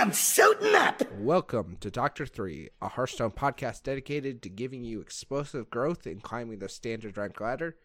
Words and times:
on, 0.00 0.12
suiting 0.14 0.74
up! 0.74 1.02
Welcome 1.18 1.76
to 1.80 1.90
Doctor 1.90 2.24
3, 2.24 2.70
a 2.80 2.88
Hearthstone 2.88 3.32
podcast 3.32 3.82
dedicated 3.82 4.40
to 4.40 4.48
giving 4.48 4.82
you 4.82 5.02
explosive 5.02 5.68
growth 5.68 6.06
in 6.06 6.20
climbing 6.20 6.60
the 6.60 6.70
standard 6.70 7.18
rank 7.18 7.38
ladder. 7.38 7.76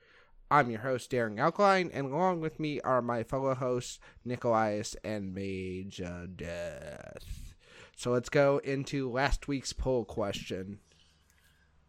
I'm 0.49 0.71
your 0.71 0.79
host, 0.79 1.11
Darren 1.11 1.37
Alkaline, 1.39 1.91
and 1.93 2.05
along 2.05 2.39
with 2.39 2.57
me 2.57 2.79
are 2.79 3.01
my 3.01 3.23
fellow 3.23 3.53
hosts, 3.53 3.99
Nikolaius 4.25 4.95
and 5.03 5.33
Mage 5.33 6.01
Death. 6.37 7.53
So 7.97 8.11
let's 8.11 8.29
go 8.29 8.59
into 8.59 9.11
last 9.11 9.49
week's 9.49 9.73
poll 9.73 10.05
question. 10.05 10.79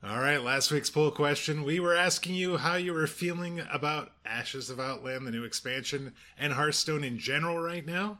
All 0.02 0.18
right, 0.18 0.42
last 0.42 0.72
week's 0.72 0.90
poll 0.90 1.12
question. 1.12 1.62
We 1.62 1.78
were 1.78 1.94
asking 1.94 2.34
you 2.34 2.56
how 2.56 2.74
you 2.74 2.94
were 2.94 3.06
feeling 3.06 3.62
about 3.72 4.10
Ashes 4.24 4.70
of 4.70 4.80
Outland, 4.80 5.24
the 5.24 5.30
new 5.30 5.44
expansion, 5.44 6.14
and 6.36 6.52
Hearthstone 6.52 7.04
in 7.04 7.16
general 7.16 7.60
right 7.60 7.86
now. 7.86 8.18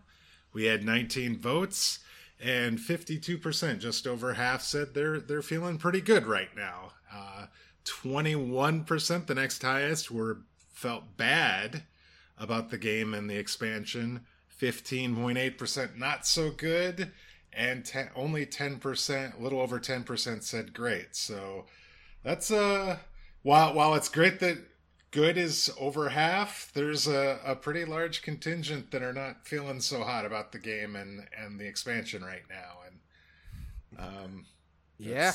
We 0.57 0.65
had 0.65 0.87
19 0.87 1.37
votes, 1.37 1.99
and 2.41 2.79
52%, 2.79 3.79
just 3.79 4.07
over 4.07 4.33
half, 4.33 4.63
said 4.63 4.95
they're 4.95 5.21
they're 5.21 5.43
feeling 5.43 5.77
pretty 5.77 6.01
good 6.01 6.27
right 6.27 6.49
now. 6.57 6.93
Uh, 7.15 7.49
21%, 7.85 9.27
the 9.27 9.35
next 9.35 9.61
highest, 9.61 10.11
were 10.11 10.39
felt 10.73 11.19
bad 11.19 11.83
about 12.39 12.71
the 12.71 12.79
game 12.79 13.13
and 13.13 13.29
the 13.29 13.37
expansion. 13.37 14.25
15.8% 14.59 15.99
not 15.99 16.27
so 16.27 16.51
good, 16.51 17.13
and 17.53 17.85
ten, 17.85 18.09
only 18.17 18.47
10%, 18.47 19.39
a 19.39 19.43
little 19.43 19.61
over 19.61 19.79
10% 19.79 20.43
said 20.43 20.73
great. 20.73 21.15
So 21.15 21.67
that's 22.23 22.51
uh 22.51 22.97
while 23.43 23.75
while 23.75 23.95
it's 23.95 24.09
great 24.09 24.41
that 24.41 24.57
good 25.17 25.39
is 25.39 25.73
over 25.81 26.11
half, 26.11 26.71
there's 26.75 27.07
a, 27.09 27.41
a 27.45 27.57
pretty 27.57 27.85
large 27.87 28.21
contingent 28.23 28.91
that 28.91 29.03
are 29.03 29.13
not 29.15 29.47
feeling 29.47 29.81
so 29.81 30.03
hot 30.05 30.27
about 30.27 30.53
the 30.53 30.59
game 30.59 30.95
and 30.95 31.27
and 31.37 31.59
the 31.59 31.67
expansion 31.67 32.23
right 32.23 32.45
now. 32.51 32.79
And 32.87 33.99
um 33.99 34.45
Yeah. 34.99 35.33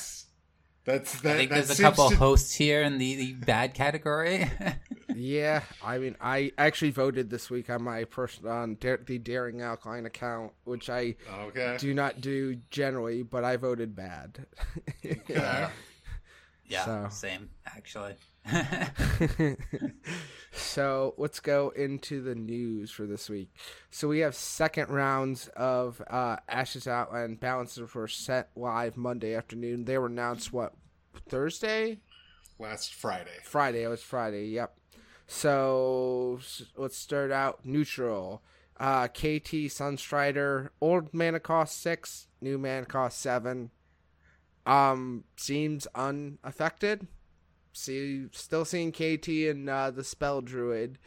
That's 0.84 1.22
that. 1.22 1.34
I 1.34 1.38
think 1.38 1.52
that 1.52 1.66
there's 1.68 1.80
a 1.80 1.82
couple 1.84 2.10
to- 2.10 2.16
hosts 2.16 2.56
here 2.56 2.82
in 2.82 2.98
the, 2.98 3.16
the 3.16 3.34
bad 3.34 3.74
category. 3.74 4.50
Yeah, 5.14 5.62
I 5.84 5.98
mean, 5.98 6.16
I 6.22 6.54
actually 6.58 6.92
voted 6.92 7.30
this 7.30 7.50
week 7.50 7.70
on 7.70 7.84
my 7.84 8.06
person 8.06 8.48
on 8.48 8.78
Dar- 8.80 9.02
the 9.06 9.18
Daring 9.20 9.62
Alkaline 9.62 10.06
account, 10.06 10.54
which 10.64 10.90
I 10.90 11.16
Okay. 11.48 11.76
do 11.80 11.94
not 11.94 12.22
do 12.22 12.56
generally, 12.72 13.22
but 13.22 13.44
I 13.44 13.58
voted 13.58 13.94
bad. 13.94 14.46
Yeah. 15.28 15.70
yeah, 16.66 16.86
So. 16.86 17.08
same 17.12 17.50
actually. 17.66 18.16
so 20.52 21.14
let's 21.18 21.40
go 21.40 21.70
into 21.70 22.22
the 22.22 22.36
news 22.36 22.92
for 22.92 23.06
this 23.06 23.30
week. 23.30 23.50
So 23.90 24.08
we 24.08 24.20
have 24.20 24.36
second 24.36 24.90
rounds 24.90 25.48
of 25.56 26.02
uh, 26.10 26.38
Ashes 26.50 26.88
Outland 26.88 27.40
balances 27.40 27.94
were 27.94 28.08
set 28.08 28.50
live 28.56 28.98
Monday 28.98 29.36
afternoon. 29.36 29.86
They 29.86 29.98
were 29.98 30.08
announced 30.08 30.52
what 30.52 30.74
Thursday, 31.30 32.00
Last 32.62 32.94
Friday. 32.94 33.32
Friday. 33.44 33.82
It 33.82 33.88
was 33.88 34.04
Friday. 34.04 34.50
Yep. 34.50 34.78
So 35.26 36.40
let's 36.76 36.96
start 36.96 37.32
out 37.32 37.66
neutral. 37.66 38.44
Uh, 38.80 39.08
KT 39.08 39.68
Sunstrider 39.70 40.70
old 40.80 41.12
mana 41.12 41.40
cost 41.40 41.82
six, 41.82 42.28
new 42.40 42.60
mana 42.60 42.86
cost 42.86 43.20
seven. 43.20 43.72
Um, 44.68 45.24
seems 45.36 45.88
unaffected. 45.96 47.08
See, 47.74 48.26
still 48.32 48.66
seeing 48.66 48.92
KT 48.92 49.28
and 49.50 49.70
uh, 49.70 49.92
the 49.92 50.04
Spell 50.04 50.42
Druid. 50.42 50.98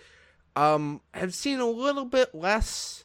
Um, 0.57 1.01
have 1.13 1.35
seen 1.35 1.59
a 1.61 1.67
little 1.67 2.05
bit 2.05 2.35
less 2.35 3.05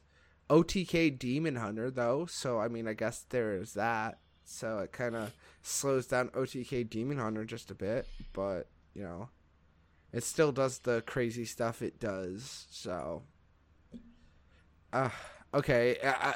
OTK 0.50 1.18
Demon 1.18 1.56
Hunter 1.56 1.90
though, 1.92 2.26
so 2.26 2.60
I 2.60 2.68
mean, 2.68 2.88
I 2.88 2.94
guess 2.94 3.26
there 3.30 3.56
is 3.56 3.74
that. 3.74 4.20
So 4.46 4.80
it 4.80 4.92
kind 4.92 5.16
of 5.16 5.34
slows 5.62 6.08
down 6.08 6.30
OTK 6.30 6.90
Demon 6.90 7.18
Hunter 7.18 7.46
just 7.46 7.70
a 7.72 7.76
bit, 7.76 8.08
but 8.34 8.68
you 8.96 9.04
know, 9.04 9.30
it 10.12 10.24
still 10.24 10.52
does 10.52 10.80
the 10.80 11.04
crazy 11.06 11.46
stuff 11.46 11.82
it 11.82 12.00
does. 12.00 12.66
So, 12.72 13.24
uh, 14.92 15.10
okay, 15.54 15.98
I, 16.04 16.36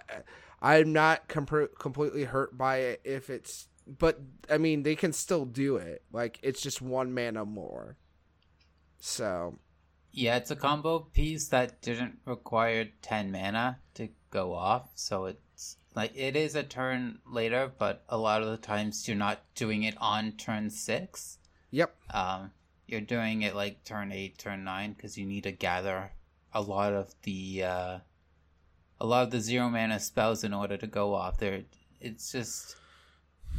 I, 0.62 0.80
I'm 0.80 0.94
not 0.94 1.28
com- 1.28 1.70
completely 1.80 2.24
hurt 2.24 2.58
by 2.58 2.78
it 2.78 3.02
if 3.04 3.30
it's, 3.30 3.68
but 3.88 4.20
I 4.50 4.58
mean, 4.58 4.84
they 4.84 4.96
can 4.96 5.14
still 5.14 5.46
do 5.46 5.78
it. 5.78 6.04
Like 6.12 6.40
it's 6.42 6.62
just 6.62 6.82
one 6.82 7.14
mana 7.14 7.46
more. 7.46 7.98
So 9.00 9.60
yeah, 10.12 10.38
it's 10.38 10.52
a 10.52 10.56
combo 10.56 11.00
piece 11.00 11.48
that 11.50 11.82
didn't 11.82 12.20
require 12.26 12.90
ten 13.02 13.32
mana 13.32 13.80
to 13.96 14.10
go 14.30 14.54
off, 14.54 14.92
so 14.96 15.26
it's 15.26 15.78
like 15.96 16.12
it 16.16 16.36
is 16.36 16.56
a 16.56 16.64
turn 16.64 17.20
later, 17.26 17.72
but 17.78 18.04
a 18.10 18.18
lot 18.18 18.42
of 18.42 18.48
the 18.50 18.58
times 18.58 19.08
you're 19.08 19.18
not 19.18 19.42
doing 19.56 19.84
it 19.84 19.96
on 20.00 20.32
turn 20.34 20.70
six. 20.70 21.38
yep, 21.72 21.96
Um, 22.14 22.52
you're 22.88 23.02
doing 23.02 23.42
it 23.42 23.56
like 23.56 23.84
turn 23.84 24.12
eight, 24.12 24.38
turn 24.38 24.64
nine, 24.64 24.94
because 24.94 25.18
you 25.18 25.26
need 25.26 25.44
to 25.44 25.52
gather 25.52 26.12
a 26.54 26.62
lot 26.62 26.94
of 26.94 27.14
the 27.24 27.64
uh, 27.64 28.00
a 29.00 29.06
lot 29.06 29.24
of 29.24 29.32
the 29.32 29.40
zero 29.42 29.70
mana 29.70 30.00
spells 30.00 30.44
in 30.44 30.54
order 30.54 30.78
to 30.78 30.88
go 30.88 31.14
off. 31.14 31.38
There, 31.38 31.64
it's 32.00 32.32
just 32.32 32.76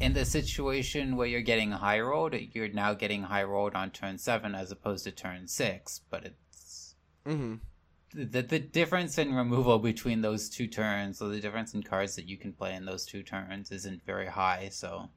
in 0.00 0.12
the 0.12 0.24
situation 0.24 1.16
where 1.16 1.26
you're 1.26 1.40
getting 1.40 1.70
high 1.70 2.00
rolled, 2.00 2.34
you're 2.52 2.68
now 2.68 2.94
getting 2.94 3.22
high 3.22 3.44
rolled 3.44 3.74
on 3.74 3.90
turn 3.90 4.18
seven 4.18 4.54
as 4.54 4.70
opposed 4.70 5.04
to 5.04 5.12
turn 5.12 5.48
six. 5.48 6.00
But 6.10 6.24
it's 6.26 6.94
mm-hmm. 7.26 7.54
the 8.12 8.42
the 8.42 8.58
difference 8.58 9.18
in 9.18 9.34
removal 9.34 9.78
between 9.78 10.22
those 10.22 10.48
two 10.48 10.66
turns, 10.66 11.22
or 11.22 11.28
the 11.28 11.40
difference 11.40 11.74
in 11.74 11.82
cards 11.82 12.16
that 12.16 12.28
you 12.28 12.36
can 12.36 12.52
play 12.52 12.74
in 12.74 12.84
those 12.84 13.06
two 13.06 13.22
turns, 13.22 13.70
isn't 13.70 14.04
very 14.04 14.26
high. 14.26 14.68
So 14.72 15.10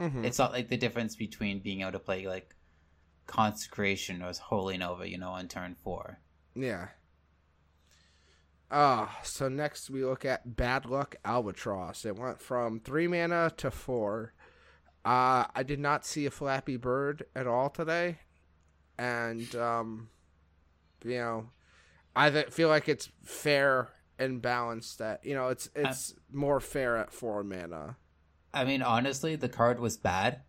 Mm-hmm. 0.00 0.24
it's 0.24 0.38
not 0.38 0.52
like 0.52 0.68
the 0.68 0.76
difference 0.76 1.14
between 1.14 1.60
being 1.60 1.82
able 1.82 1.92
to 1.92 1.98
play 2.00 2.26
like 2.26 2.56
consecration 3.28 4.20
or 4.20 4.32
holy 4.32 4.76
nova 4.76 5.08
you 5.08 5.16
know 5.16 5.30
on 5.30 5.46
turn 5.46 5.76
four 5.84 6.18
Yeah. 6.56 6.88
Ah, 8.74 9.18
so 9.22 9.50
next 9.50 9.90
we 9.90 10.02
look 10.02 10.24
at 10.24 10.56
Bad 10.56 10.86
Luck 10.86 11.14
Albatross. 11.26 12.06
It 12.06 12.16
went 12.16 12.40
from 12.40 12.80
three 12.80 13.06
mana 13.06 13.52
to 13.58 13.70
four. 13.70 14.32
Uh, 15.04 15.44
I 15.54 15.62
did 15.62 15.78
not 15.78 16.06
see 16.06 16.24
a 16.24 16.30
Flappy 16.30 16.76
Bird 16.78 17.24
at 17.36 17.46
all 17.46 17.68
today, 17.68 18.20
and 18.96 19.54
um, 19.56 20.08
you 21.04 21.18
know, 21.18 21.50
I 22.16 22.30
th- 22.30 22.48
feel 22.48 22.68
like 22.68 22.88
it's 22.88 23.10
fair 23.22 23.88
and 24.18 24.40
balanced. 24.40 25.00
That 25.00 25.22
you 25.22 25.34
know, 25.34 25.48
it's 25.48 25.68
it's 25.76 26.14
more 26.32 26.58
fair 26.60 26.96
at 26.96 27.12
four 27.12 27.44
mana. 27.44 27.96
i 28.54 28.64
mean 28.64 28.80
honestly 28.82 29.36
the 29.36 29.48
card 29.48 29.80
was 29.80 29.96
bad 29.98 30.40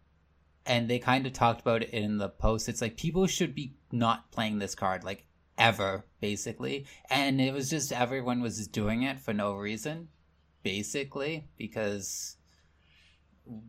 and 0.66 0.90
they 0.90 1.00
kind 1.00 1.26
of 1.26 1.34
talked 1.34 1.62
about 1.62 1.84
it 1.84 1.90
in 1.90 2.18
the 2.20 2.30
post 2.30 2.70
it's 2.70 2.82
like 2.82 2.96
people 2.98 3.28
should 3.28 3.54
be 3.56 3.76
not 3.92 4.32
playing 4.32 4.60
this 4.60 4.76
card 4.76 5.04
like 5.04 5.26
ever 5.58 6.04
basically 6.20 6.86
and 7.10 7.40
it 7.40 7.54
was 7.54 7.70
just 7.70 7.92
everyone 7.92 8.42
was 8.42 8.68
doing 8.68 9.04
it 9.04 9.20
for 9.20 9.34
no 9.34 9.54
reason 9.54 10.08
basically 10.64 11.46
because 11.58 12.38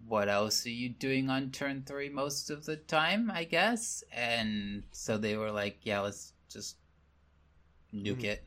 what 0.07 0.29
else 0.29 0.65
are 0.67 0.71
you 0.71 0.89
doing 0.89 1.29
on 1.29 1.51
turn 1.51 1.83
three 1.85 2.09
most 2.09 2.49
of 2.49 2.65
the 2.65 2.77
time 2.77 3.31
i 3.35 3.45
guess 3.45 4.03
and 4.13 4.85
so 4.93 5.19
they 5.19 5.37
were 5.37 5.51
like 5.51 5.79
yeah 5.83 6.01
let's 6.01 6.33
just 6.49 6.77
nuke 7.93 8.19
Mhm. 8.21 8.25
it 8.25 8.45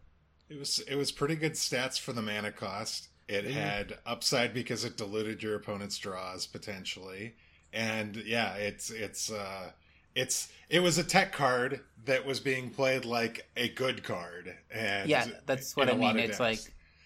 It 0.49 0.57
was 0.57 0.79
it 0.79 0.95
was 0.95 1.11
pretty 1.11 1.35
good 1.35 1.53
stats 1.53 1.99
for 1.99 2.13
the 2.13 2.21
mana 2.21 2.51
cost. 2.53 3.09
It 3.27 3.43
Mhm. 3.45 3.51
had 3.51 3.99
upside 4.05 4.53
because 4.53 4.85
it 4.85 4.95
diluted 4.95 5.43
your 5.43 5.55
opponent's 5.55 5.97
draws 5.97 6.47
potentially. 6.47 7.35
And 7.73 8.15
yeah, 8.15 8.53
it's 8.55 8.89
it's 8.89 9.29
uh 9.29 9.71
it's 10.17 10.49
it 10.69 10.79
was 10.81 10.97
a 10.97 11.03
tech 11.03 11.31
card 11.31 11.81
that 12.05 12.25
was 12.25 12.39
being 12.39 12.69
played 12.69 13.05
like 13.05 13.47
a 13.55 13.69
good 13.69 14.03
card. 14.03 14.55
And 14.71 15.09
yeah 15.09 15.25
that's 15.45 15.75
what 15.77 15.89
i 15.89 15.93
mean 15.95 16.17
it's 16.19 16.39
like 16.39 16.59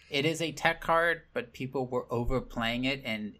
it 0.09 0.25
is 0.25 0.41
a 0.41 0.51
tech 0.51 0.81
card 0.81 1.21
but 1.33 1.53
people 1.53 1.87
were 1.87 2.05
overplaying 2.11 2.85
it 2.85 3.01
and 3.05 3.33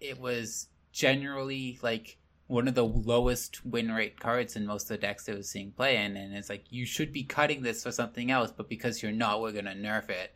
it 0.00 0.20
was 0.20 0.68
generally 0.92 1.78
like 1.82 2.18
one 2.46 2.66
of 2.68 2.74
the 2.74 2.84
lowest 2.84 3.64
win 3.64 3.90
rate 3.92 4.18
cards 4.18 4.56
in 4.56 4.66
most 4.66 4.84
of 4.84 4.88
the 4.88 4.98
decks 4.98 5.24
that 5.24 5.36
was 5.36 5.48
seeing 5.50 5.70
play 5.72 5.96
in 5.96 6.16
and 6.16 6.34
it's 6.34 6.48
like 6.48 6.64
you 6.70 6.84
should 6.86 7.12
be 7.12 7.22
cutting 7.24 7.62
this 7.62 7.82
for 7.82 7.92
something 7.92 8.30
else 8.30 8.52
but 8.56 8.68
because 8.68 9.02
you're 9.02 9.12
not 9.12 9.40
we're 9.40 9.52
gonna 9.52 9.74
nerf 9.74 10.08
it 10.10 10.34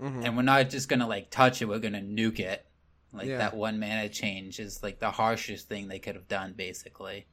Mm-hmm. 0.00 0.22
and 0.24 0.34
we're 0.34 0.42
not 0.42 0.70
just 0.70 0.88
gonna 0.88 1.06
like 1.06 1.30
touch 1.30 1.60
it 1.60 1.66
we're 1.66 1.78
gonna 1.78 2.00
nuke 2.00 2.40
it 2.40 2.64
like 3.12 3.28
Yeah. 3.28 3.36
that 3.38 3.54
one 3.54 3.78
mana 3.78 4.08
change 4.08 4.58
is 4.58 4.82
like 4.82 4.98
the 4.98 5.10
harshest 5.10 5.68
thing 5.68 5.88
they 5.88 5.98
could 5.98 6.14
have 6.14 6.26
done 6.26 6.54
basically 6.56 7.26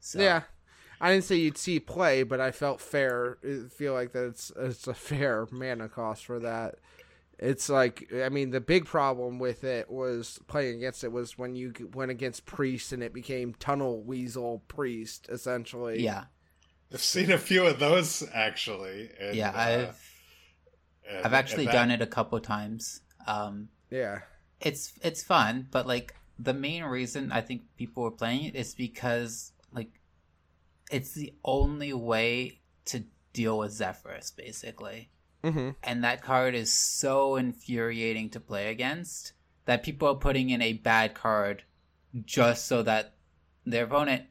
so 0.00 0.20
Yeah, 0.20 0.42
I 1.00 1.12
didn't 1.12 1.24
say 1.24 1.36
you'd 1.36 1.58
see 1.58 1.80
play, 1.80 2.22
but 2.22 2.40
I 2.40 2.50
felt 2.50 2.80
fair. 2.80 3.38
Feel 3.76 3.92
like 3.92 4.12
that 4.12 4.24
it's 4.26 4.52
it's 4.56 4.86
a 4.86 4.94
fair 4.94 5.46
mana 5.50 5.88
cost 5.88 6.24
for 6.26 6.38
that. 6.40 6.76
It's 7.38 7.68
like 7.68 8.10
I 8.24 8.28
mean 8.30 8.50
the 8.50 8.60
big 8.60 8.86
problem 8.86 9.38
with 9.38 9.62
it 9.62 9.90
was 9.90 10.38
playing 10.46 10.76
against 10.78 11.04
it 11.04 11.12
was 11.12 11.36
when 11.36 11.54
you 11.54 11.72
went 11.92 12.10
against 12.10 12.46
priest 12.46 12.92
and 12.92 13.02
it 13.02 13.12
became 13.12 13.52
tunnel 13.54 14.02
weasel 14.02 14.62
priest 14.68 15.28
essentially. 15.30 16.02
yeah 16.02 16.24
I've 16.92 17.02
seen 17.02 17.30
a 17.32 17.36
few 17.38 17.66
of 17.66 17.78
those 17.78 18.22
actually. 18.32 19.10
And, 19.20 19.34
yeah 19.36 19.50
uh, 19.50 19.58
i've 19.60 20.12
and- 21.10 21.26
I've 21.26 21.34
actually 21.34 21.66
that- 21.66 21.72
done 21.72 21.90
it 21.90 22.00
a 22.00 22.06
couple 22.06 22.40
times. 22.40 23.02
Um, 23.26 23.68
Yeah. 23.90 24.20
it's 24.60 24.94
it's 25.02 25.22
fun, 25.22 25.68
but 25.70 25.86
like 25.86 26.14
the 26.38 26.54
main 26.54 26.84
reason 26.84 27.32
I 27.32 27.42
think 27.42 27.62
people 27.76 28.02
were 28.02 28.10
playing 28.10 28.44
it 28.44 28.54
is 28.56 28.74
because 28.74 29.52
like 29.72 30.00
it's 30.90 31.12
the 31.12 31.34
only 31.44 31.92
way 31.92 32.60
to 32.86 33.04
deal 33.32 33.58
with 33.58 33.72
Zephyrus, 33.72 34.30
basically. 34.30 35.10
Mm-hmm. 35.44 35.70
And 35.82 36.04
that 36.04 36.22
card 36.22 36.54
is 36.54 36.72
so 36.72 37.36
infuriating 37.36 38.30
to 38.30 38.40
play 38.40 38.70
against 38.70 39.32
that 39.66 39.82
people 39.82 40.08
are 40.08 40.16
putting 40.16 40.50
in 40.50 40.62
a 40.62 40.72
bad 40.72 41.14
card 41.14 41.64
just 42.24 42.66
so 42.66 42.82
that 42.82 43.14
their 43.64 43.84
opponent 43.84 44.24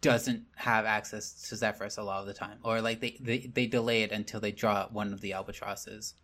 doesn't 0.00 0.44
have 0.56 0.84
access 0.84 1.48
to 1.48 1.56
Zephyrus 1.56 1.96
a 1.96 2.02
lot 2.02 2.20
of 2.20 2.26
the 2.26 2.34
time. 2.34 2.58
Or 2.62 2.80
like 2.80 3.00
they, 3.00 3.16
they, 3.20 3.50
they 3.52 3.66
delay 3.66 4.02
it 4.02 4.12
until 4.12 4.40
they 4.40 4.52
draw 4.52 4.88
one 4.88 5.12
of 5.12 5.20
the 5.20 5.32
albatrosses. 5.32 6.14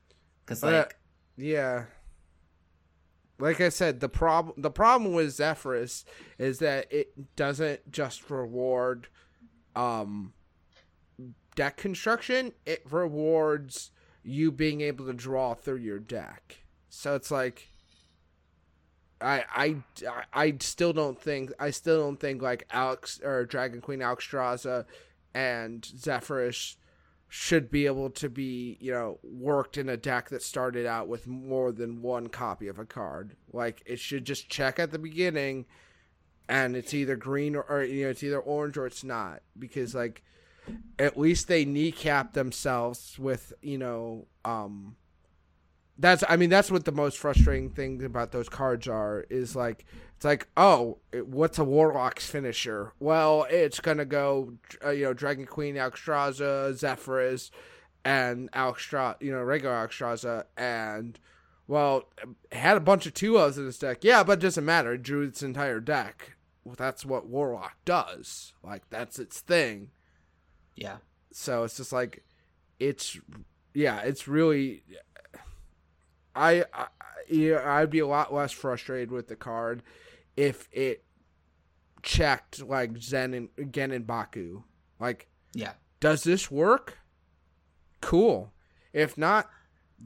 Because 0.45 0.63
Uh, 0.63 0.69
like 0.69 0.97
Yeah. 1.37 1.85
Like 3.38 3.61
I 3.61 3.69
said, 3.69 4.00
the 4.00 4.08
problem 4.08 4.61
the 4.61 4.70
problem 4.70 5.12
with 5.12 5.32
Zephyrus 5.32 6.05
is 6.38 6.58
that 6.58 6.93
it 6.93 7.37
doesn't 7.37 7.90
just 7.93 8.29
reward 8.31 9.08
um 9.76 10.32
deck 11.55 11.76
construction, 11.76 12.52
it 12.67 12.82
rewards 12.90 13.90
you 14.23 14.52
being 14.52 14.81
able 14.81 15.06
to 15.06 15.12
draw 15.12 15.55
through 15.55 15.76
your 15.76 15.99
deck. 15.99 16.58
So 16.88 17.14
it's 17.14 17.31
like 17.31 17.69
I 19.20 19.44
I 20.05 20.23
I 20.32 20.56
still 20.61 20.93
don't 20.93 21.20
think 21.20 21.52
I 21.58 21.70
still 21.70 22.00
don't 22.00 22.19
think 22.20 22.43
like 22.43 22.64
Alex 22.70 23.20
or 23.23 23.44
Dragon 23.44 23.81
Queen 23.81 24.00
Alexstrasza 24.00 24.84
and 25.34 25.84
Zephyrus 25.84 26.76
should 27.29 27.71
be 27.71 27.85
able 27.85 28.09
to 28.09 28.29
be, 28.31 28.79
you 28.81 28.91
know, 28.91 29.19
worked 29.23 29.77
in 29.77 29.89
a 29.89 29.97
deck 29.97 30.31
that 30.31 30.43
started 30.43 30.87
out 30.87 31.09
with 31.09 31.27
more 31.27 31.71
than 31.73 32.01
one 32.01 32.29
copy 32.29 32.69
of 32.69 32.79
a 32.79 32.87
card. 32.87 33.37
Like 33.53 33.83
it 33.85 34.01
should 34.01 34.25
just 34.25 34.49
check 34.49 34.79
at 34.79 34.91
the 34.91 34.99
beginning 34.99 35.67
and 36.49 36.75
it's 36.75 36.95
either 36.95 37.17
green 37.17 37.55
or, 37.55 37.63
or 37.69 37.85
you 37.85 38.05
know, 38.05 38.11
it's 38.11 38.23
either 38.23 38.41
orange 38.41 38.79
or 38.79 38.87
it's 38.87 39.05
not 39.05 39.43
because 39.59 39.95
like 39.95 40.23
at 40.99 41.19
least 41.19 41.49
they 41.49 41.67
kneecap 41.67 42.33
themselves 42.33 43.19
with, 43.19 43.53
you 43.61 43.77
know, 43.77 44.27
um 44.47 44.97
that's 45.99 46.25
I 46.29 46.37
mean 46.37 46.49
that's 46.49 46.71
what 46.71 46.87
the 46.87 46.93
most 46.93 47.19
frustrating 47.19 47.71
thing 47.71 48.03
about 48.05 48.33
those 48.33 48.49
cards 48.49 48.89
are 48.89 49.27
is 49.29 49.55
like 49.55 49.85
it's 50.19 50.25
like 50.25 50.49
oh 50.56 50.99
it- 51.12 51.29
what's 51.29 51.61
a 51.61 51.65
warlock's 51.65 52.29
finisher? 52.29 52.93
Well 52.99 53.47
it's 53.49 53.79
gonna 53.79 54.05
go 54.05 54.55
uh, 54.85 54.91
you 54.91 55.05
know 55.05 55.15
Dragon 55.15 55.47
Queen 55.47 55.76
Alexstrasza 55.76 56.75
Zephyrus 56.75 57.53
and 58.05 58.50
Alexstrasza 58.50 59.23
you 59.23 59.31
know 59.31 59.43
regular 59.44 59.76
Alexstrasza 59.76 60.47
and 60.56 61.20
well 61.69 62.03
it 62.50 62.56
had 62.59 62.76
a 62.76 62.81
bunch 62.81 63.06
of 63.06 63.15
two 63.15 63.38
O's 63.38 63.59
in 63.59 63.69
its 63.69 63.79
deck. 63.79 63.99
Yeah 64.03 64.25
but 64.25 64.38
it 64.38 64.43
doesn't 64.43 64.65
matter. 64.65 64.94
It 64.94 65.05
drew 65.05 65.23
its 65.23 65.41
entire 65.44 65.79
deck. 65.79 66.35
Well, 66.65 66.75
that's 66.76 67.05
what 67.06 67.29
warlock 67.29 67.76
does. 67.85 68.55
Like 68.65 68.82
that's 68.91 69.20
its 69.20 69.38
thing. 69.38 69.91
Yeah. 70.75 70.97
so 71.31 71.62
it's 71.62 71.76
just 71.76 71.93
like 71.93 72.25
it's 72.81 73.17
yeah 73.73 74.00
it's 74.00 74.26
really 74.26 74.82
I, 76.35 76.65
I 76.75 76.87
yeah, 77.29 77.61
I'd 77.65 77.91
be 77.91 77.99
a 78.00 78.06
lot 78.06 78.32
less 78.35 78.50
frustrated 78.53 79.11
with 79.12 79.29
the 79.29 79.37
card 79.37 79.82
if 80.38 80.69
it 80.70 81.02
checked 82.02 82.62
like 82.62 82.96
Zen 82.99 83.35
and 83.35 83.73
Genn 83.73 83.90
and 83.90 84.06
Baku. 84.06 84.62
Like, 85.00 85.29
Yeah. 85.52 85.73
does 85.99 86.23
this 86.23 86.49
work? 86.49 86.99
Cool. 88.00 88.52
If 88.93 89.19
not, 89.19 89.50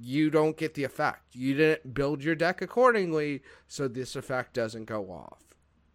you 0.01 0.31
don't 0.31 0.57
get 0.57 0.73
the 0.73 0.85
effect. 0.85 1.35
You 1.35 1.55
didn't 1.55 1.93
build 1.93 2.25
your 2.25 2.35
deck 2.35 2.63
accordingly, 2.63 3.43
so 3.69 3.89
this 3.89 4.17
effect 4.17 4.55
doesn't 4.55 4.87
go 4.87 5.11
off. 5.11 5.43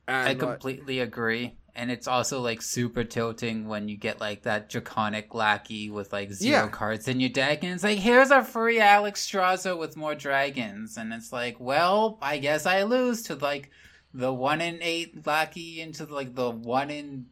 And 0.07 0.15
I 0.17 0.27
like- 0.29 0.39
completely 0.39 0.99
agree. 0.99 1.57
And 1.75 1.91
it's 1.91 2.07
also 2.07 2.39
like 2.41 2.61
super 2.63 3.03
tilting 3.03 3.67
when 3.67 3.87
you 3.87 3.97
get 3.97 4.19
like 4.19 4.43
that 4.43 4.69
draconic 4.69 5.33
lackey 5.35 5.89
with 5.91 6.11
like 6.13 6.31
zero 6.31 6.65
Yeah. 6.65 6.69
cards 6.69 7.07
in 7.07 7.19
your 7.19 7.29
deck, 7.29 7.63
and 7.63 7.73
it's 7.73 7.83
like, 7.83 7.99
here's 7.99 8.31
a 8.31 8.43
free 8.43 8.77
Alexstrasza 8.79 9.77
with 9.77 9.97
more 9.97 10.15
dragons, 10.15 10.97
and 10.97 11.11
it's 11.13 11.31
like, 11.33 11.59
well, 11.59 12.17
I 12.21 12.37
guess 12.37 12.65
I 12.67 12.83
lose 12.83 13.23
to 13.23 13.35
like 13.35 13.69
the 14.17 14.33
one 14.33 14.61
in 14.61 14.79
eight 14.81 15.25
lackey 15.25 15.79
into 15.79 16.05
like 16.05 16.33
the 16.35 16.49
one 16.49 16.89
in 16.89 17.27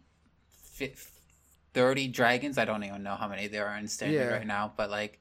thirty 1.74 2.08
dragons. 2.08 2.58
I 2.58 2.66
don't 2.66 2.84
even 2.84 3.04
know 3.04 3.16
how 3.16 3.28
many 3.28 3.48
there 3.48 3.68
are 3.68 3.78
in 3.78 3.88
standard 3.88 4.16
Yeah. 4.18 4.28
right 4.38 4.48
now, 4.48 4.72
but 4.78 4.90
like, 4.90 5.20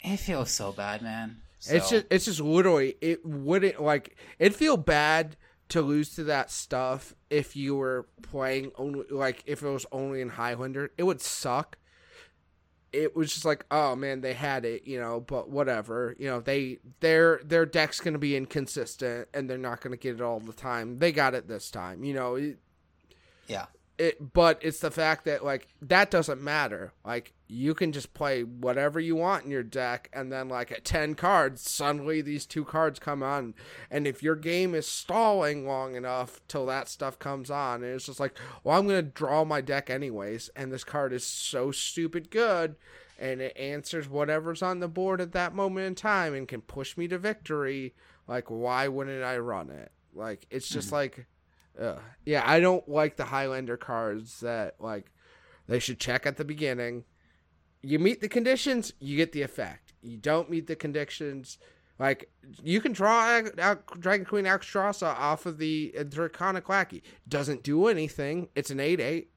it 0.00 0.16
feels 0.16 0.50
so 0.50 0.72
bad, 0.72 1.02
man. 1.02 1.42
It's 1.68 1.90
just 1.90 2.06
it's 2.10 2.24
just 2.26 2.40
literally 2.40 2.96
it 3.00 3.24
wouldn't 3.24 3.80
like 3.82 4.16
it'd 4.38 4.56
feel 4.56 4.76
bad 4.76 5.36
to 5.70 5.82
lose 5.82 6.14
to 6.14 6.24
that 6.24 6.50
stuff 6.50 7.12
if 7.28 7.56
you 7.56 7.74
were 7.74 8.06
playing 8.22 8.70
only 8.76 9.04
like 9.10 9.42
if 9.46 9.62
it 9.62 9.68
was 9.68 9.84
only 9.90 10.20
in 10.20 10.28
Highlander. 10.30 10.90
It 10.96 11.02
would 11.02 11.20
suck. 11.20 11.76
It 12.96 13.14
was 13.14 13.32
just 13.32 13.44
like, 13.44 13.64
oh 13.70 13.94
man, 13.94 14.20
they 14.20 14.32
had 14.32 14.64
it, 14.64 14.86
you 14.86 14.98
know, 14.98 15.20
but 15.20 15.50
whatever. 15.50 16.14
You 16.18 16.28
know, 16.28 16.40
they 16.40 16.78
their 17.00 17.40
their 17.44 17.66
deck's 17.66 18.00
gonna 18.00 18.18
be 18.18 18.36
inconsistent 18.36 19.28
and 19.34 19.48
they're 19.48 19.58
not 19.58 19.80
gonna 19.80 19.96
get 19.96 20.16
it 20.16 20.20
all 20.22 20.40
the 20.40 20.52
time. 20.52 20.98
They 20.98 21.12
got 21.12 21.34
it 21.34 21.48
this 21.48 21.70
time, 21.70 22.04
you 22.04 22.14
know. 22.14 22.36
It, 22.36 22.58
yeah. 23.46 23.66
It 23.98 24.32
but 24.32 24.58
it's 24.62 24.80
the 24.80 24.90
fact 24.90 25.24
that 25.24 25.44
like 25.44 25.68
that 25.80 26.10
doesn't 26.10 26.42
matter. 26.42 26.92
Like 27.04 27.32
you 27.48 27.74
can 27.74 27.92
just 27.92 28.14
play 28.14 28.42
whatever 28.42 28.98
you 29.00 29.16
want 29.16 29.44
in 29.44 29.50
your 29.50 29.62
deck 29.62 30.10
and 30.12 30.32
then 30.32 30.48
like 30.48 30.72
at 30.72 30.84
10 30.84 31.14
cards 31.14 31.70
suddenly 31.70 32.20
these 32.20 32.46
two 32.46 32.64
cards 32.64 32.98
come 32.98 33.22
on. 33.22 33.54
And 33.90 34.06
if 34.06 34.22
your 34.22 34.36
game 34.36 34.74
is 34.74 34.86
stalling 34.86 35.66
long 35.66 35.94
enough 35.94 36.40
till 36.48 36.66
that 36.66 36.88
stuff 36.88 37.18
comes 37.18 37.50
on 37.50 37.82
and 37.82 37.94
it's 37.94 38.06
just 38.06 38.20
like 38.20 38.36
well 38.64 38.78
i'm 38.78 38.86
gonna 38.86 39.02
draw 39.02 39.44
my 39.44 39.60
deck 39.60 39.90
anyways 39.90 40.50
and 40.56 40.72
this 40.72 40.84
card 40.84 41.12
is 41.12 41.24
so 41.24 41.70
stupid 41.70 42.30
good 42.30 42.76
and 43.18 43.40
it 43.40 43.56
answers 43.56 44.08
whatever's 44.08 44.62
on 44.62 44.80
the 44.80 44.88
board 44.88 45.20
at 45.20 45.32
that 45.32 45.54
moment 45.54 45.86
in 45.86 45.94
time 45.94 46.34
and 46.34 46.48
can 46.48 46.60
push 46.60 46.96
me 46.96 47.08
to 47.08 47.18
victory 47.18 47.94
like 48.28 48.50
why 48.50 48.88
wouldn't 48.88 49.22
i 49.22 49.38
run 49.38 49.70
it? 49.70 49.92
Like 50.14 50.46
it's 50.50 50.68
just 50.68 50.88
hmm. 50.88 50.96
like 50.96 51.26
Ugh. 51.80 52.00
Yeah, 52.24 52.42
I 52.44 52.60
don't 52.60 52.88
like 52.88 53.16
the 53.16 53.24
Highlander 53.24 53.76
cards 53.76 54.40
that 54.40 54.76
like 54.80 55.12
they 55.66 55.78
should 55.78 55.98
check 55.98 56.26
at 56.26 56.36
the 56.36 56.44
beginning. 56.44 57.04
You 57.82 57.98
meet 57.98 58.20
the 58.20 58.28
conditions, 58.28 58.92
you 58.98 59.16
get 59.16 59.32
the 59.32 59.42
effect. 59.42 59.92
You 60.02 60.16
don't 60.16 60.50
meet 60.50 60.66
the 60.66 60.76
conditions, 60.76 61.58
like 61.98 62.30
you 62.62 62.80
can 62.80 62.92
draw 62.92 63.26
Ag- 63.26 63.82
Dragon 63.98 64.26
Queen 64.26 64.44
Alexstrasza 64.44 65.06
off 65.06 65.46
of 65.46 65.58
the 65.58 65.94
Draconic 66.08 66.68
Lackey. 66.68 67.02
Doesn't 67.26 67.62
do 67.62 67.86
anything. 67.86 68.48
It's 68.54 68.70
an 68.70 68.80
eight 68.80 69.00
eight. 69.00 69.30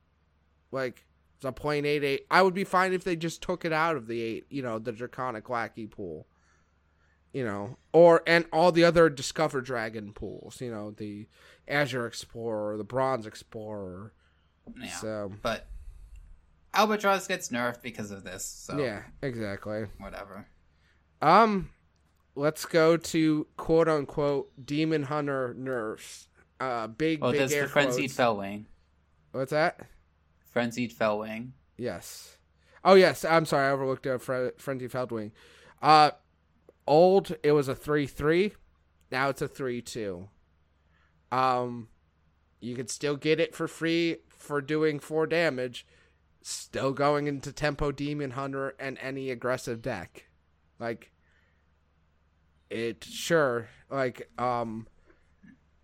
Like 0.72 1.06
it's 1.38 1.46
a 1.46 1.52
plain 1.52 1.86
eight 1.86 2.04
eight. 2.04 2.26
I 2.30 2.42
would 2.42 2.54
be 2.54 2.66
fine 2.66 2.94
if 2.94 3.04
they 3.04 3.16
just 3.16 3.42
took 3.42 3.64
it 3.64 3.72
out 3.72 3.96
of 3.96 4.08
the 4.08 4.22
eight. 4.22 4.46
You 4.50 4.62
know, 4.62 4.78
the 4.78 4.92
Draconic 4.92 5.50
Lackey 5.50 5.88
pool. 5.88 6.28
You 7.32 7.46
know, 7.46 7.78
or 7.94 8.24
and 8.28 8.46
all 8.52 8.72
the 8.72 8.84
other 8.84 9.10
Discover 9.10 9.62
Dragon 9.62 10.12
pools. 10.14 10.60
You 10.60 10.72
know, 10.72 10.92
the 10.92 11.28
Azure 11.70 12.06
Explorer, 12.08 12.78
the 12.78 12.84
Bronze 12.84 13.26
Explorer. 13.26 14.14
Yeah. 14.80 14.90
So 14.90 15.32
But 15.42 15.68
Albatross 16.74 17.28
gets 17.28 17.50
nerfed 17.50 17.82
because 17.82 18.12
of 18.12 18.24
this. 18.24 18.46
So 18.46 18.78
yeah, 18.80 19.04
exactly. 19.22 19.86
whatever. 19.98 20.48
Um, 21.22 21.70
let's 22.36 22.66
go 22.66 22.96
to 22.98 23.48
quote 23.58 23.88
unquote 23.90 24.52
Demon 24.66 25.04
Hunter 25.04 25.54
nerfs. 25.58 26.28
Uh, 26.60 26.88
big 26.88 27.20
Oh, 27.22 27.32
big 27.32 27.40
that's 27.42 27.54
air 27.54 27.64
the 27.64 27.70
Frenzied. 27.70 28.12
Felwing. 28.12 28.66
What's 29.32 29.52
that? 29.52 29.80
Frenzied 30.52 30.94
Felwing. 30.98 31.52
Yes. 31.78 32.38
Oh 32.84 32.96
yes, 32.96 33.24
I'm 33.26 33.46
sorry, 33.46 33.68
I 33.68 33.72
overlooked 33.72 34.06
a 34.06 34.20
Fre- 34.20 34.50
Frenzy 34.58 34.88
Felwing. 34.88 35.32
Uh, 35.82 36.12
old 36.88 37.36
it 37.44 37.52
was 37.52 37.68
a 37.68 37.76
three 37.76 38.08
three, 38.08 38.54
now 39.12 39.30
it's 39.30 39.42
a 39.42 39.48
three 39.48 39.82
two. 39.82 40.30
Um, 41.32 41.88
you 42.60 42.76
could 42.76 42.90
still 42.90 43.16
get 43.16 43.40
it 43.40 43.56
for 43.56 43.68
free 43.68 44.18
for 44.30 44.62
doing 44.62 45.00
four 45.00 45.28
damage. 45.28 45.86
Still 46.42 46.94
going 46.94 47.28
into 47.28 47.52
Tempo 47.52 47.92
Demon 47.92 48.32
Hunter 48.32 48.76
and 48.80 48.98
any 49.02 49.30
aggressive 49.30 49.82
deck, 49.82 50.26
like 50.80 51.12
it. 52.70 53.04
Sure, 53.04 53.68
like 53.90 54.30
um, 54.40 54.88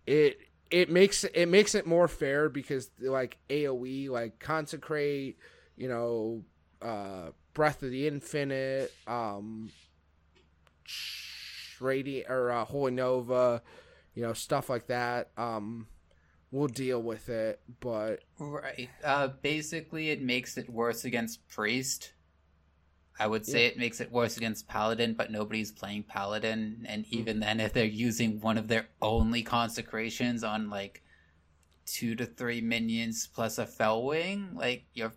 it 0.06 0.38
it 0.70 0.90
makes 0.90 1.24
it 1.24 1.46
makes 1.46 1.74
it 1.74 1.86
more 1.86 2.08
fair 2.08 2.48
because 2.48 2.90
like 3.00 3.38
AOE 3.50 4.08
like 4.08 4.38
consecrate, 4.38 5.38
you 5.76 5.88
know, 5.88 6.42
uh 6.82 7.30
Breath 7.54 7.82
of 7.82 7.90
the 7.90 8.06
Infinite, 8.08 8.92
um 9.06 9.70
Radiant 11.80 12.30
or 12.30 12.50
uh, 12.50 12.64
Holy 12.64 12.92
Nova, 12.92 13.62
you 14.16 14.22
know, 14.22 14.32
stuff 14.32 14.68
like 14.68 14.88
that. 14.88 15.30
Um 15.36 15.88
we'll 16.50 16.68
deal 16.68 17.02
with 17.02 17.28
it, 17.28 17.60
but 17.80 18.24
Right. 18.38 18.90
Uh, 19.02 19.28
basically, 19.28 20.10
it 20.10 20.22
makes 20.22 20.56
it 20.56 20.68
worse 20.70 21.04
against 21.04 21.46
Priest. 21.48 22.12
I 23.18 23.26
would 23.26 23.46
say 23.46 23.66
it 23.66 23.78
makes 23.78 24.00
it 24.00 24.12
worse 24.12 24.36
against 24.36 24.68
Paladin, 24.68 25.14
but 25.14 25.30
nobody's 25.30 25.72
playing 25.72 26.04
Paladin, 26.04 26.84
and 26.88 27.06
Mm-hmm. 27.12 27.20
even 27.20 27.40
then, 27.40 27.60
if 27.60 27.72
they're 27.72 27.84
using 27.86 28.40
one 28.40 28.58
of 28.58 28.68
their 28.68 28.88
only 29.02 29.42
consecrations 29.42 30.44
on 30.44 30.68
like 30.70 31.02
two 31.86 32.14
to 32.16 32.26
three 32.26 32.60
minions 32.60 33.26
plus 33.26 33.58
a 33.58 33.66
Felwing, 33.66 34.54
like 34.54 34.86
you're 34.94 35.14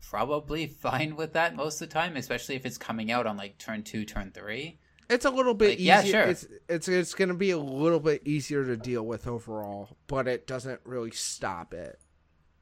probably 0.00 0.66
fine 0.82 1.16
with 1.16 1.34
that 1.34 1.56
most 1.56 1.80
of 1.82 1.88
the 1.88 1.92
time, 1.94 2.16
especially 2.16 2.54
if 2.56 2.66
it's 2.66 2.78
coming 2.78 3.10
out 3.12 3.26
on 3.26 3.36
like 3.36 3.58
turn 3.58 3.82
two, 3.82 4.04
turn 4.06 4.32
three. 4.32 4.78
It's 5.10 5.24
a 5.24 5.30
little 5.30 5.54
bit 5.54 5.70
Like, 5.70 5.78
easier. 5.80 5.94
yeah, 5.94 6.02
sure. 6.02 6.22
It's 6.22 6.46
it's 6.68 6.88
it's 6.88 7.14
going 7.14 7.28
to 7.28 7.34
be 7.34 7.50
a 7.50 7.58
little 7.58 8.00
bit 8.00 8.22
easier 8.26 8.64
to 8.64 8.76
deal 8.76 9.02
with 9.04 9.26
overall, 9.26 9.96
but 10.06 10.26
it 10.28 10.46
doesn't 10.46 10.80
really 10.84 11.10
stop 11.10 11.74
it. 11.74 11.98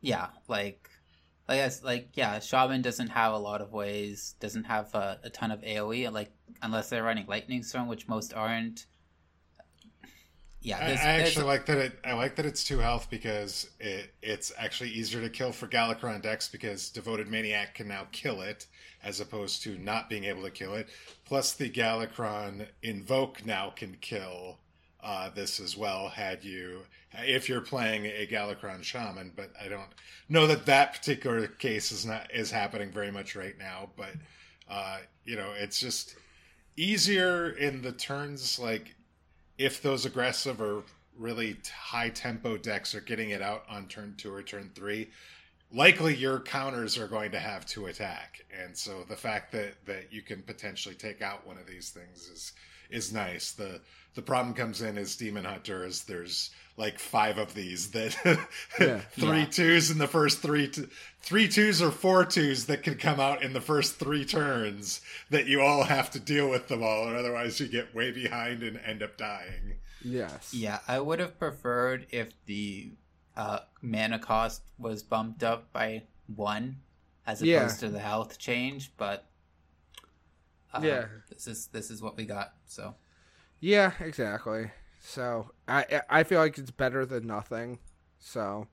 Yeah, 0.00 0.28
like, 0.48 0.88
like, 1.48 1.58
it's 1.60 1.82
like, 1.84 2.08
yeah, 2.14 2.38
Shaman 2.40 2.80
doesn't 2.82 3.08
have 3.08 3.34
a 3.34 3.38
lot 3.38 3.60
of 3.60 3.72
ways, 3.72 4.34
doesn't 4.40 4.64
have 4.64 4.94
a, 4.94 5.20
a 5.22 5.30
ton 5.30 5.50
of 5.50 5.60
AoE, 5.60 6.10
like, 6.12 6.32
unless 6.62 6.88
they're 6.88 7.02
running 7.02 7.26
Lightning 7.26 7.62
Storm, 7.62 7.86
which 7.86 8.08
most 8.08 8.32
aren't. 8.32 8.86
Yeah, 10.62 10.78
I, 10.78 10.84
I 10.84 10.86
there's, 10.88 11.00
actually 11.00 11.46
like 11.46 11.66
that 11.66 11.78
it. 11.78 11.98
I 12.04 12.12
like 12.12 12.36
that 12.36 12.44
it's 12.44 12.64
two 12.64 12.78
health 12.78 13.08
because 13.08 13.70
it 13.80 14.12
it's 14.22 14.52
actually 14.58 14.90
easier 14.90 15.22
to 15.22 15.30
kill 15.30 15.52
for 15.52 15.66
Galakrond 15.66 16.22
decks 16.22 16.48
because 16.48 16.90
Devoted 16.90 17.28
Maniac 17.28 17.74
can 17.74 17.88
now 17.88 18.06
kill 18.12 18.42
it 18.42 18.66
as 19.02 19.20
opposed 19.20 19.62
to 19.62 19.78
not 19.78 20.10
being 20.10 20.24
able 20.24 20.42
to 20.42 20.50
kill 20.50 20.74
it. 20.74 20.88
Plus, 21.24 21.52
the 21.52 21.70
Galakrond 21.70 22.66
Invoke 22.82 23.46
now 23.46 23.70
can 23.74 23.96
kill 24.02 24.58
uh, 25.02 25.30
this 25.30 25.60
as 25.60 25.78
well. 25.78 26.08
Had 26.08 26.44
you 26.44 26.82
if 27.14 27.48
you're 27.48 27.62
playing 27.62 28.04
a 28.06 28.26
Galakrond 28.30 28.84
Shaman, 28.84 29.32
but 29.34 29.52
I 29.60 29.68
don't 29.68 29.88
know 30.28 30.46
that 30.46 30.66
that 30.66 30.92
particular 30.92 31.46
case 31.46 31.90
is 31.90 32.04
not 32.04 32.30
is 32.34 32.50
happening 32.50 32.92
very 32.92 33.10
much 33.10 33.34
right 33.34 33.58
now. 33.58 33.90
But 33.96 34.12
uh, 34.68 34.98
you 35.24 35.36
know, 35.36 35.52
it's 35.56 35.80
just 35.80 36.16
easier 36.76 37.50
in 37.50 37.80
the 37.80 37.92
turns 37.92 38.58
like 38.58 38.94
if 39.60 39.82
those 39.82 40.06
aggressive 40.06 40.58
or 40.62 40.82
really 41.18 41.54
high 41.70 42.08
tempo 42.08 42.56
decks 42.56 42.94
are 42.94 43.02
getting 43.02 43.28
it 43.28 43.42
out 43.42 43.62
on 43.68 43.86
turn 43.88 44.14
two 44.16 44.32
or 44.32 44.42
turn 44.42 44.70
three, 44.74 45.10
likely 45.70 46.16
your 46.16 46.40
counters 46.40 46.96
are 46.96 47.06
going 47.06 47.30
to 47.30 47.38
have 47.38 47.66
to 47.66 47.84
attack. 47.84 48.40
And 48.58 48.74
so 48.74 49.04
the 49.06 49.16
fact 49.16 49.52
that 49.52 49.74
that 49.84 50.10
you 50.10 50.22
can 50.22 50.40
potentially 50.40 50.94
take 50.94 51.20
out 51.20 51.46
one 51.46 51.58
of 51.58 51.66
these 51.66 51.90
things 51.90 52.30
is 52.30 52.52
is 52.88 53.12
nice. 53.12 53.52
The 53.52 53.82
the 54.14 54.22
problem 54.22 54.54
comes 54.54 54.80
in 54.80 54.96
as 54.96 55.14
Demon 55.14 55.44
Hunter 55.44 55.84
is 55.84 56.04
there's 56.04 56.50
like 56.80 56.98
five 56.98 57.36
of 57.38 57.54
these 57.54 57.90
that 57.90 58.16
Yeah. 58.80 59.00
three 59.12 59.40
Yeah. 59.40 59.44
twos 59.46 59.90
in 59.90 59.98
the 59.98 60.06
first 60.08 60.40
three 60.40 60.66
t- 60.68 60.86
three 61.20 61.46
twos 61.46 61.82
or 61.82 61.90
four 61.90 62.24
twos 62.24 62.66
that 62.66 62.82
can 62.82 62.94
come 62.96 63.20
out 63.20 63.42
in 63.42 63.52
the 63.52 63.60
first 63.60 63.96
three 63.96 64.24
turns 64.24 65.00
that 65.28 65.46
you 65.46 65.60
all 65.60 65.84
have 65.84 66.10
to 66.12 66.18
deal 66.18 66.48
with 66.48 66.68
them 66.68 66.82
all 66.82 67.08
or 67.08 67.14
otherwise 67.16 67.60
you 67.60 67.68
get 67.68 67.94
way 67.94 68.10
behind 68.10 68.62
and 68.62 68.80
end 68.84 69.02
up 69.02 69.16
dying. 69.18 69.74
Yes. 70.02 70.54
yeah, 70.54 70.78
I 70.88 70.98
would 71.00 71.18
have 71.20 71.38
preferred 71.38 72.06
if 72.10 72.28
the 72.46 72.92
uh, 73.36 73.60
mana 73.82 74.18
cost 74.18 74.62
was 74.78 75.02
bumped 75.02 75.42
up 75.44 75.70
by 75.72 76.04
one 76.34 76.76
as 77.26 77.42
opposed 77.42 77.82
Yeah. 77.82 77.86
to 77.88 77.92
the 77.92 77.98
health 78.00 78.38
change, 78.38 78.90
but 78.96 79.26
uh, 80.72 80.80
Yeah. 80.82 81.06
this 81.28 81.46
is 81.46 81.66
this 81.68 81.90
is 81.90 82.00
what 82.00 82.16
we 82.16 82.24
got. 82.24 82.54
So 82.66 82.94
Yeah, 83.60 83.92
exactly. 84.00 84.70
So 85.00 85.50
I 85.66 86.02
I 86.08 86.22
feel 86.22 86.38
like 86.38 86.58
it's 86.58 86.70
better 86.70 87.04
than 87.04 87.26
nothing. 87.26 87.78
So 88.18 88.68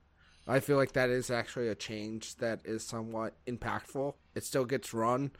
I 0.46 0.60
feel 0.60 0.76
like 0.76 0.92
that 0.92 1.10
is 1.10 1.30
actually 1.30 1.68
a 1.68 1.74
change 1.74 2.36
that 2.36 2.60
is 2.64 2.84
somewhat 2.84 3.34
impactful. 3.46 4.14
It 4.34 4.44
still 4.44 4.66
gets 4.66 4.94
run, 4.94 5.32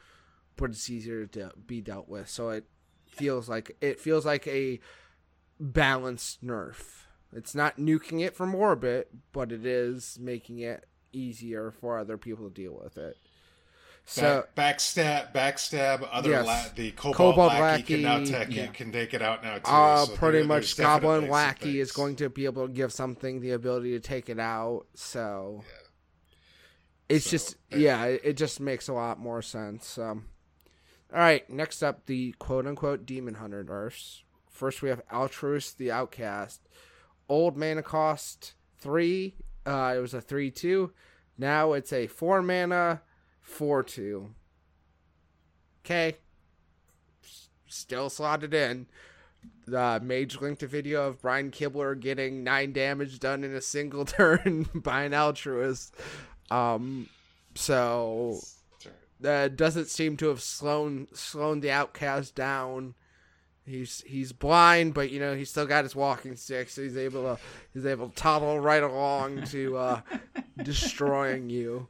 but 0.57 0.71
it's 0.71 0.91
easier 0.91 1.27
to 1.27 1.53
be 1.67 1.81
dealt 1.81 2.09
with. 2.09 2.29
So 2.29 2.49
it 2.49 2.65
feels 3.07 3.49
like 3.49 3.77
it 3.81 4.01
feels 4.01 4.27
like 4.27 4.47
a 4.49 4.81
balanced 5.61 6.45
nerf. 6.45 7.05
It's 7.33 7.55
not 7.55 7.77
nuking 7.77 8.25
it 8.25 8.35
from 8.35 8.55
orbit, 8.55 9.11
but 9.33 9.53
it 9.53 9.67
is 9.67 10.19
making 10.19 10.61
it 10.61 10.87
easier 11.13 11.71
for 11.71 11.99
other 11.99 12.17
people 12.17 12.49
to 12.49 12.55
deal 12.55 12.79
with 12.83 12.97
it. 12.97 13.17
So 14.11 14.47
Back, 14.55 14.79
backstab, 14.79 15.35
backstab. 15.35 16.09
Other 16.11 16.31
Yes. 16.31 16.47
la- 16.47 16.65
the 16.75 16.93
Cobalt, 16.93 17.17
Cobalt 17.17 17.53
Lackey, 17.53 17.83
can 17.83 18.03
now 18.03 18.25
take 18.25 18.49
yeah. 18.51 18.63
it, 18.63 18.73
can 18.73 18.91
take 18.91 19.13
it 19.13 19.21
out 19.21 19.43
now 19.45 19.59
too. 19.59 19.71
Uh, 19.71 20.07
so 20.07 20.17
pretty 20.17 20.47
much 20.47 20.79
Goblin 20.79 21.29
Lackey 21.29 21.79
is 21.79 21.93
going 21.93 22.17
to 22.17 22.31
be 22.31 22.47
able 22.47 22.67
to 22.67 22.73
give 22.73 22.91
something 22.91 23.41
the 23.43 23.51
ability 23.51 23.91
to 23.93 24.01
take 24.01 24.31
it 24.31 24.39
out. 24.41 24.87
So 24.95 25.63
it's 27.11 27.27
So, 27.27 27.31
just 27.33 27.57
uh, 27.71 27.77
yeah, 27.77 28.07
it, 28.07 28.39
just 28.39 28.61
makes 28.61 28.89
a 28.89 28.95
lot 28.95 29.19
more 29.19 29.43
sense. 29.43 29.99
Um, 29.99 30.25
all 31.13 31.19
right, 31.19 31.49
next 31.51 31.83
up 31.83 32.07
the 32.07 32.33
quote 32.39 32.67
unquote 32.67 33.05
Demon 33.05 33.35
Hunter 33.35 33.63
nerfs. 33.63 34.23
First 34.51 34.81
we 34.81 34.89
have 34.89 35.07
Altruis 35.09 35.77
the 35.77 35.91
Outcast. 35.93 36.67
Old 37.29 37.59
mana 37.59 37.83
cost 37.83 38.55
three. 38.79 39.35
Uh, 39.67 39.93
it 39.95 40.01
was 40.01 40.15
a 40.15 40.23
three 40.23 40.51
two. 40.51 40.93
Now 41.37 41.75
it's 41.75 41.93
a 41.93 42.07
four 42.07 42.41
mana 42.41 43.03
four 43.49 43.83
two. 43.83 44.31
Okay. 45.85 46.17
Still 47.67 48.11
slotted 48.11 48.55
in. 48.55 48.87
The 49.67 50.01
mage 50.03 50.41
linked 50.41 50.63
a 50.63 50.67
video 50.67 51.07
of 51.07 51.21
Brian 51.21 51.51
Kibler 51.51 51.99
getting 51.99 52.43
nine 52.45 52.73
damage 52.73 53.19
done 53.19 53.45
in 53.45 53.55
a 53.55 53.61
single 53.61 54.05
turn 54.07 54.69
by 54.75 55.03
an 55.03 55.15
altruist. 55.15 55.95
Um, 56.51 57.09
so 57.55 58.41
that 59.21 59.57
doesn't 59.57 59.89
seem 59.89 60.17
to 60.19 60.29
have 60.29 60.43
slowed 60.43 61.17
slowed 61.17 61.63
the 61.63 61.71
outcast 61.71 62.35
down. 62.35 62.95
He's 63.65 64.03
he's 64.07 64.33
blind, 64.33 64.95
but 64.95 65.11
you 65.11 65.21
know 65.21 65.35
he's 65.35 65.51
still 65.51 65.67
got 65.67 65.85
his 65.85 65.95
walking 65.95 66.37
stick, 66.37 66.71
so 66.71 66.83
he's 66.83 66.97
able 66.97 67.23
to 67.23 67.39
he's 67.75 67.85
able 67.85 68.09
to 68.09 68.15
toddle 68.15 68.59
right 68.61 68.83
along 68.83 69.45
to 69.47 69.77
uh, 69.77 70.01
destroying 70.63 71.51
you. 71.51 71.89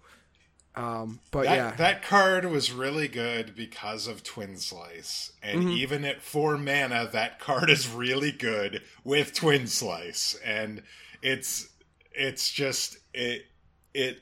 Um, 0.74 1.20
but 1.32 1.44
that, 1.44 1.56
yeah, 1.56 1.70
that 1.76 2.02
card 2.02 2.44
was 2.44 2.70
really 2.70 3.08
good 3.08 3.56
because 3.56 4.06
of 4.06 4.22
Twin 4.22 4.56
Slice, 4.56 5.32
and 5.42 5.64
Mhm. 5.64 5.76
even 5.76 6.04
at 6.04 6.22
four 6.22 6.56
mana, 6.56 7.08
that 7.12 7.40
card 7.40 7.68
is 7.68 7.88
really 7.88 8.30
good 8.30 8.84
with 9.02 9.34
Twin 9.34 9.66
Slice, 9.66 10.34
and 10.44 10.82
it's 11.20 11.68
it's 12.12 12.50
just 12.52 12.98
it 13.12 13.46
it 13.92 14.20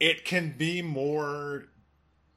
it 0.00 0.24
can 0.24 0.56
be 0.56 0.82
more 0.82 1.68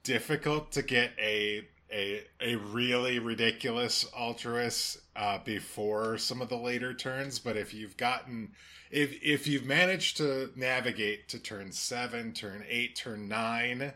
difficult 0.04 0.72
to 0.74 0.82
get 0.82 1.12
a 1.20 1.68
a 1.92 2.24
a 2.40 2.56
really 2.56 3.20
ridiculous 3.20 4.06
altruist 4.18 5.00
uh, 5.16 5.40
before 5.44 6.18
some 6.18 6.42
of 6.42 6.50
the 6.50 6.58
later 6.58 6.94
turns, 6.94 7.40
but 7.40 7.58
if 7.58 7.74
you've 7.74 7.98
gotten 7.98 8.52
if 8.90 9.14
if 9.22 9.48
you've 9.48 9.66
managed 9.66 10.18
to 10.18 10.52
navigate 10.56 11.28
to 11.30 11.40
turn 11.40 11.72
seven, 11.72 12.34
turn 12.34 12.64
eight, 12.70 12.96
turn 12.96 13.28
nine, 13.28 13.94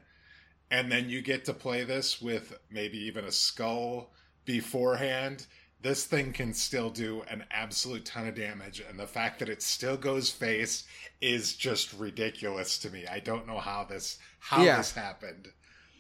and 0.72 0.92
then 0.92 1.10
you 1.10 1.22
get 1.22 1.46
to 1.46 1.54
play 1.54 1.84
this 1.84 2.22
with 2.22 2.58
maybe 2.70 2.98
even 2.98 3.26
a 3.26 3.32
skull 3.32 4.12
beforehand, 4.46 5.46
this 5.82 6.06
thing 6.06 6.32
can 6.34 6.54
still 6.54 6.90
do 6.90 7.24
an 7.30 7.44
absolute 7.52 8.06
ton 8.06 8.28
of 8.28 8.36
damage. 8.36 8.82
And 8.88 9.00
the 9.00 9.08
fact 9.08 9.40
that 9.40 9.50
it 9.50 9.62
still 9.62 9.98
goes 9.98 10.30
face 10.30 10.84
is 11.22 11.56
just 11.56 11.94
ridiculous 11.94 12.78
to 12.80 12.90
me. 12.90 13.06
I 13.08 13.20
don't 13.20 13.48
know 13.48 13.60
how 13.60 13.86
this 13.86 14.18
how 14.40 14.64
Yeah. 14.64 14.78
this 14.78 14.92
happened. 14.94 15.50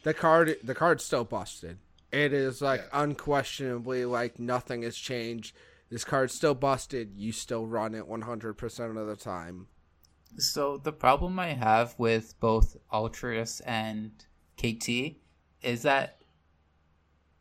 the 0.04 0.14
card 0.14 0.58
the 0.64 0.75
card's 0.75 1.04
still 1.04 1.24
busted. 1.24 1.78
It 2.15 2.31
is 2.31 2.62
like 2.62 2.81
Yeah. 2.81 3.03
unquestionably 3.03 4.05
like 4.05 4.39
nothing 4.39 4.84
has 4.84 4.95
changed. 4.95 5.55
This 5.89 6.05
card's 6.05 6.34
still 6.34 6.55
busted. 6.55 7.12
You 7.15 7.31
still 7.31 7.65
run 7.67 7.93
it 7.93 8.07
100% 8.07 8.98
of 8.98 9.07
the 9.07 9.15
time. 9.17 9.67
So 10.38 10.77
the 10.77 10.93
problem 10.93 11.38
I 11.39 11.50
have 11.50 11.93
with 11.98 12.39
both 12.39 12.77
Altruis 12.91 13.62
and 13.65 14.12
KT 14.57 15.17
is 15.62 15.81
that 15.84 16.22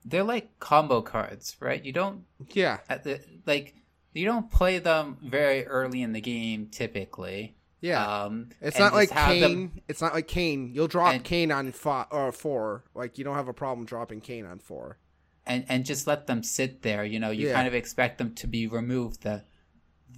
they're 0.04 0.24
like 0.24 0.58
combo 0.58 1.02
cards, 1.02 1.56
right? 1.60 1.84
You 1.84 1.92
don't 1.92 2.24
Yeah. 2.48 2.80
at 2.88 3.04
the 3.04 3.20
like 3.46 3.74
you 4.12 4.26
don't 4.26 4.50
play 4.50 4.78
them 4.78 5.18
very 5.22 5.66
early 5.66 6.02
in 6.02 6.12
the 6.12 6.20
game 6.20 6.68
typically. 6.68 7.56
Yeah. 7.84 8.22
Um, 8.24 8.48
it's 8.62 8.78
not 8.78 8.94
like 8.94 9.10
Kayn. 9.10 9.40
them- 9.42 9.80
It's 9.88 10.00
not 10.00 10.14
like 10.14 10.26
Kayn. 10.26 10.72
You'll 10.74 10.88
drop 10.88 11.12
And- 11.14 11.22
Kayn 11.24 11.54
on 11.54 11.70
five 11.72 12.06
or 12.10 12.32
4. 12.32 12.84
Like 12.94 13.18
you 13.18 13.24
don't 13.24 13.34
have 13.34 13.48
a 13.48 13.52
problem 13.52 13.84
dropping 13.86 14.20
Kayn 14.22 14.46
on 14.50 14.58
4. 14.58 14.98
and 15.46 15.66
and 15.68 15.84
just 15.84 16.06
let 16.06 16.26
them 16.26 16.42
sit 16.42 16.80
there. 16.80 17.04
You 17.04 17.20
know, 17.20 17.30
you 17.30 17.48
Yeah. 17.48 17.52
kind 17.54 17.68
of 17.68 17.74
expect 17.74 18.16
them 18.16 18.34
to 18.36 18.46
be 18.46 18.66
removed 18.66 19.22
the 19.22 19.44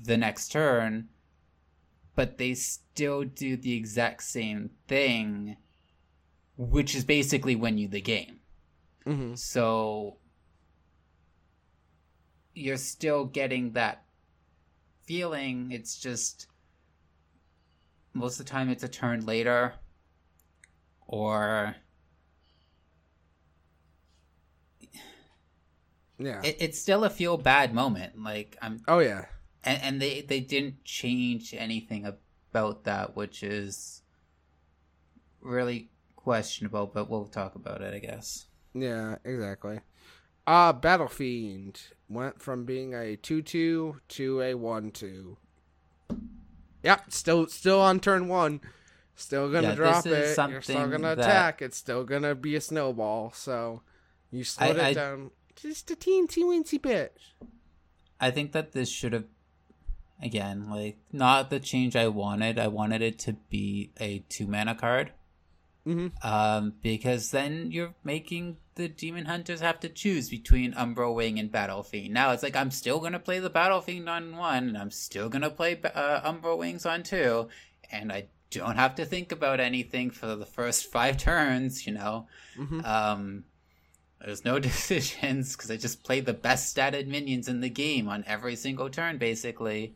the 0.00 0.16
next 0.16 0.52
turn, 0.52 1.08
but 2.14 2.38
they 2.38 2.54
still 2.54 3.24
do 3.24 3.56
the 3.56 3.72
exact 3.72 4.22
same 4.22 4.70
thing, 4.86 5.56
which 6.56 6.94
is 6.94 7.04
basically 7.04 7.56
win 7.56 7.76
you 7.78 7.88
the 7.88 8.00
game. 8.00 8.38
Mhm. 9.04 9.36
So 9.36 10.18
you're 12.54 12.76
still 12.76 13.24
getting 13.24 13.72
that 13.72 14.04
feeling. 15.02 15.72
It's 15.72 15.98
just 15.98 16.46
most 18.16 18.40
of 18.40 18.46
the 18.46 18.50
time 18.50 18.68
it's 18.68 18.82
a 18.82 18.88
turn 18.88 19.24
later, 19.26 19.74
or 21.06 21.76
Yeah. 26.18 26.40
it, 26.42 26.56
it's 26.60 26.78
still 26.78 27.04
a 27.04 27.10
feel 27.10 27.36
bad 27.36 27.74
moment. 27.74 28.22
Like 28.22 28.56
I'm, 28.62 28.80
oh 28.88 29.00
yeah. 29.00 29.26
and, 29.64 29.82
and 29.82 30.02
they 30.02 30.22
they 30.22 30.40
didn't 30.40 30.82
change 30.84 31.54
anything 31.54 32.06
about 32.06 32.84
that, 32.84 33.14
which 33.16 33.42
is 33.42 34.02
really 35.40 35.90
questionable. 36.16 36.86
But 36.92 37.10
we'll 37.10 37.26
talk 37.26 37.54
about 37.54 37.82
it, 37.82 37.94
I 37.94 37.98
guess. 37.98 38.46
Yeah, 38.74 39.16
exactly. 39.24 39.80
Uh 40.46 40.72
Battlefiend 40.72 41.88
went 42.08 42.40
from 42.40 42.64
being 42.64 42.94
a 42.94 43.16
2-2 43.16 43.98
to 44.08 44.40
a 44.40 44.54
1-2. 44.54 45.36
Yep, 46.86 47.12
still 47.12 47.46
still 47.48 47.80
on 47.80 47.98
turn 47.98 48.28
1. 48.28 48.60
Still 49.16 49.50
to 49.64 49.70
Yeah, 49.70 49.74
drop 49.74 50.06
it. 50.06 50.36
You're 50.38 50.62
still 50.62 50.88
to 50.88 51.12
attack. 51.12 51.60
It's 51.60 51.76
still 51.76 52.06
to 52.06 52.34
be 52.36 52.54
a 52.54 52.60
snowball. 52.60 53.32
So 53.32 53.82
you 54.30 54.44
slowed 54.44 54.78
I- 54.78 54.80
it 54.80 54.84
I- 54.90 54.94
down 54.94 55.30
just 55.56 55.90
a 55.90 55.96
teensy 55.96 56.44
weensy 56.44 56.80
bit. 56.80 57.16
I 58.20 58.30
think 58.30 58.52
that 58.52 58.70
this 58.72 58.88
should 58.88 59.12
have, 59.14 59.24
again, 60.22 60.70
like 60.70 60.98
not 61.12 61.50
the 61.50 61.58
change 61.58 61.96
I 61.96 62.06
wanted. 62.06 62.56
I 62.58 62.68
wanted 62.68 63.02
it 63.02 63.18
to 63.20 63.32
be 63.50 63.90
a 63.98 64.20
two 64.28 64.46
mana 64.46 64.74
card. 64.76 65.12
Mhm. 65.86 66.24
Um, 66.24 66.74
because 66.82 67.30
then 67.30 67.70
you're 67.70 67.94
making 68.02 68.56
the 68.74 68.88
demon 68.88 69.26
hunters 69.26 69.60
have 69.60 69.78
to 69.80 69.88
choose 69.88 70.28
between 70.28 70.72
Umberwing 70.74 71.38
and 71.38 71.50
Battle 71.50 71.82
Fiend. 71.82 72.12
Now 72.12 72.32
it's 72.32 72.42
like 72.42 72.56
I'm 72.56 72.70
still 72.70 72.98
gonna 73.00 73.20
play 73.20 73.38
the 73.38 73.50
Battle 73.50 73.80
Fiend 73.80 74.08
on 74.08 74.36
one, 74.36 74.68
and 74.68 74.76
I'm 74.78 74.90
still 74.90 75.28
gonna 75.28 75.50
play 75.50 75.80
uh, 75.82 76.20
Umberwings 76.30 76.84
on 76.84 77.02
two, 77.04 77.48
and 77.90 78.12
I 78.12 78.26
don't 78.50 78.76
have 78.76 78.94
to 78.96 79.04
think 79.04 79.30
about 79.32 79.60
anything 79.60 80.10
for 80.10 80.34
the 80.34 80.46
first 80.46 80.86
five 80.92 81.16
turns. 81.18 81.86
You 81.86 81.94
know, 81.94 82.26
Mhm. 82.56 82.84
um, 82.84 83.44
there's 84.20 84.44
no 84.44 84.58
decisions 84.70 85.54
because 85.56 85.70
I 85.70 85.76
just 85.76 86.02
play 86.02 86.20
the 86.20 86.34
best 86.34 86.74
statted 86.76 87.06
minions 87.06 87.48
in 87.48 87.60
the 87.60 87.70
game 87.70 88.08
on 88.08 88.24
every 88.26 88.56
single 88.56 88.90
turn, 88.90 89.18
basically. 89.18 89.94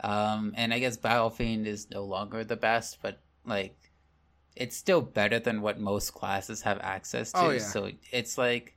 Um, 0.00 0.52
and 0.56 0.72
I 0.72 0.78
guess 0.78 0.96
Battle 0.96 1.30
Fiend 1.30 1.66
is 1.66 1.90
no 1.90 2.04
longer 2.04 2.44
the 2.44 2.56
best, 2.56 2.98
but 3.02 3.20
like, 3.46 3.76
it's 4.56 4.76
still 4.76 5.00
better 5.00 5.38
than 5.38 5.60
what 5.62 5.78
most 5.80 6.14
classes 6.14 6.62
have 6.62 6.78
access 6.80 7.32
to. 7.32 7.38
Oh, 7.38 7.50
yeah. 7.50 7.58
So 7.58 7.90
it's 8.12 8.38
like 8.38 8.76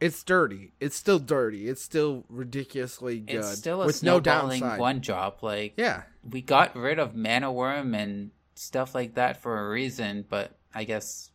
It's 0.00 0.22
dirty. 0.22 0.72
It's 0.78 0.94
still 0.96 1.18
dirty. 1.18 1.68
It's 1.68 1.82
still 1.82 2.24
ridiculously 2.28 3.18
good. 3.20 3.36
it's 3.36 3.58
still 3.58 3.82
a 3.82 3.86
with 3.86 4.02
no 4.02 4.20
downside. 4.20 4.78
one 4.78 5.00
drop. 5.00 5.42
Like 5.42 5.74
Yeah. 5.76 6.02
we 6.28 6.42
got 6.42 6.76
rid 6.76 6.98
of 6.98 7.14
Mana 7.16 7.48
Wyrm 7.52 7.96
and 7.96 8.30
stuff 8.54 8.94
like 8.94 9.14
that 9.14 9.40
for 9.42 9.58
a 9.66 9.68
reason, 9.70 10.24
but 10.28 10.56
I 10.74 10.84
guess 10.84 11.30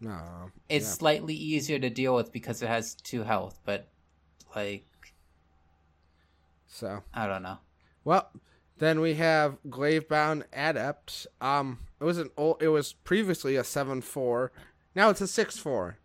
No. 0.00 0.50
it's 0.68 0.86
yeah. 0.86 0.92
slightly 0.92 1.34
easier 1.34 1.78
to 1.78 1.90
deal 1.90 2.14
with 2.14 2.32
because 2.32 2.62
it 2.62 2.68
has 2.68 2.94
two 2.94 3.24
health. 3.24 3.58
But 3.64 3.88
like, 4.54 4.84
So 6.66 7.02
I 7.12 7.26
don't 7.26 7.42
know. 7.42 7.58
Well, 8.04 8.30
then 8.78 9.00
we 9.00 9.14
have 9.14 9.58
Glavebound 9.68 10.44
Adept. 10.52 11.26
Um, 11.40 11.78
it 12.00 12.04
was 12.04 12.18
an 12.18 12.30
old. 12.36 12.62
It 12.62 12.68
was 12.68 12.92
previously 12.92 13.56
a 13.56 13.64
seven 13.64 14.00
four. 14.00 14.52
Now 14.94 15.10
it's 15.10 15.20
a 15.20 15.26
six 15.28 15.58
four. 15.58 15.98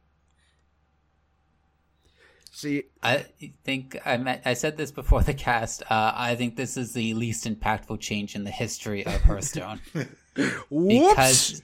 See, 2.52 2.84
I 3.02 3.26
think 3.64 3.98
I 4.06 4.18
met, 4.18 4.44
I 4.46 4.54
said 4.54 4.78
this 4.78 4.92
before 4.92 5.22
the 5.24 5.34
cast. 5.34 5.82
Uh, 5.84 6.14
I 6.16 6.36
think 6.36 6.56
this 6.56 6.78
is 6.78 6.94
the 6.94 7.14
least 7.16 7.46
impactful 7.46 8.00
change 8.00 8.36
in 8.36 8.44
the 8.44 8.52
history 8.52 9.06
of 9.06 9.22
Hearthstone 9.24 9.82
because 10.36 11.62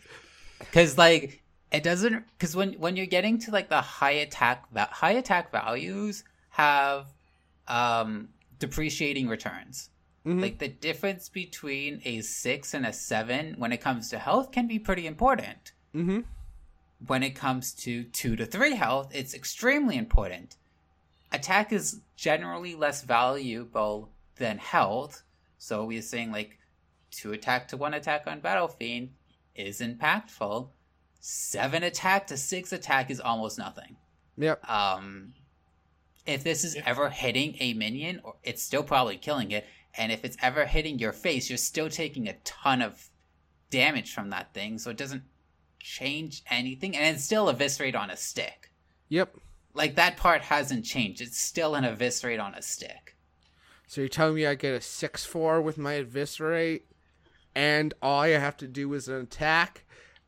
because 0.60 0.98
like 0.98 1.43
it 1.72 1.84
doesn't 1.84 2.26
because 2.38 2.56
when 2.56 2.74
when 2.74 2.95
you're 2.95 3.06
getting 3.06 3.39
to 3.39 3.52
like 3.52 3.69
the 3.69 3.82
high 3.82 4.12
attack 4.12 4.65
high 4.76 5.12
attack 5.12 5.52
values 5.52 6.24
have 6.50 7.08
um 7.67 8.30
depreciating 8.60 9.28
returns. 9.28 9.89
Mhm. 10.25 10.41
Like 10.41 10.60
the 10.60 10.67
difference 10.67 11.29
between 11.29 12.01
a 12.05 12.21
six 12.21 12.73
and 12.73 12.86
a 12.86 12.91
seven 12.93 13.55
when 13.58 13.71
it 13.71 13.77
comes 13.82 14.10
to 14.10 14.19
health 14.19 14.51
can 14.51 14.67
be 14.67 14.79
pretty 14.79 15.08
important. 15.08 15.71
Mm-hmm. 15.95 16.19
when 17.08 17.23
it 17.23 17.29
comes 17.32 17.71
to 17.73 18.03
two 18.03 18.36
to 18.36 18.45
three 18.45 18.75
health, 18.75 19.10
it's 19.15 19.34
extremely 19.34 19.95
important. 19.97 20.58
Attack 21.32 21.71
is 21.71 22.01
generally 22.17 22.75
less 22.75 23.03
valuable 23.03 24.12
than 24.36 24.58
health, 24.58 25.23
so 25.58 25.86
we're 25.86 26.01
saying 26.01 26.29
like 26.32 26.60
two 27.10 27.32
attack 27.32 27.69
to 27.69 27.77
one 27.77 27.93
attack 27.93 28.27
on 28.27 28.41
Battle 28.41 28.67
Fiend 28.67 29.12
is 29.55 29.79
impactful. 29.79 30.69
Seven 31.21 31.84
attack 31.84 32.27
to 32.27 32.36
six 32.38 32.73
attack 32.73 33.10
is 33.10 33.21
almost 33.21 33.58
nothing. 33.58 33.95
Yep. 34.38 34.69
Um, 34.69 35.34
if 36.25 36.43
this 36.43 36.63
is 36.65 36.75
Yeah. 36.75 36.84
ever 36.86 37.10
hitting 37.10 37.55
a 37.62 37.73
minion, 37.73 38.19
or 38.25 38.36
it's 38.43 38.62
still 38.62 38.84
probably 38.84 39.17
killing 39.17 39.51
it. 39.51 39.65
And 39.97 40.12
if 40.12 40.23
it's 40.23 40.38
ever 40.41 40.65
hitting 40.65 40.99
your 40.99 41.12
face, 41.12 41.49
you're 41.49 41.58
still 41.58 41.89
taking 41.89 42.28
a 42.28 42.38
ton 42.43 42.82
of 42.82 43.10
damage 43.69 44.13
from 44.13 44.30
that 44.30 44.54
thing. 44.54 44.78
So 44.78 44.91
it 44.91 44.97
doesn't 44.97 45.23
change 45.80 46.43
anything, 46.49 46.95
and 46.95 47.15
it's 47.15 47.25
still 47.25 47.49
eviscerate 47.49 47.95
on 47.95 48.10
a 48.10 48.17
stick. 48.17 48.71
Yep. 49.10 49.36
Like 49.73 49.95
that 49.95 50.17
part 50.17 50.41
hasn't 50.43 50.86
changed. 50.86 51.21
It's 51.21 51.39
still 51.39 51.75
an 51.75 51.86
eviscerate 51.86 52.39
on 52.39 52.54
a 52.54 52.62
stick. 52.62 53.15
So 53.88 54.02
you're 54.02 54.10
telling 54.10 54.36
me 54.36 54.45
I 54.45 54.56
get 54.56 54.73
a 54.75 54.82
six 54.82 55.25
four 55.25 55.62
with 55.62 55.78
my 55.78 55.93
eviscerate, 55.93 56.86
and 57.56 57.93
all 58.02 58.21
I 58.21 58.30
have 58.30 58.58
to 58.58 58.67
do 58.67 58.93
is 58.93 59.08
an 59.08 59.21
attack, 59.21 59.86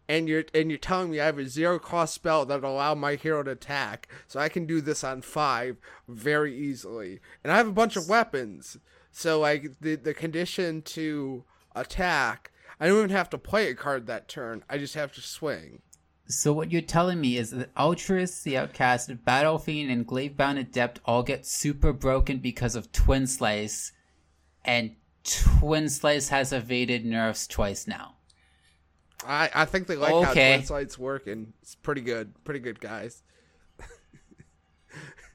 and 0.07 0.27
you're 0.27 0.45
and 0.53 0.71
you're 0.71 0.79
telling 0.79 1.11
me 1.11 1.19
I 1.19 1.25
have 1.25 1.37
a 1.37 1.45
zero 1.45 1.77
cost 1.79 2.15
spell 2.15 2.45
that 2.45 2.63
allow 2.63 2.95
my 2.95 3.15
hero 3.15 3.43
to 3.43 3.51
attack, 3.51 4.07
so 4.27 4.39
I 4.39 4.49
can 4.49 4.65
do 4.65 4.81
this 4.81 5.03
on 5.03 5.21
five 5.21 5.77
very 6.07 6.57
easily, 6.57 7.19
and 7.43 7.51
I 7.51 7.57
have 7.57 7.67
a 7.67 7.73
bunch 7.73 7.95
of 7.95 8.09
weapons, 8.09 8.77
so 9.11 9.39
like 9.39 9.79
the 9.81 9.95
the 9.95 10.13
condition 10.13 10.81
to 10.83 11.43
attack, 11.75 12.51
I 12.79 12.87
don't 12.87 12.97
even 12.97 13.09
have 13.11 13.29
to 13.31 13.37
play 13.37 13.69
a 13.69 13.75
card 13.75 14.07
that 14.07 14.27
turn. 14.27 14.63
I 14.69 14.77
just 14.77 14.95
have 14.95 15.13
to 15.13 15.21
swing. 15.21 15.81
So 16.27 16.53
what 16.53 16.71
you're 16.71 16.81
telling 16.81 17.19
me 17.19 17.35
is 17.37 17.51
that 17.51 17.73
Altruis, 17.75 18.43
the 18.43 18.57
Outcast, 18.57 19.11
Battle 19.25 19.57
Fiend, 19.59 19.91
and 19.91 20.07
Glavebound 20.07 20.59
Adept 20.59 21.01
all 21.03 21.23
get 21.23 21.45
super 21.45 21.91
broken 21.91 22.37
because 22.39 22.75
of 22.75 22.91
Twin 22.93 23.27
Slice, 23.27 23.91
and 24.63 24.95
Twin 25.25 25.89
Slice 25.89 26.29
has 26.29 26.53
evaded 26.53 27.05
nerfs 27.05 27.47
twice 27.47 27.85
now. 27.85 28.15
I 29.25 29.49
I 29.53 29.65
think 29.65 29.87
they 29.87 29.97
like 29.97 30.13
Okay. 30.13 30.23
how 30.25 30.33
Twin 30.55 30.65
Slice's 30.65 30.97
working. 30.97 31.53
It's 31.61 31.75
pretty 31.75 32.01
good, 32.01 32.33
pretty 32.43 32.59
good 32.61 32.79
guys. 32.79 33.23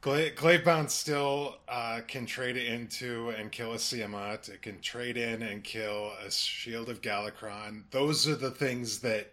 Gla- 0.00 0.30
Glavebound 0.30 0.90
still 0.90 1.56
uh, 1.68 2.00
can 2.06 2.26
trade 2.26 2.56
it 2.56 2.66
into 2.66 3.30
and 3.30 3.50
kill 3.50 3.72
a 3.72 3.76
Siamat. 3.76 4.48
It 4.48 4.62
can 4.62 4.80
trade 4.80 5.16
in 5.16 5.42
and 5.42 5.64
kill 5.64 6.12
a 6.24 6.30
Shield 6.30 6.88
of 6.88 7.00
Galakrond. 7.00 7.84
Those 7.90 8.28
are 8.28 8.36
the 8.36 8.50
things 8.50 9.00
that 9.00 9.32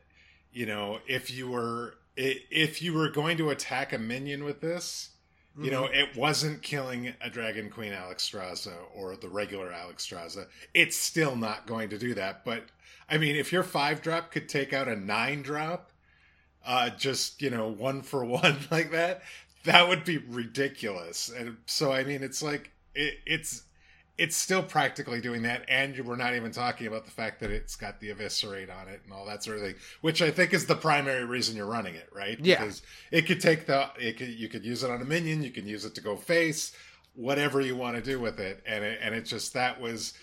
you 0.51 0.65
know. 0.65 0.99
If 1.07 1.31
you 1.31 1.49
were 1.49 1.95
if 2.15 2.81
you 2.81 2.93
were 2.93 3.09
going 3.09 3.37
to 3.37 3.49
attack 3.49 3.93
a 3.93 3.97
minion 3.97 4.43
with 4.43 4.61
this, 4.61 5.09
you 5.59 5.69
know 5.69 5.85
it 5.85 6.15
wasn't 6.15 6.61
killing 6.63 7.13
a 7.21 7.29
Dragon 7.29 7.69
Queen 7.69 7.91
Alexstrasza 7.91 8.73
or 8.95 9.15
the 9.15 9.29
regular 9.29 9.69
Alexstrasza. 9.69 10.47
It's 10.73 10.97
still 10.97 11.35
not 11.35 11.67
going 11.67 11.89
to 11.89 11.97
do 11.97 12.13
that. 12.15 12.43
But 12.45 12.63
I 13.09 13.17
mean, 13.17 13.35
if 13.35 13.51
your 13.51 13.63
five 13.63 14.01
drop 14.01 14.31
could 14.31 14.49
take 14.49 14.73
out 14.73 14.87
a 14.87 14.95
nine 14.95 15.43
drop, 15.43 15.91
uh, 16.65 16.89
just 16.91 17.41
you 17.41 17.49
know 17.49 17.67
one 17.67 18.01
for 18.01 18.23
one 18.25 18.57
like 18.71 18.91
that 18.91 19.21
that 19.65 19.87
would 19.87 20.03
be 20.03 20.17
ridiculous. 20.17 21.29
And 21.29 21.57
so 21.65 21.91
i 21.91 22.03
mean 22.03 22.23
it's 22.23 22.41
like 22.43 22.71
it, 22.95 23.15
it's 23.25 23.63
it's 24.15 24.37
still 24.37 24.61
practically 24.61 25.19
doing 25.19 25.41
that. 25.41 25.65
And 25.67 25.97
we're 26.05 26.15
not 26.15 26.35
even 26.35 26.51
talking 26.51 26.85
about 26.85 27.05
the 27.05 27.11
fact 27.11 27.39
that 27.39 27.49
it's 27.49 27.75
got 27.75 27.99
the 27.99 28.11
eviscerate 28.11 28.69
on 28.69 28.87
it 28.87 29.01
and 29.03 29.11
all 29.11 29.25
that 29.25 29.43
sort 29.43 29.57
of 29.57 29.63
thing 29.63 29.75
which 30.01 30.21
i 30.21 30.29
think 30.29 30.53
is 30.53 30.65
the 30.65 30.75
primary 30.75 31.25
reason 31.25 31.55
you're 31.55 31.65
running 31.65 31.95
it 31.95 32.09
right? 32.13 32.39
Yeah. 32.39 32.59
because 32.59 32.81
it 33.11 33.23
could 33.23 33.41
take 33.41 33.65
the 33.65 33.89
it 33.99 34.17
could 34.17 34.29
you 34.29 34.49
could 34.49 34.63
use 34.63 34.83
it 34.83 34.91
on 34.91 35.01
a 35.01 35.05
minion 35.05 35.41
you 35.43 35.51
can 35.51 35.67
use 35.67 35.85
it 35.85 35.95
to 35.95 36.01
go 36.01 36.15
face 36.15 36.73
whatever 37.15 37.61
you 37.61 37.75
want 37.75 37.95
to 37.95 38.01
do 38.01 38.19
with 38.19 38.39
it. 38.39 38.61
And 38.65 38.83
it, 38.83 38.99
and 39.01 39.13
it 39.15 39.25
just 39.25 39.53
that 39.53 39.79
was 39.79 40.13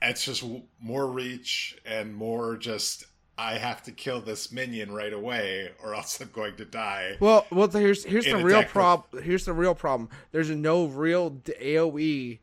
it's 0.00 0.24
just 0.24 0.44
more 0.80 1.06
reach 1.06 1.76
and 1.84 2.14
more 2.14 2.56
just 2.56 3.04
I 3.38 3.56
have 3.56 3.84
to 3.84 3.92
kill 3.92 4.20
this 4.20 4.50
minion 4.50 4.90
right 4.92 5.12
away 5.12 5.70
or 5.80 5.94
else 5.94 6.20
I'm 6.20 6.30
going 6.32 6.56
to 6.56 6.64
die. 6.64 7.16
Well, 7.20 7.46
well, 7.52 7.68
here's 7.68 8.04
here's 8.04 8.24
the 8.24 8.36
real 8.36 8.64
problem. 8.64 9.22
Here's 9.22 9.44
the 9.44 9.52
real 9.52 9.76
problem. 9.76 10.10
There's 10.32 10.50
no 10.50 10.86
real 10.86 11.30
AOE 11.30 12.40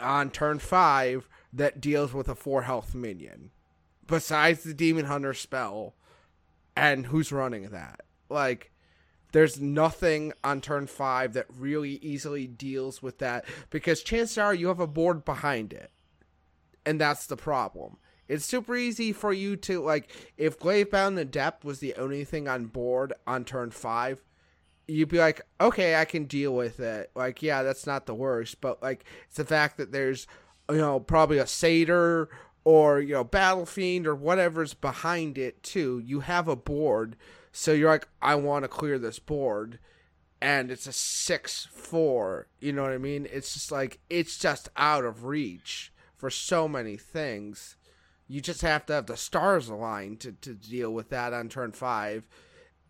on 0.00 0.30
turn 0.30 0.58
five 0.58 1.28
that 1.52 1.80
deals 1.80 2.14
with 2.14 2.28
a 2.28 2.34
four 2.34 2.62
health 2.62 2.94
minion, 2.94 3.50
besides 4.06 4.64
the 4.64 4.72
Demon 4.72 5.04
Hunter 5.04 5.34
spell, 5.34 5.94
and 6.74 7.06
who's 7.06 7.30
running 7.30 7.68
that? 7.68 8.00
Like, 8.30 8.72
there's 9.32 9.60
nothing 9.60 10.32
on 10.42 10.62
turn 10.62 10.86
five 10.86 11.34
that 11.34 11.46
really 11.54 11.96
easily 11.96 12.46
deals 12.46 13.02
with 13.02 13.18
that 13.18 13.44
because 13.68 14.02
chances 14.02 14.38
are 14.38 14.54
you 14.54 14.68
have 14.68 14.80
a 14.80 14.86
board 14.86 15.24
behind 15.24 15.74
it, 15.74 15.90
and 16.86 16.98
that's 16.98 17.26
the 17.26 17.36
problem. 17.36 17.98
It's 18.28 18.44
super 18.44 18.74
easy 18.76 19.12
for 19.12 19.32
you 19.32 19.56
to 19.56 19.80
like 19.80 20.10
if 20.36 20.58
Glavebound 20.58 21.18
Adept 21.18 21.64
was 21.64 21.80
the 21.80 21.94
only 21.94 22.24
thing 22.24 22.48
on 22.48 22.66
board 22.66 23.12
on 23.26 23.44
turn 23.44 23.70
five, 23.70 24.22
you'd 24.86 25.08
be 25.08 25.18
like, 25.18 25.42
okay, 25.60 25.96
I 25.96 26.04
can 26.04 26.24
deal 26.24 26.54
with 26.54 26.80
it. 26.80 27.10
Like, 27.14 27.42
yeah, 27.42 27.62
that's 27.62 27.86
not 27.86 28.06
the 28.06 28.14
worst, 28.14 28.60
but 28.60 28.82
like 28.82 29.04
it's 29.26 29.36
the 29.36 29.44
fact 29.44 29.76
that 29.78 29.92
there's 29.92 30.26
you 30.70 30.78
know 30.78 31.00
probably 31.00 31.38
a 31.38 31.46
satyr 31.46 32.28
or 32.64 33.00
you 33.00 33.12
know 33.12 33.24
battle 33.24 33.66
fiend 33.66 34.06
or 34.06 34.14
whatever's 34.14 34.74
behind 34.74 35.38
it 35.38 35.62
too. 35.62 36.00
You 36.04 36.20
have 36.20 36.48
a 36.48 36.56
board, 36.56 37.16
so 37.52 37.72
you're 37.72 37.90
like, 37.90 38.08
I 38.22 38.34
want 38.36 38.64
to 38.64 38.68
clear 38.68 38.98
this 38.98 39.18
board. 39.18 39.78
And 40.40 40.70
it's 40.70 40.86
a 40.86 40.92
six 40.92 41.68
four, 41.72 42.48
you 42.60 42.72
know 42.72 42.82
what 42.82 42.92
I 42.92 42.98
mean? 42.98 43.26
It's 43.32 43.54
just 43.54 43.72
like 43.72 44.00
it's 44.10 44.36
just 44.36 44.68
out 44.76 45.04
of 45.04 45.24
reach 45.24 45.90
for 46.16 46.28
so 46.28 46.68
many 46.68 46.96
things. 46.96 47.76
You 48.26 48.40
just 48.40 48.62
have 48.62 48.86
to 48.86 48.94
have 48.94 49.06
the 49.06 49.16
stars 49.16 49.68
aligned 49.68 50.20
to, 50.20 50.32
to 50.32 50.54
deal 50.54 50.90
with 50.92 51.10
that 51.10 51.32
on 51.32 51.48
turn 51.48 51.72
five. 51.72 52.26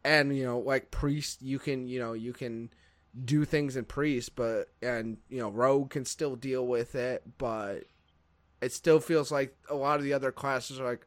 And 0.05 0.37
you 0.37 0.45
know 0.45 0.59
like 0.59 0.91
priest 0.91 1.41
you 1.43 1.59
can 1.59 1.89
you 1.89 1.99
know 1.99 2.13
you 2.13 2.33
can 2.33 2.71
do 3.25 3.45
things 3.45 3.77
in 3.77 3.85
priest 3.85 4.35
but 4.35 4.69
and 4.83 5.19
you 5.29 5.39
know 5.39 5.49
rogue 5.49 5.91
can 5.91 6.05
still 6.05 6.35
deal 6.35 6.67
with 6.67 6.95
it 6.95 7.23
but 7.39 7.85
it 8.61 8.73
still 8.73 8.99
feels 8.99 9.31
like 9.31 9.57
a 9.71 9.75
lot 9.75 9.99
of 9.99 10.05
the 10.05 10.13
other 10.13 10.33
classes 10.33 10.81
are 10.81 10.85
like 10.85 11.07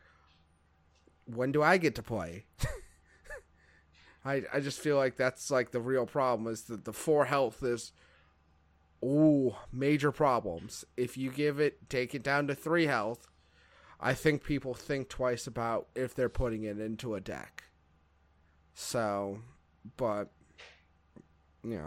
when 1.25 1.51
do 1.51 1.61
i 1.61 1.77
get 1.77 1.95
to 1.95 2.03
play? 2.03 2.45
I 4.25 4.43
i 4.53 4.59
just 4.59 4.79
feel 4.79 4.97
like 4.97 5.17
that's 5.17 5.51
like 5.51 5.71
the 5.71 5.81
real 5.81 6.05
problem 6.05 6.51
is 6.51 6.63
that 6.63 6.85
the 6.85 6.93
four 6.93 7.25
health 7.25 7.61
is 7.63 7.91
ooh 9.03 9.55
major 9.71 10.11
problems. 10.11 10.85
If 10.95 11.17
you 11.17 11.31
give 11.31 11.59
it 11.59 11.89
take 11.89 12.15
it 12.15 12.23
down 12.23 12.47
to 12.47 12.55
three 12.55 12.87
health 12.87 13.27
i 13.99 14.13
think 14.13 14.43
people 14.43 14.73
think 14.73 15.09
twice 15.09 15.47
about 15.47 15.87
if 15.95 16.13
they're 16.13 16.29
putting 16.29 16.63
it 16.63 16.79
into 16.79 17.15
a 17.15 17.21
deck 17.21 17.63
so, 18.79 19.39
but 19.97 20.29
you 21.63 21.81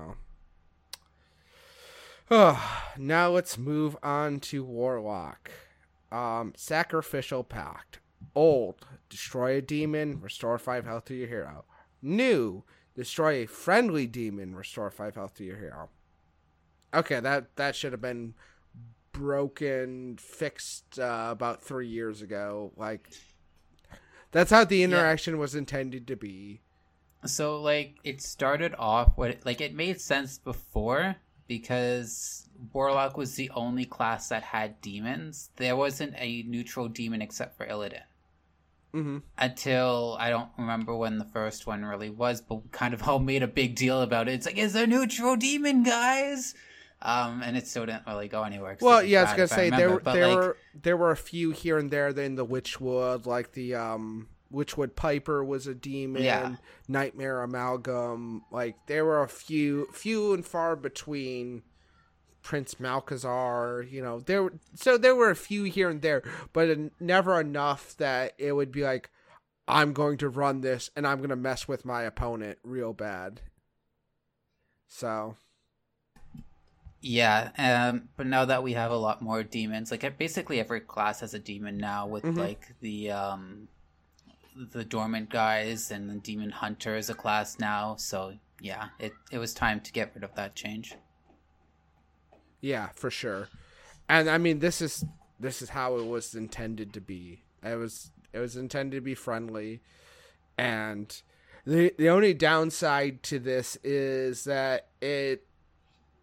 know. 2.28 2.56
Now 2.98 3.30
let's 3.30 3.56
move 3.56 3.96
on 4.02 4.40
to 4.40 4.64
Warlock. 4.64 5.52
Um, 6.10 6.52
Sacrificial 6.56 7.44
Pact. 7.44 8.00
Old, 8.34 8.84
destroy 9.08 9.56
a 9.56 9.62
demon, 9.62 10.20
restore 10.20 10.58
5 10.58 10.84
health 10.84 11.04
to 11.06 11.14
your 11.14 11.28
hero. 11.28 11.64
New, 12.02 12.64
destroy 12.96 13.34
a 13.34 13.46
friendly 13.46 14.06
demon, 14.06 14.56
restore 14.56 14.90
5 14.90 15.14
health 15.14 15.34
to 15.34 15.44
your 15.44 15.56
hero. 15.58 15.88
Okay, 16.92 17.20
that, 17.20 17.54
that 17.56 17.76
should 17.76 17.92
have 17.92 18.02
been 18.02 18.34
broken, 19.20 20.16
fixed 20.16 20.98
uh, 20.98 21.28
about 21.30 21.62
three 21.62 21.88
years 21.88 22.22
ago. 22.22 22.72
Like, 22.76 23.10
that's 24.32 24.50
how 24.50 24.64
the 24.64 24.82
interaction 24.82 25.34
yeah. 25.34 25.40
was 25.40 25.54
intended 25.54 26.06
to 26.08 26.16
be. 26.16 26.62
So 27.26 27.60
like 27.60 27.96
it 28.02 28.22
started 28.22 28.74
off 28.78 29.12
what 29.16 29.44
like 29.44 29.60
it 29.60 29.74
made 29.74 30.00
sense 30.00 30.38
before 30.38 31.16
because 31.46 32.48
Warlock 32.72 33.18
was 33.18 33.34
the 33.34 33.50
only 33.50 33.84
class 33.84 34.28
that 34.28 34.42
had 34.42 34.80
demons. 34.80 35.50
There 35.56 35.76
wasn't 35.76 36.14
a 36.16 36.44
neutral 36.44 36.88
demon 36.88 37.20
except 37.20 37.58
for 37.58 37.66
Illidan. 37.66 38.02
Mm-hmm. 38.94 39.18
Until 39.36 40.16
I 40.18 40.30
don't 40.30 40.48
remember 40.56 40.96
when 40.96 41.18
the 41.18 41.24
first 41.26 41.66
one 41.66 41.84
really 41.84 42.10
was, 42.10 42.40
but 42.40 42.72
kind 42.72 42.94
of 42.94 43.02
all 43.08 43.18
made 43.18 43.42
a 43.42 43.48
big 43.48 43.76
deal 43.76 44.00
about 44.00 44.28
it. 44.28 44.34
It's 44.34 44.46
like, 44.46 44.58
it's 44.58 44.74
a 44.74 44.86
neutral 44.86 45.36
demon, 45.36 45.82
guys. 45.82 46.54
Um, 47.02 47.42
and 47.42 47.56
it 47.56 47.66
still 47.66 47.86
didn't 47.86 48.06
really 48.06 48.28
go 48.28 48.42
anywhere. 48.42 48.76
Well, 48.80 49.02
yeah, 49.02 49.20
I 49.20 49.22
was 49.24 49.32
gonna 49.32 49.48
say 49.48 49.70
remember, 49.70 50.00
there 50.00 50.14
there 50.14 50.28
like, 50.28 50.36
were 50.36 50.56
there 50.82 50.96
were 50.96 51.10
a 51.10 51.16
few 51.16 51.50
here 51.50 51.78
and 51.78 51.90
there 51.90 52.08
in 52.08 52.34
the 52.34 52.46
Witchwood, 52.46 53.26
like 53.26 53.52
the 53.52 53.74
um 53.74 54.28
Witchwood 54.52 54.96
Piper 54.96 55.44
was 55.44 55.66
a 55.66 55.74
demon. 55.74 56.22
Yeah. 56.22 56.56
Nightmare 56.88 57.42
Amalgam. 57.42 58.42
Like 58.50 58.76
there 58.86 59.04
were 59.04 59.22
a 59.22 59.28
few, 59.28 59.88
few 59.92 60.34
and 60.34 60.44
far 60.44 60.76
between. 60.76 61.62
Prince 62.42 62.76
Malchezaar, 62.76 63.90
you 63.92 64.00
know, 64.00 64.20
there. 64.20 64.48
So 64.74 64.96
there 64.96 65.14
were 65.14 65.28
a 65.28 65.36
few 65.36 65.64
here 65.64 65.90
and 65.90 66.00
there, 66.00 66.22
but 66.54 66.74
never 66.98 67.38
enough 67.38 67.94
that 67.98 68.32
it 68.38 68.52
would 68.52 68.72
be 68.72 68.82
like, 68.82 69.10
I'm 69.68 69.92
going 69.92 70.16
to 70.16 70.30
run 70.30 70.62
this 70.62 70.88
and 70.96 71.06
I'm 71.06 71.18
going 71.18 71.28
to 71.28 71.36
mess 71.36 71.68
with 71.68 71.84
my 71.84 72.02
opponent 72.04 72.58
real 72.64 72.94
bad. 72.94 73.42
So. 74.88 75.36
Yeah, 77.02 77.50
um, 77.56 78.08
but 78.16 78.26
now 78.26 78.44
that 78.44 78.62
we 78.62 78.74
have 78.74 78.90
a 78.90 78.96
lot 78.96 79.22
more 79.22 79.42
demons, 79.42 79.90
like 79.90 80.18
basically 80.18 80.60
every 80.60 80.80
class 80.80 81.20
has 81.20 81.32
a 81.32 81.38
demon 81.38 81.78
now 81.78 82.06
with 82.06 82.24
mm-hmm. 82.24 82.38
like 82.38 82.74
the 82.80 83.10
um 83.10 83.68
the 84.54 84.84
dormant 84.84 85.30
guys 85.30 85.90
and 85.90 86.10
the 86.10 86.16
demon 86.16 86.50
hunter 86.50 86.96
is 86.96 87.08
a 87.08 87.14
class 87.14 87.58
now. 87.58 87.96
So 87.96 88.34
yeah, 88.60 88.88
it 88.98 89.12
it 89.32 89.38
was 89.38 89.54
time 89.54 89.80
to 89.80 89.92
get 89.92 90.12
rid 90.14 90.24
of 90.24 90.34
that 90.34 90.54
change. 90.54 90.94
Yeah, 92.60 92.88
for 92.94 93.10
sure. 93.10 93.48
And 94.08 94.28
I 94.28 94.36
mean, 94.36 94.58
this 94.58 94.82
is 94.82 95.04
this 95.38 95.62
is 95.62 95.70
how 95.70 95.96
it 95.96 96.06
was 96.06 96.34
intended 96.34 96.92
to 96.92 97.00
be. 97.00 97.44
It 97.62 97.76
was 97.76 98.12
it 98.32 98.38
was 98.38 98.56
intended 98.56 98.96
to 98.96 99.00
be 99.00 99.14
friendly, 99.14 99.80
and 100.58 101.22
the 101.64 101.94
the 101.96 102.10
only 102.10 102.34
downside 102.34 103.22
to 103.24 103.38
this 103.38 103.78
is 103.82 104.44
that 104.44 104.88
it 105.00 105.46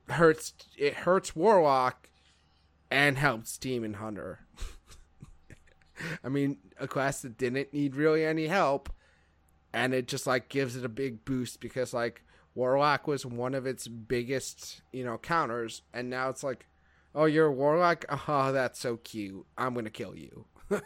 hurts 0.10 0.54
it 0.78 0.94
hurts 0.94 1.36
warlock 1.36 2.10
and 2.90 3.18
helps 3.18 3.58
demon 3.58 3.96
hunter. 3.96 4.46
I 6.24 6.30
mean, 6.30 6.58
a 6.80 6.88
class 6.88 7.22
that 7.22 7.38
didn't 7.38 7.74
need 7.74 7.96
really 7.96 8.24
any 8.24 8.48
help, 8.48 8.90
and 9.74 9.94
it 9.94 10.08
just 10.08 10.28
like 10.28 10.50
gives 10.50 10.76
it 10.76 10.86
a 10.86 10.90
big 10.90 11.26
boost 11.26 11.60
because 11.60 11.94
like 11.94 12.24
Warlock 12.56 13.06
was 13.08 13.26
one 13.26 13.54
of 13.54 13.68
its 13.68 13.88
biggest, 13.88 14.82
you 14.92 15.04
know, 15.04 15.18
counters, 15.20 15.84
and 15.94 16.10
now 16.10 16.30
it's 16.30 16.44
like, 16.44 16.66
oh, 17.14 17.26
you're 17.26 17.48
a 17.48 17.52
Warlock? 17.52 18.06
Oh, 18.28 18.52
that's 18.52 18.80
so 18.80 18.98
cute. 18.98 19.46
I'm 19.58 19.74
gonna 19.74 19.90
kill 19.90 20.16
you. 20.16 20.46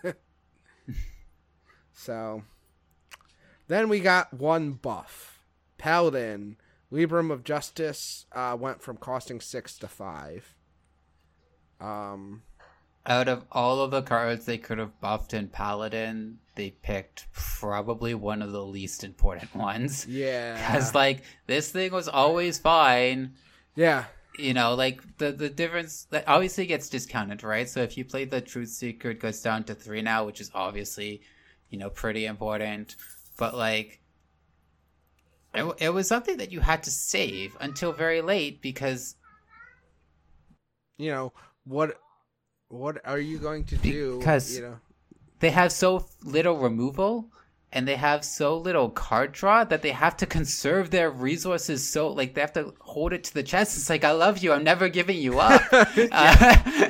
so 1.93 2.43
then 3.67 3.88
we 3.88 4.01
got 4.01 4.34
one 4.34 4.73
buff. 4.73 5.39
Paladin, 5.77 6.57
Libram 6.91 7.32
of 7.32 7.43
Justice, 7.43 8.25
uh, 8.34 8.58
went 8.60 8.82
from 8.82 8.97
costing 8.97 9.39
six 9.39 9.77
to 9.77 9.88
five. 9.88 10.56
Um, 11.80 12.43
out 13.06 13.27
of 13.27 13.45
all 13.51 13.80
of 13.82 13.91
the 13.91 14.01
cards 14.01 14.45
they 14.45 14.58
could 14.58 14.77
have 14.77 14.99
buffed 14.99 15.34
in 15.34 15.47
Paladin, 15.47 16.38
they 16.56 16.71
picked 16.71 17.32
probably 17.34 18.13
one 18.13 18.41
of 18.41 18.51
the 18.51 18.63
least 18.63 19.04
important 19.04 19.56
ones. 19.56 20.06
Yeah. 20.08 20.56
Because, 20.56 20.93
like, 20.93 21.23
this 21.47 21.71
thing 21.71 21.91
was 21.91 22.08
always 22.08 22.60
fine. 22.60 23.34
Yeah. 23.75 24.06
You 24.38 24.54
know, 24.54 24.75
like, 24.75 25.17
the, 25.17 25.32
the 25.32 25.49
difference 25.49 26.06
that 26.12 26.25
obviously 26.27 26.65
gets 26.65 26.89
discounted, 26.89 27.43
right? 27.43 27.67
So 27.67 27.82
if 27.82 27.97
you 27.97 28.06
play 28.06 28.25
the 28.25 28.41
Truth 28.41 28.69
Seeker, 28.69 29.12
it 29.12 29.19
goes 29.19 29.41
down 29.41 29.63
to 29.65 29.75
three 29.75 30.01
now, 30.01 30.25
which 30.25 30.41
is 30.41 30.51
obviously, 30.54 31.21
you 31.69 31.80
know, 31.80 31.89
pretty 31.89 32.25
important. 32.25 32.95
But, 33.38 33.56
like, 33.56 34.00
it, 35.53 35.75
it 35.79 35.89
was 35.89 36.07
something 36.07 36.37
that 36.37 36.51
you 36.51 36.59
had 36.59 36.83
to 36.83 36.91
save 36.91 37.55
until 37.59 37.91
very 37.93 38.21
late 38.21 38.61
because. 38.61 39.15
You 40.97 41.09
know, 41.09 41.33
what 41.63 41.99
what 42.67 43.01
are 43.05 43.19
you 43.19 43.39
going 43.39 43.65
to 43.65 43.77
do? 43.77 44.19
Because 44.19 44.55
you 44.55 44.61
know? 44.61 44.79
they 45.39 45.49
have 45.49 45.71
so 45.71 46.05
little 46.23 46.57
removal 46.57 47.31
and 47.73 47.87
they 47.87 47.95
have 47.95 48.23
so 48.23 48.57
little 48.57 48.89
card 48.89 49.31
draw 49.31 49.63
that 49.63 49.81
they 49.81 49.91
have 49.91 50.17
to 50.17 50.25
conserve 50.25 50.89
their 50.89 51.09
resources 51.09 51.87
so 51.87 52.09
like 52.09 52.33
they 52.33 52.41
have 52.41 52.53
to 52.53 52.73
hold 52.79 53.13
it 53.13 53.23
to 53.23 53.33
the 53.33 53.43
chest 53.43 53.77
it's 53.77 53.89
like 53.89 54.03
i 54.03 54.11
love 54.11 54.39
you 54.39 54.51
i'm 54.51 54.63
never 54.63 54.89
giving 54.89 55.17
you 55.17 55.39
up 55.39 55.61
uh, 55.71 56.89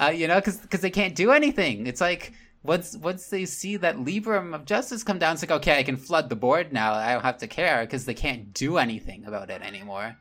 uh, 0.00 0.12
you 0.14 0.26
know 0.26 0.40
because 0.40 0.80
they 0.80 0.90
can't 0.90 1.14
do 1.14 1.32
anything 1.32 1.86
it's 1.86 2.00
like 2.00 2.32
once 2.62 2.96
once 2.96 3.26
they 3.28 3.44
see 3.44 3.76
that 3.76 3.96
libram 3.96 4.54
of 4.54 4.64
justice 4.64 5.02
come 5.02 5.18
down 5.18 5.34
it's 5.34 5.42
like 5.42 5.50
okay 5.50 5.78
i 5.78 5.82
can 5.82 5.96
flood 5.96 6.28
the 6.28 6.36
board 6.36 6.72
now. 6.72 6.92
I 6.94 7.12
don't 7.12 7.22
have 7.22 7.38
to 7.38 7.48
care 7.48 7.84
because 7.84 8.04
they 8.04 8.14
can't 8.14 8.54
do 8.54 8.78
anything 8.78 9.24
about 9.24 9.50
it 9.50 9.62
anymore 9.62 10.16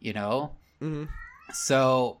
you 0.00 0.12
know? 0.12 0.52
Mm-hmm. 0.80 1.04
so 1.52 2.20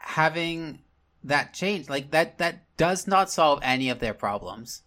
having 0.00 0.80
that 1.22 1.54
change 1.54 1.88
like 1.88 2.10
that 2.10 2.38
that 2.38 2.64
does 2.76 3.06
not 3.06 3.30
solve 3.30 3.60
any 3.62 3.88
of 3.88 3.98
their 3.98 4.14
problems. 4.14 4.82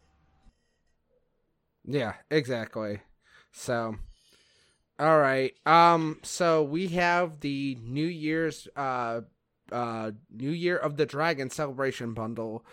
Yeah 1.86 2.14
exactly. 2.30 3.00
So 3.52 3.96
all 5.00 5.20
right 5.20 5.54
um 5.66 6.20
so 6.24 6.64
we 6.64 6.88
have 6.88 7.42
the 7.42 7.78
new 7.82 8.06
year's 8.08 8.68
uh 8.76 9.22
uh 9.72 10.12
new 10.32 10.50
year 10.50 10.78
of 10.78 10.98
the 10.98 11.06
dragon 11.06 11.50
celebration 11.50 12.14
bundle 12.14 12.66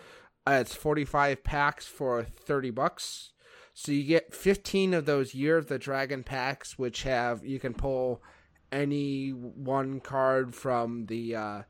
uh, 0.47 0.53
it's 0.53 0.75
45 0.75 1.45
packs 1.45 1.87
for 1.87 2.23
30 2.23 2.71
bucks 2.71 3.33
so 3.73 3.93
you 3.93 4.05
get 4.05 4.35
15 4.35 4.95
of 4.95 5.07
those 5.07 5.35
year 5.35 5.57
of 5.57 5.69
the 5.69 5.79
dragon 5.79 6.23
packs 6.23 6.79
which 6.79 7.03
have 7.03 7.45
you 7.45 7.59
can 7.59 7.75
pull 7.75 8.23
any 8.71 9.31
one 9.31 10.01
card 10.01 10.55
from 10.55 11.07
the 11.07 11.37
uh 11.37 11.63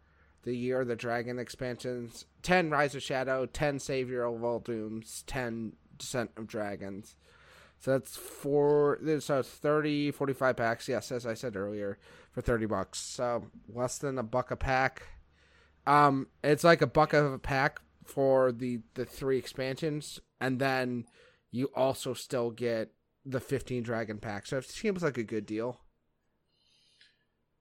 the 0.45 0.55
Year 0.55 0.83
of 0.83 0.89
the 0.89 0.97
Dragon 0.97 1.39
expansions, 1.39 2.27
10 2.43 2.71
Rise 2.71 2.95
of 2.95 3.03
Shadow, 3.03 3.47
10 3.47 3.79
Saviors 3.79 4.35
of 4.35 4.41
Uldum, 4.43 5.03
10 5.27 5.73
Descent 5.99 6.31
of 6.37 6.47
Dragons. 6.47 7.17
So 7.81 7.93
that's 7.93 8.17
four. 8.17 8.99
So 9.21 9.41
it's 9.41 9.49
30, 9.49 10.11
45 10.13 10.57
packs. 10.57 10.89
Yes, 10.89 11.13
as 11.13 11.27
I 11.27 11.35
said 11.35 11.55
earlier, 11.55 11.99
for 12.33 12.41
thirty 12.41 12.65
bucks. 12.65 12.99
So 12.99 13.45
less 13.69 13.99
than 13.99 14.17
a 14.17 14.23
buck 14.23 14.51
a 14.51 14.57
pack. 14.57 15.03
Um, 15.87 16.29
it's 16.43 16.65
like 16.65 16.81
a 16.81 16.87
buck 16.87 17.13
of 17.13 17.31
a 17.31 17.39
pack 17.39 17.81
for 18.05 18.53
the 18.53 18.81
the 18.95 19.05
three 19.05 19.38
expansions, 19.38 20.21
and 20.40 20.61
then 20.61 21.07
you 21.51 21.71
also 21.75 22.14
still 22.14 22.51
get 22.51 22.93
the 23.25 23.40
fifteen 23.40 23.83
dragon 23.83 24.19
pack. 24.19 24.47
So 24.47 24.59
it 24.59 24.69
seems 24.69 25.03
like 25.03 25.19
a 25.19 25.25
good 25.25 25.47
deal. 25.47 25.81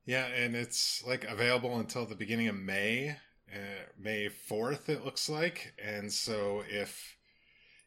Yeah, 0.06 0.26
and 0.26 0.56
it's 0.56 1.04
like 1.08 1.24
available 1.24 1.80
until 1.80 2.06
the 2.06 2.16
beginning 2.16 2.50
of 2.50 2.56
May, 2.56 3.16
uh, 3.54 3.86
May 3.98 4.28
fourth. 4.28 4.90
It 4.90 5.06
looks 5.06 5.30
like, 5.30 5.74
and 5.82 6.12
so 6.12 6.64
if 6.70 7.18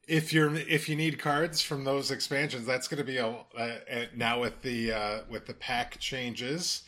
if 0.09 0.33
you're 0.33 0.55
if 0.55 0.88
you 0.88 0.97
need 0.97 1.19
cards 1.19 1.61
from 1.61 1.85
those 1.85 2.11
expansions, 2.11 2.66
that's 2.66 2.88
going 2.88 2.99
to 2.99 3.05
be 3.05 3.19
a 3.19 3.27
uh, 3.27 4.07
now 4.14 4.40
with 4.40 4.62
the 4.62 4.92
uh, 4.92 5.19
with 5.29 5.47
the 5.47 5.55
pack 5.55 5.99
changes. 5.99 6.85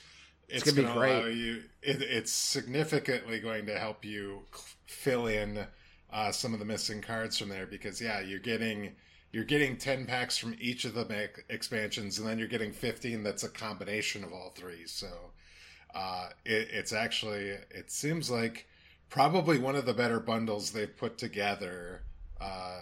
It's, 0.48 0.66
it's 0.66 0.74
going 0.74 0.88
to 0.88 0.94
allow 0.94 1.26
you. 1.26 1.64
It, 1.82 2.00
it's 2.00 2.32
significantly 2.32 3.38
going 3.38 3.66
to 3.66 3.78
help 3.78 4.02
you 4.02 4.44
fill 4.88 5.26
in 5.26 5.66
uh, 6.10 6.32
some 6.32 6.54
of 6.54 6.58
the 6.58 6.64
missing 6.64 7.00
cards 7.00 7.38
from 7.38 7.50
there 7.50 7.66
because 7.66 8.00
yeah, 8.00 8.20
you're 8.20 8.38
getting 8.38 8.92
you're 9.30 9.44
getting 9.44 9.76
10 9.76 10.06
packs 10.06 10.38
from 10.38 10.56
each 10.58 10.86
of 10.86 10.94
the 10.94 11.30
expansions 11.50 12.18
and 12.18 12.26
then 12.26 12.38
you're 12.38 12.48
getting 12.48 12.72
15 12.72 13.22
that's 13.22 13.44
a 13.44 13.48
combination 13.48 14.24
of 14.24 14.32
all 14.32 14.50
three. 14.56 14.86
So 14.86 15.08
uh, 15.94 16.30
it, 16.46 16.68
it's 16.72 16.92
actually 16.92 17.50
it 17.70 17.90
seems 17.90 18.30
like 18.30 18.66
probably 19.10 19.58
one 19.58 19.76
of 19.76 19.84
the 19.84 19.94
better 19.94 20.18
bundles 20.18 20.70
they've 20.70 20.96
put 20.96 21.18
together 21.18 22.02
uh, 22.40 22.80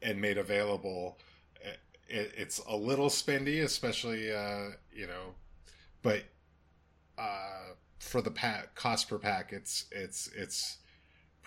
and 0.00 0.20
made 0.20 0.38
available. 0.38 1.18
It, 2.08 2.32
it's 2.36 2.60
a 2.66 2.76
little 2.76 3.08
spendy 3.08 3.62
especially 3.64 4.32
uh, 4.32 4.68
you 4.92 5.06
know 5.06 5.34
but 6.02 6.22
uh, 7.18 7.72
for 7.98 8.22
the 8.22 8.30
pack 8.30 8.74
cost 8.74 9.10
per 9.10 9.18
pack 9.18 9.52
it's 9.52 9.84
it's 9.90 10.30
it's 10.34 10.78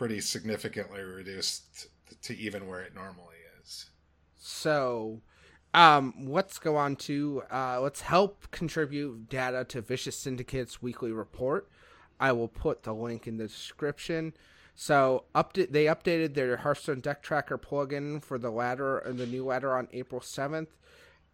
pretty 0.02 0.20
significantly 0.20 1.02
reduced 1.02 1.88
to 2.22 2.36
even 2.36 2.68
where 2.68 2.82
it 2.82 2.96
normally 2.96 3.36
is 3.62 3.92
so, 4.44 5.22
um, 5.76 6.16
let's 6.18 6.58
go 6.58 6.76
on 6.76 6.96
to 6.96 7.44
uh, 7.52 7.80
let's 7.80 8.02
help 8.02 8.50
contribute 8.50 9.30
data 9.30 9.64
to 9.66 9.82
Vicious 9.82 10.18
Syndicate's 10.18 10.82
weekly 10.82 11.12
report. 11.12 11.70
I 12.20 12.32
will 12.32 12.48
put 12.48 12.82
the 12.82 12.94
link 12.94 13.28
in 13.28 13.38
the 13.38 13.48
description. 13.48 14.34
So, 14.74 15.26
update 15.36 15.72
they 15.72 15.86
updated 15.86 16.34
their 16.34 16.58
Hearthstone 16.58 17.02
deck 17.02 17.22
tracker 17.22 17.60
plugin 17.60 18.24
for 18.24 18.40
the 18.40 18.50
ladder 18.50 18.98
and 18.98 19.20
the 19.20 19.28
new 19.28 19.46
ladder 19.46 19.78
on 19.78 19.88
April 19.94 20.22
seventh, 20.22 20.76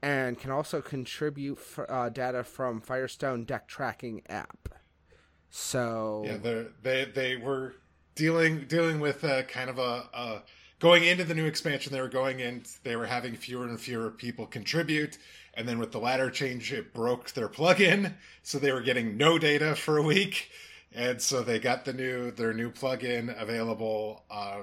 and 0.02 0.38
can 0.38 0.52
also 0.52 0.82
contribute 0.82 1.58
for, 1.58 1.90
uh, 1.90 2.10
data 2.10 2.44
from 2.44 2.82
Firestone 2.82 3.46
deck 3.46 3.70
tracking 3.70 4.22
app. 4.28 4.68
So 5.50 6.24
yeah, 6.26 6.66
they 6.84 7.06
they 7.06 7.38
were 7.38 7.76
dealing 8.18 8.66
dealing 8.68 9.00
with 9.00 9.22
kind 9.48 9.70
of 9.70 9.80
a, 9.80 10.10
a 10.14 10.42
going 10.80 11.06
into 11.06 11.24
the 11.24 11.34
new 11.34 11.46
expansion, 11.46 11.94
they 11.94 12.02
were 12.02 12.10
going 12.10 12.40
in, 12.40 12.64
they 12.84 12.96
were 12.96 13.06
having 13.06 13.36
fewer 13.36 13.66
and 13.66 13.80
fewer 13.80 14.12
people 14.12 14.46
contribute. 14.46 15.18
And 15.54 15.68
then 15.68 15.80
with 15.80 15.92
the 15.92 16.00
ladder 16.00 16.30
change, 16.30 16.72
it 16.72 16.94
broke 16.94 17.32
their 17.32 17.50
plugin. 17.50 18.14
So 18.44 18.60
they 18.60 18.72
were 18.72 18.82
getting 18.82 19.18
no 19.18 19.40
data 19.40 19.76
for 19.76 19.98
a 19.98 20.04
week. 20.04 20.52
And 20.94 21.22
so 21.22 21.42
they 21.42 21.60
got 21.60 21.84
the 21.84 21.94
new, 21.94 22.32
their 22.32 22.54
new 22.54 22.72
plugin 22.72 23.40
available 23.42 24.24
uh, 24.30 24.62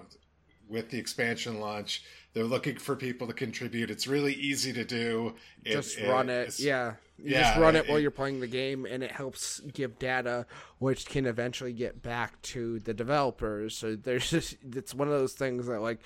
with 0.68 0.90
the 0.90 0.98
expansion 0.98 1.58
launch. 1.60 2.04
They're 2.34 2.44
looking 2.44 2.76
for 2.76 2.96
people 2.96 3.28
to 3.28 3.32
contribute. 3.32 3.90
It's 3.90 4.08
really 4.08 4.34
easy 4.34 4.72
to 4.72 4.84
do. 4.84 5.34
It, 5.64 5.72
just 5.72 6.00
run 6.00 6.28
it. 6.28 6.48
it 6.48 6.60
yeah. 6.60 6.94
You 7.16 7.30
yeah, 7.30 7.42
just 7.42 7.60
run 7.60 7.76
it, 7.76 7.84
it 7.84 7.88
while 7.88 8.00
you're 8.00 8.10
playing 8.10 8.40
the 8.40 8.48
game, 8.48 8.86
and 8.86 9.04
it 9.04 9.12
helps 9.12 9.60
give 9.60 10.00
data, 10.00 10.46
which 10.78 11.06
can 11.06 11.26
eventually 11.26 11.72
get 11.72 12.02
back 12.02 12.42
to 12.42 12.80
the 12.80 12.92
developers. 12.92 13.76
So 13.76 13.94
there's 13.94 14.28
just 14.30 14.56
it's 14.74 14.92
one 14.92 15.06
of 15.06 15.14
those 15.14 15.34
things 15.34 15.66
that 15.66 15.80
like 15.80 16.00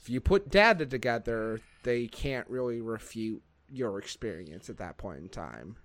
if 0.00 0.08
you 0.08 0.20
put 0.20 0.50
data 0.50 0.86
together, 0.86 1.60
they 1.82 2.06
can't 2.06 2.48
really 2.48 2.80
refute 2.80 3.42
your 3.68 3.98
experience 3.98 4.70
at 4.70 4.76
that 4.76 4.98
point 4.98 5.18
in 5.18 5.28
time. 5.28 5.76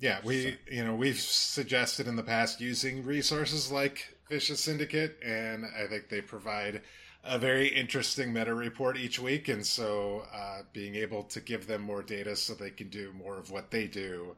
Yeah, 0.00 0.20
we 0.24 0.42
so. 0.42 0.50
you 0.70 0.84
know 0.84 0.94
we've 0.94 1.20
suggested 1.20 2.06
in 2.06 2.16
the 2.16 2.22
past 2.22 2.60
using 2.62 3.04
resources 3.04 3.70
like 3.70 4.16
Vicious 4.30 4.60
Syndicate, 4.60 5.18
and 5.22 5.64
I 5.66 5.86
think 5.88 6.08
they 6.08 6.20
provide 6.20 6.82
a 7.24 7.38
very 7.38 7.68
interesting 7.68 8.32
meta 8.32 8.54
report 8.54 8.96
each 8.96 9.18
week, 9.18 9.48
and 9.48 9.64
so 9.64 10.24
uh, 10.34 10.62
being 10.72 10.94
able 10.94 11.24
to 11.24 11.40
give 11.40 11.66
them 11.66 11.82
more 11.82 12.02
data 12.02 12.36
so 12.36 12.54
they 12.54 12.70
can 12.70 12.88
do 12.88 13.12
more 13.12 13.36
of 13.36 13.50
what 13.50 13.70
they 13.70 13.86
do, 13.86 14.36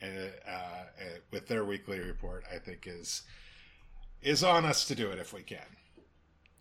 and 0.00 0.30
uh, 0.46 0.50
uh, 0.50 0.84
with 1.30 1.48
their 1.48 1.64
weekly 1.64 1.98
report, 2.00 2.44
I 2.52 2.58
think 2.58 2.86
is 2.86 3.22
is 4.22 4.44
on 4.44 4.64
us 4.64 4.84
to 4.86 4.94
do 4.94 5.10
it 5.10 5.18
if 5.18 5.32
we 5.32 5.42
can. 5.42 5.76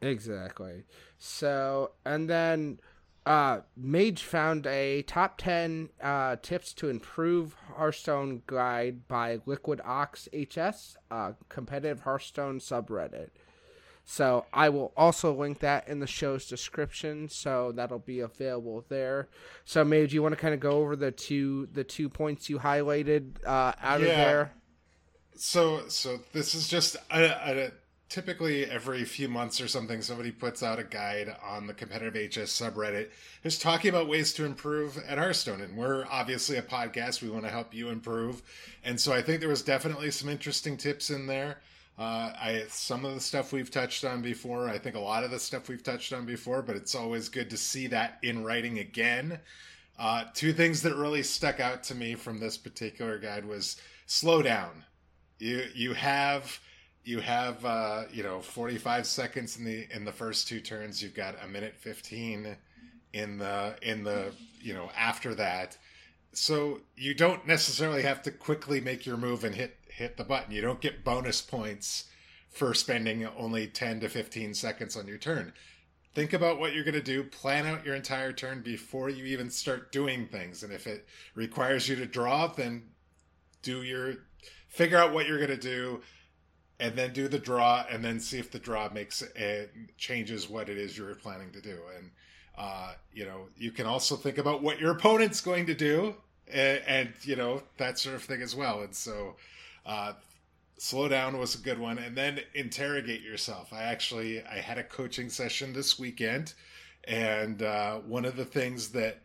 Exactly. 0.01 0.85
So, 1.17 1.91
and 2.05 2.29
then 2.29 2.79
uh, 3.25 3.61
Mage 3.75 4.23
found 4.23 4.65
a 4.65 5.01
top 5.03 5.37
10 5.37 5.89
uh, 6.01 6.37
tips 6.41 6.73
to 6.73 6.89
improve 6.89 7.55
Hearthstone 7.75 8.41
guide 8.47 9.07
by 9.07 9.39
Liquid 9.45 9.81
Ox 9.83 10.27
HS, 10.33 10.97
uh, 11.11 11.33
competitive 11.49 12.01
Hearthstone 12.01 12.59
subreddit. 12.59 13.29
So 14.11 14.47
I 14.51 14.69
will 14.69 14.91
also 14.97 15.31
link 15.31 15.59
that 15.59 15.87
in 15.87 15.99
the 15.99 16.07
show's 16.07 16.47
description, 16.47 17.29
so 17.29 17.71
that'll 17.71 17.99
be 17.99 18.21
available 18.21 18.83
there. 18.89 19.27
So 19.65 19.85
maybe 19.85 20.07
do 20.07 20.15
you 20.15 20.23
want 20.23 20.33
to 20.33 20.41
kind 20.41 20.55
of 20.55 20.59
go 20.59 20.71
over 20.71 20.95
the 20.95 21.11
two 21.11 21.67
the 21.73 21.83
two 21.83 22.09
points 22.09 22.49
you 22.49 22.57
highlighted 22.57 23.35
uh, 23.45 23.73
out 23.79 24.01
yeah. 24.01 24.07
of 24.07 24.15
there? 24.17 24.51
So 25.35 25.87
so 25.89 26.21
this 26.33 26.55
is 26.55 26.67
just 26.67 26.95
a, 27.11 27.23
a, 27.23 27.71
typically 28.09 28.65
every 28.65 29.05
few 29.05 29.29
months 29.29 29.61
or 29.61 29.67
something 29.67 30.01
somebody 30.01 30.31
puts 30.31 30.63
out 30.63 30.79
a 30.79 30.83
guide 30.83 31.35
on 31.43 31.67
the 31.67 31.73
competitive 31.75 32.31
HS 32.31 32.59
subreddit 32.59 33.09
just 33.43 33.61
talking 33.61 33.89
about 33.89 34.09
ways 34.09 34.33
to 34.33 34.43
improve 34.43 34.97
at 35.07 35.19
Hearthstone 35.19 35.61
and 35.61 35.77
we're 35.77 36.05
obviously 36.09 36.57
a 36.57 36.63
podcast 36.63 37.21
we 37.21 37.29
want 37.29 37.45
to 37.45 37.51
help 37.51 37.75
you 37.75 37.89
improve 37.89 38.41
and 38.83 38.99
so 38.99 39.13
I 39.13 39.21
think 39.21 39.39
there 39.39 39.49
was 39.49 39.61
definitely 39.61 40.09
some 40.09 40.29
interesting 40.29 40.77
tips 40.77 41.11
in 41.11 41.27
there 41.27 41.59
uh, 41.99 42.31
I 42.41 42.63
some 42.69 43.03
of 43.03 43.13
the 43.13 43.19
stuff 43.19 43.51
we've 43.51 43.69
touched 43.69 44.05
on 44.05 44.21
before. 44.21 44.69
I 44.69 44.77
think 44.77 44.95
a 44.95 44.99
lot 44.99 45.25
of 45.25 45.31
the 45.31 45.39
stuff 45.39 45.67
we've 45.67 45.83
touched 45.83 46.13
on 46.13 46.25
before, 46.25 46.61
but 46.61 46.77
it's 46.77 46.95
always 46.95 47.27
good 47.27 47.49
to 47.49 47.57
see 47.57 47.87
that 47.87 48.19
in 48.23 48.45
writing 48.45 48.79
again. 48.79 49.37
Uh, 49.99 50.23
two 50.33 50.53
things 50.53 50.81
that 50.83 50.95
really 50.95 51.21
stuck 51.21 51.59
out 51.59 51.83
to 51.83 51.95
me 51.95 52.15
from 52.15 52.39
this 52.39 52.57
particular 52.57 53.19
guide 53.19 53.43
was 53.43 53.75
slow 54.05 54.41
down. 54.41 54.85
You 55.39 55.65
you 55.75 55.93
have 55.93 56.61
you 57.03 57.19
have 57.19 57.65
uh, 57.65 58.03
you 58.13 58.23
know 58.23 58.39
45 58.39 59.05
seconds 59.05 59.57
in 59.57 59.65
the 59.65 59.85
in 59.93 60.05
the 60.05 60.13
first 60.13 60.47
two 60.47 60.61
turns. 60.61 61.03
You've 61.03 61.15
got 61.15 61.35
a 61.43 61.49
minute 61.49 61.75
15 61.75 62.55
in 63.11 63.37
the 63.37 63.75
in 63.81 64.05
the 64.05 64.31
you 64.61 64.73
know 64.73 64.89
after 64.97 65.35
that. 65.35 65.77
So 66.31 66.79
you 66.95 67.13
don't 67.13 67.45
necessarily 67.45 68.03
have 68.03 68.21
to 68.21 68.31
quickly 68.31 68.79
make 68.79 69.05
your 69.05 69.17
move 69.17 69.43
and 69.43 69.53
hit 69.53 69.75
hit 69.99 70.17
the 70.17 70.23
button. 70.23 70.53
You 70.53 70.61
don't 70.61 70.81
get 70.81 71.03
bonus 71.03 71.41
points 71.41 72.05
for 72.49 72.73
spending 72.73 73.27
only 73.37 73.67
10 73.67 73.99
to 73.99 74.09
15 74.09 74.53
seconds 74.55 74.97
on 74.97 75.07
your 75.07 75.17
turn. 75.17 75.53
Think 76.15 76.33
about 76.33 76.59
what 76.59 76.73
you're 76.73 76.83
going 76.83 76.95
to 76.95 77.01
do, 77.01 77.23
plan 77.23 77.67
out 77.67 77.85
your 77.85 77.95
entire 77.95 78.31
turn 78.31 78.61
before 78.61 79.09
you 79.09 79.25
even 79.25 79.51
start 79.51 79.91
doing 79.91 80.25
things. 80.25 80.63
And 80.63 80.73
if 80.73 80.87
it 80.87 81.05
requires 81.35 81.87
you 81.87 81.95
to 81.97 82.07
draw, 82.07 82.47
then 82.47 82.83
do 83.61 83.83
your 83.83 84.15
figure 84.69 84.97
out 84.97 85.13
what 85.13 85.27
you're 85.27 85.37
going 85.37 85.49
to 85.49 85.57
do 85.57 86.01
and 86.79 86.95
then 86.95 87.11
do 87.13 87.27
the 87.27 87.37
draw 87.37 87.85
and 87.91 88.03
then 88.03 88.19
see 88.19 88.39
if 88.39 88.49
the 88.49 88.59
draw 88.59 88.89
makes 88.91 89.21
it 89.21 89.71
changes 89.97 90.49
what 90.49 90.69
it 90.69 90.77
is 90.77 90.97
you're 90.97 91.13
planning 91.15 91.51
to 91.51 91.61
do. 91.61 91.77
And 91.97 92.09
uh, 92.57 92.93
you 93.13 93.25
know, 93.25 93.47
you 93.57 93.71
can 93.71 93.85
also 93.85 94.15
think 94.15 94.37
about 94.37 94.63
what 94.63 94.79
your 94.79 94.91
opponent's 94.91 95.41
going 95.41 95.65
to 95.67 95.75
do 95.75 96.15
and, 96.51 96.81
and 96.87 97.13
you 97.21 97.35
know, 97.35 97.61
that 97.77 97.99
sort 97.99 98.15
of 98.15 98.23
thing 98.23 98.41
as 98.41 98.55
well. 98.55 98.81
And 98.81 98.95
so 98.95 99.35
uh, 99.89 100.13
slow 100.77 101.07
down 101.07 101.37
was 101.39 101.55
a 101.55 101.57
good 101.57 101.79
one, 101.79 101.97
and 101.97 102.15
then 102.15 102.39
interrogate 102.53 103.23
yourself. 103.23 103.73
I 103.73 103.81
actually 103.83 104.43
I 104.43 104.57
had 104.57 104.77
a 104.77 104.83
coaching 104.83 105.29
session 105.29 105.73
this 105.73 105.97
weekend, 105.97 106.53
and 107.05 107.63
uh, 107.63 107.95
one 107.95 108.23
of 108.23 108.35
the 108.35 108.45
things 108.45 108.89
that 108.89 109.23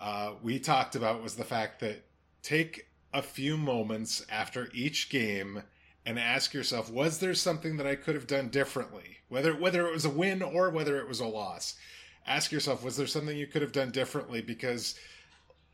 uh, 0.00 0.32
we 0.42 0.58
talked 0.58 0.96
about 0.96 1.22
was 1.22 1.36
the 1.36 1.44
fact 1.44 1.80
that 1.80 2.02
take 2.42 2.86
a 3.12 3.20
few 3.20 3.58
moments 3.58 4.24
after 4.30 4.70
each 4.72 5.10
game 5.10 5.62
and 6.06 6.18
ask 6.18 6.54
yourself, 6.54 6.90
was 6.90 7.18
there 7.18 7.34
something 7.34 7.76
that 7.76 7.86
I 7.86 7.94
could 7.94 8.14
have 8.14 8.26
done 8.26 8.48
differently? 8.48 9.18
Whether 9.28 9.54
whether 9.54 9.86
it 9.86 9.92
was 9.92 10.06
a 10.06 10.10
win 10.10 10.40
or 10.40 10.70
whether 10.70 10.98
it 10.98 11.08
was 11.08 11.20
a 11.20 11.26
loss. 11.26 11.74
Ask 12.26 12.50
yourself, 12.50 12.82
was 12.82 12.96
there 12.96 13.06
something 13.06 13.36
you 13.36 13.46
could 13.46 13.62
have 13.62 13.72
done 13.72 13.90
differently? 13.90 14.40
Because 14.40 14.94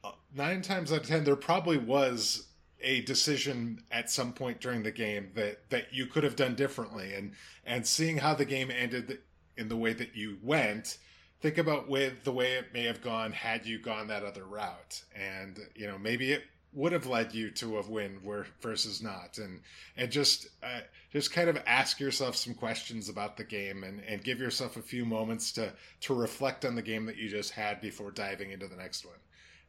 uh, 0.02 0.12
nine 0.34 0.62
times 0.62 0.90
out 0.90 1.02
of 1.02 1.06
ten, 1.06 1.22
there 1.22 1.36
probably 1.36 1.78
was 1.78 2.48
a 2.82 3.02
decision 3.02 3.82
at 3.90 4.10
some 4.10 4.32
point 4.32 4.60
during 4.60 4.82
the 4.82 4.90
game 4.90 5.30
that 5.34 5.70
that 5.70 5.92
you 5.92 6.06
could 6.06 6.24
have 6.24 6.36
done 6.36 6.54
differently. 6.54 7.14
And 7.14 7.32
and 7.64 7.86
seeing 7.86 8.18
how 8.18 8.34
the 8.34 8.44
game 8.44 8.70
ended 8.70 9.18
in 9.56 9.68
the 9.68 9.76
way 9.76 9.92
that 9.92 10.14
you 10.14 10.38
went 10.42 10.98
think 11.42 11.58
about 11.58 11.88
with 11.88 12.22
the 12.22 12.32
way 12.32 12.52
it 12.52 12.72
may 12.72 12.84
have 12.84 13.02
gone 13.02 13.32
had 13.32 13.66
you 13.66 13.78
gone 13.78 14.06
that 14.06 14.22
other 14.22 14.44
route, 14.44 15.02
and 15.14 15.58
you 15.74 15.86
know 15.86 15.98
maybe 15.98 16.32
it 16.32 16.44
would 16.72 16.92
have 16.92 17.06
led 17.06 17.34
you 17.34 17.50
to 17.50 17.76
a 17.76 17.86
win 17.86 18.18
where 18.22 18.46
versus 18.62 19.02
not. 19.02 19.36
And 19.38 19.60
and 19.96 20.10
just 20.10 20.46
uh, 20.62 20.80
just 21.12 21.32
kind 21.32 21.50
of 21.50 21.58
ask 21.66 22.00
yourself 22.00 22.36
some 22.36 22.54
questions 22.54 23.08
about 23.08 23.36
the 23.36 23.44
game 23.44 23.84
and 23.84 24.00
and 24.08 24.24
give 24.24 24.38
yourself 24.38 24.76
a 24.76 24.82
few 24.82 25.04
moments 25.04 25.52
to 25.52 25.72
to 26.02 26.14
reflect 26.14 26.64
on 26.64 26.76
the 26.76 26.82
game 26.82 27.04
that 27.06 27.16
you 27.16 27.28
just 27.28 27.50
had 27.50 27.80
before 27.80 28.12
diving 28.12 28.52
into 28.52 28.68
the 28.68 28.76
next 28.76 29.04
one. 29.04 29.18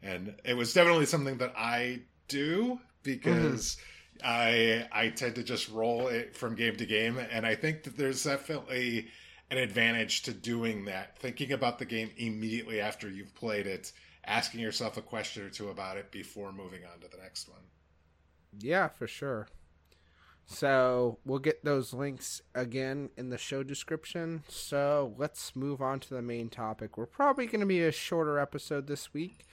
And 0.02 0.36
it 0.45 0.56
was 0.56 0.73
definitely 0.73 1.08
something 1.08 1.38
that 1.39 1.54
I 1.58 2.02
do 2.28 2.80
because 3.03 3.77
mm-hmm. 4.21 4.25
I 4.25 4.87
I 4.91 5.09
tend 5.09 5.35
to 5.35 5.43
just 5.43 5.69
roll 5.69 6.07
it 6.07 6.35
from 6.35 6.55
game 6.55 6.75
to 6.77 6.85
game 6.85 7.17
and 7.17 7.45
I 7.45 7.55
think 7.55 7.83
that 7.83 7.97
there's 7.97 8.23
definitely 8.23 9.07
an 9.51 9.57
advantage 9.57 10.23
to 10.23 10.33
doing 10.33 10.85
that 10.85 11.17
thinking 11.19 11.51
about 11.51 11.79
the 11.79 11.85
game 11.85 12.09
immediately 12.17 12.79
after 12.79 13.09
you've 13.09 13.35
played 13.35 13.67
it 13.67 13.91
asking 14.25 14.59
yourself 14.59 14.97
a 14.97 15.01
question 15.01 15.43
or 15.43 15.49
two 15.49 15.69
about 15.69 15.97
it 15.97 16.11
before 16.11 16.51
moving 16.51 16.81
on 16.85 16.99
to 17.01 17.07
the 17.07 17.21
next 17.21 17.49
one. 17.49 17.61
Yeah, 18.59 18.87
for 18.87 19.07
sure. 19.07 19.47
So 20.45 21.19
we'll 21.25 21.39
get 21.39 21.63
those 21.63 21.93
links 21.93 22.41
again 22.53 23.09
in 23.17 23.29
the 23.29 23.37
show 23.37 23.63
description. 23.63 24.43
So 24.49 25.13
let's 25.17 25.55
move 25.55 25.81
on 25.81 25.99
to 26.01 26.13
the 26.13 26.21
main 26.21 26.49
topic. 26.49 26.97
We're 26.97 27.05
probably 27.05 27.45
going 27.45 27.61
to 27.61 27.65
be 27.65 27.81
a 27.81 27.91
shorter 27.91 28.39
episode 28.39 28.87
this 28.87 29.13
week, 29.13 29.45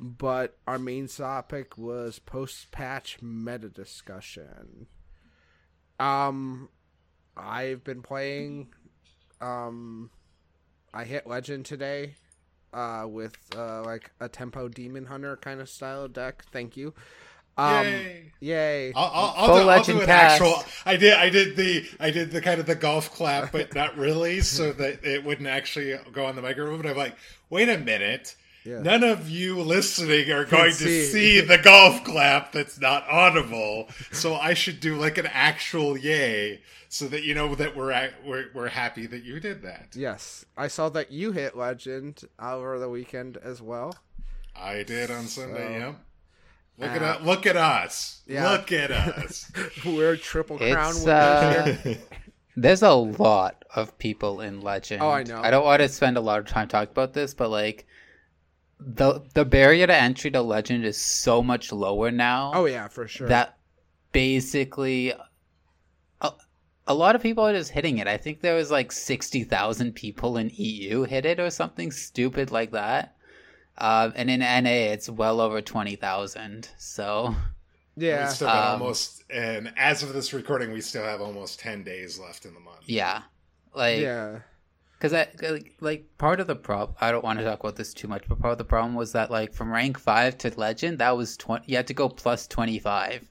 but 0.00 0.56
our 0.66 0.78
main 0.78 1.06
topic 1.06 1.76
was 1.76 2.18
post 2.18 2.70
patch 2.70 3.18
meta 3.20 3.68
discussion. 3.68 4.86
Um, 5.98 6.70
I've 7.36 7.84
been 7.84 8.00
playing. 8.00 8.68
Um, 9.42 10.10
I 10.94 11.04
hit 11.04 11.26
legend 11.26 11.66
today 11.66 12.14
uh, 12.72 13.06
with 13.08 13.36
uh, 13.54 13.82
like 13.82 14.10
a 14.20 14.28
tempo 14.28 14.68
demon 14.68 15.04
hunter 15.04 15.36
kind 15.36 15.60
of 15.60 15.68
style 15.68 16.08
deck. 16.08 16.44
Thank 16.50 16.76
you. 16.78 16.94
Um, 17.58 17.84
yay! 17.84 18.32
Yay! 18.40 18.92
I'll, 18.96 19.10
I'll, 19.12 19.34
I'll, 19.36 19.62
do, 19.62 19.68
I'll 19.68 19.82
do, 19.82 20.00
an 20.00 20.06
cast. 20.06 20.40
actual. 20.40 20.64
I 20.86 20.96
did. 20.96 21.12
I 21.12 21.28
did 21.28 21.56
the. 21.56 21.86
I 22.00 22.10
did 22.10 22.30
the 22.30 22.40
kind 22.40 22.58
of 22.58 22.64
the 22.64 22.74
golf 22.74 23.12
clap, 23.12 23.52
but 23.52 23.74
not 23.74 23.98
really, 23.98 24.40
so 24.40 24.72
that 24.72 25.04
it 25.04 25.24
wouldn't 25.24 25.48
actually 25.48 25.94
go 26.10 26.24
on 26.24 26.36
the 26.36 26.42
microphone. 26.42 26.80
But 26.80 26.90
I'm 26.90 26.96
like, 26.96 27.16
wait 27.50 27.68
a 27.68 27.76
minute. 27.76 28.34
Yeah. 28.64 28.82
None 28.82 29.04
of 29.04 29.30
you 29.30 29.60
listening 29.60 30.30
are 30.30 30.44
going 30.44 30.72
see. 30.72 30.84
to 30.84 31.06
see 31.06 31.40
the 31.40 31.58
golf 31.58 32.04
clap 32.04 32.52
that's 32.52 32.78
not 32.78 33.06
audible. 33.08 33.88
So 34.12 34.34
I 34.34 34.54
should 34.54 34.80
do 34.80 34.96
like 34.96 35.16
an 35.16 35.26
actual 35.26 35.96
yay 35.96 36.60
so 36.88 37.06
that 37.08 37.22
you 37.22 37.34
know 37.34 37.54
that 37.54 37.74
we're 37.74 38.10
we're, 38.24 38.46
we're 38.52 38.68
happy 38.68 39.06
that 39.06 39.22
you 39.24 39.40
did 39.40 39.62
that. 39.62 39.88
Yes. 39.94 40.44
I 40.56 40.68
saw 40.68 40.88
that 40.90 41.10
you 41.10 41.32
hit 41.32 41.56
legend 41.56 42.22
over 42.38 42.78
the 42.78 42.88
weekend 42.88 43.38
as 43.38 43.62
well. 43.62 43.94
I 44.54 44.82
did 44.82 45.10
on 45.10 45.24
Sunday, 45.26 45.80
so, 45.80 45.96
Look 46.78 46.90
uh, 46.90 47.04
at 47.04 47.24
look 47.24 47.46
at 47.46 47.56
us. 47.56 48.22
Yeah. 48.26 48.50
Look 48.50 48.72
at 48.72 48.90
us. 48.90 49.50
we're 49.84 50.16
triple 50.16 50.58
crown 50.58 50.90
it's, 50.90 51.06
uh, 51.06 51.94
There's 52.56 52.82
a 52.82 52.92
lot 52.92 53.64
of 53.74 53.96
people 53.98 54.40
in 54.40 54.60
Legend. 54.60 55.02
Oh, 55.02 55.10
I 55.10 55.22
know. 55.22 55.40
I 55.40 55.50
don't 55.50 55.64
want 55.64 55.80
to 55.80 55.88
spend 55.88 56.16
a 56.16 56.20
lot 56.20 56.40
of 56.40 56.46
time 56.46 56.68
talking 56.68 56.90
about 56.90 57.12
this, 57.12 57.32
but 57.32 57.50
like 57.50 57.86
the 58.80 59.22
the 59.34 59.44
barrier 59.44 59.86
to 59.86 59.94
entry 59.94 60.30
to 60.30 60.42
legend 60.42 60.84
is 60.84 61.00
so 61.00 61.42
much 61.42 61.72
lower 61.72 62.10
now. 62.10 62.52
Oh 62.54 62.64
yeah, 62.66 62.88
for 62.88 63.06
sure. 63.06 63.28
That 63.28 63.58
basically 64.12 65.12
a, 66.20 66.32
a 66.86 66.94
lot 66.94 67.14
of 67.14 67.22
people 67.22 67.46
are 67.46 67.52
just 67.52 67.70
hitting 67.70 67.98
it. 67.98 68.08
I 68.08 68.16
think 68.16 68.40
there 68.40 68.54
was 68.54 68.70
like 68.70 68.90
60,000 68.90 69.94
people 69.94 70.36
in 70.36 70.50
EU 70.54 71.02
hit 71.04 71.26
it 71.26 71.38
or 71.38 71.50
something 71.50 71.90
stupid 71.90 72.50
like 72.50 72.72
that. 72.72 73.16
Uh, 73.78 74.10
and 74.14 74.30
in 74.30 74.40
NA 74.40 74.92
it's 74.92 75.08
well 75.08 75.40
over 75.40 75.60
20,000. 75.60 76.68
So 76.78 77.34
yeah. 77.96 78.28
We 78.28 78.34
still 78.34 78.48
got 78.48 78.74
um, 78.74 78.82
almost 78.82 79.24
and 79.30 79.72
as 79.76 80.02
of 80.02 80.12
this 80.12 80.32
recording 80.32 80.72
we 80.72 80.80
still 80.80 81.04
have 81.04 81.20
almost 81.20 81.60
10 81.60 81.84
days 81.84 82.18
left 82.18 82.44
in 82.44 82.54
the 82.54 82.60
month. 82.60 82.82
Yeah. 82.86 83.22
Like 83.74 84.00
Yeah 84.00 84.40
because 85.00 85.12
like, 85.40 85.74
like 85.80 86.18
part 86.18 86.40
of 86.40 86.46
the 86.46 86.54
problem 86.54 86.94
i 87.00 87.10
don't 87.10 87.24
want 87.24 87.38
to 87.38 87.44
talk 87.44 87.60
about 87.60 87.76
this 87.76 87.94
too 87.94 88.06
much 88.06 88.24
but 88.28 88.38
part 88.38 88.52
of 88.52 88.58
the 88.58 88.64
problem 88.64 88.94
was 88.94 89.12
that 89.12 89.30
like 89.30 89.52
from 89.52 89.72
rank 89.72 89.98
5 89.98 90.36
to 90.38 90.52
legend 90.58 90.98
that 90.98 91.16
was 91.16 91.36
20 91.38 91.64
you 91.66 91.76
had 91.76 91.86
to 91.86 91.94
go 91.94 92.08
plus 92.08 92.46
25 92.46 93.26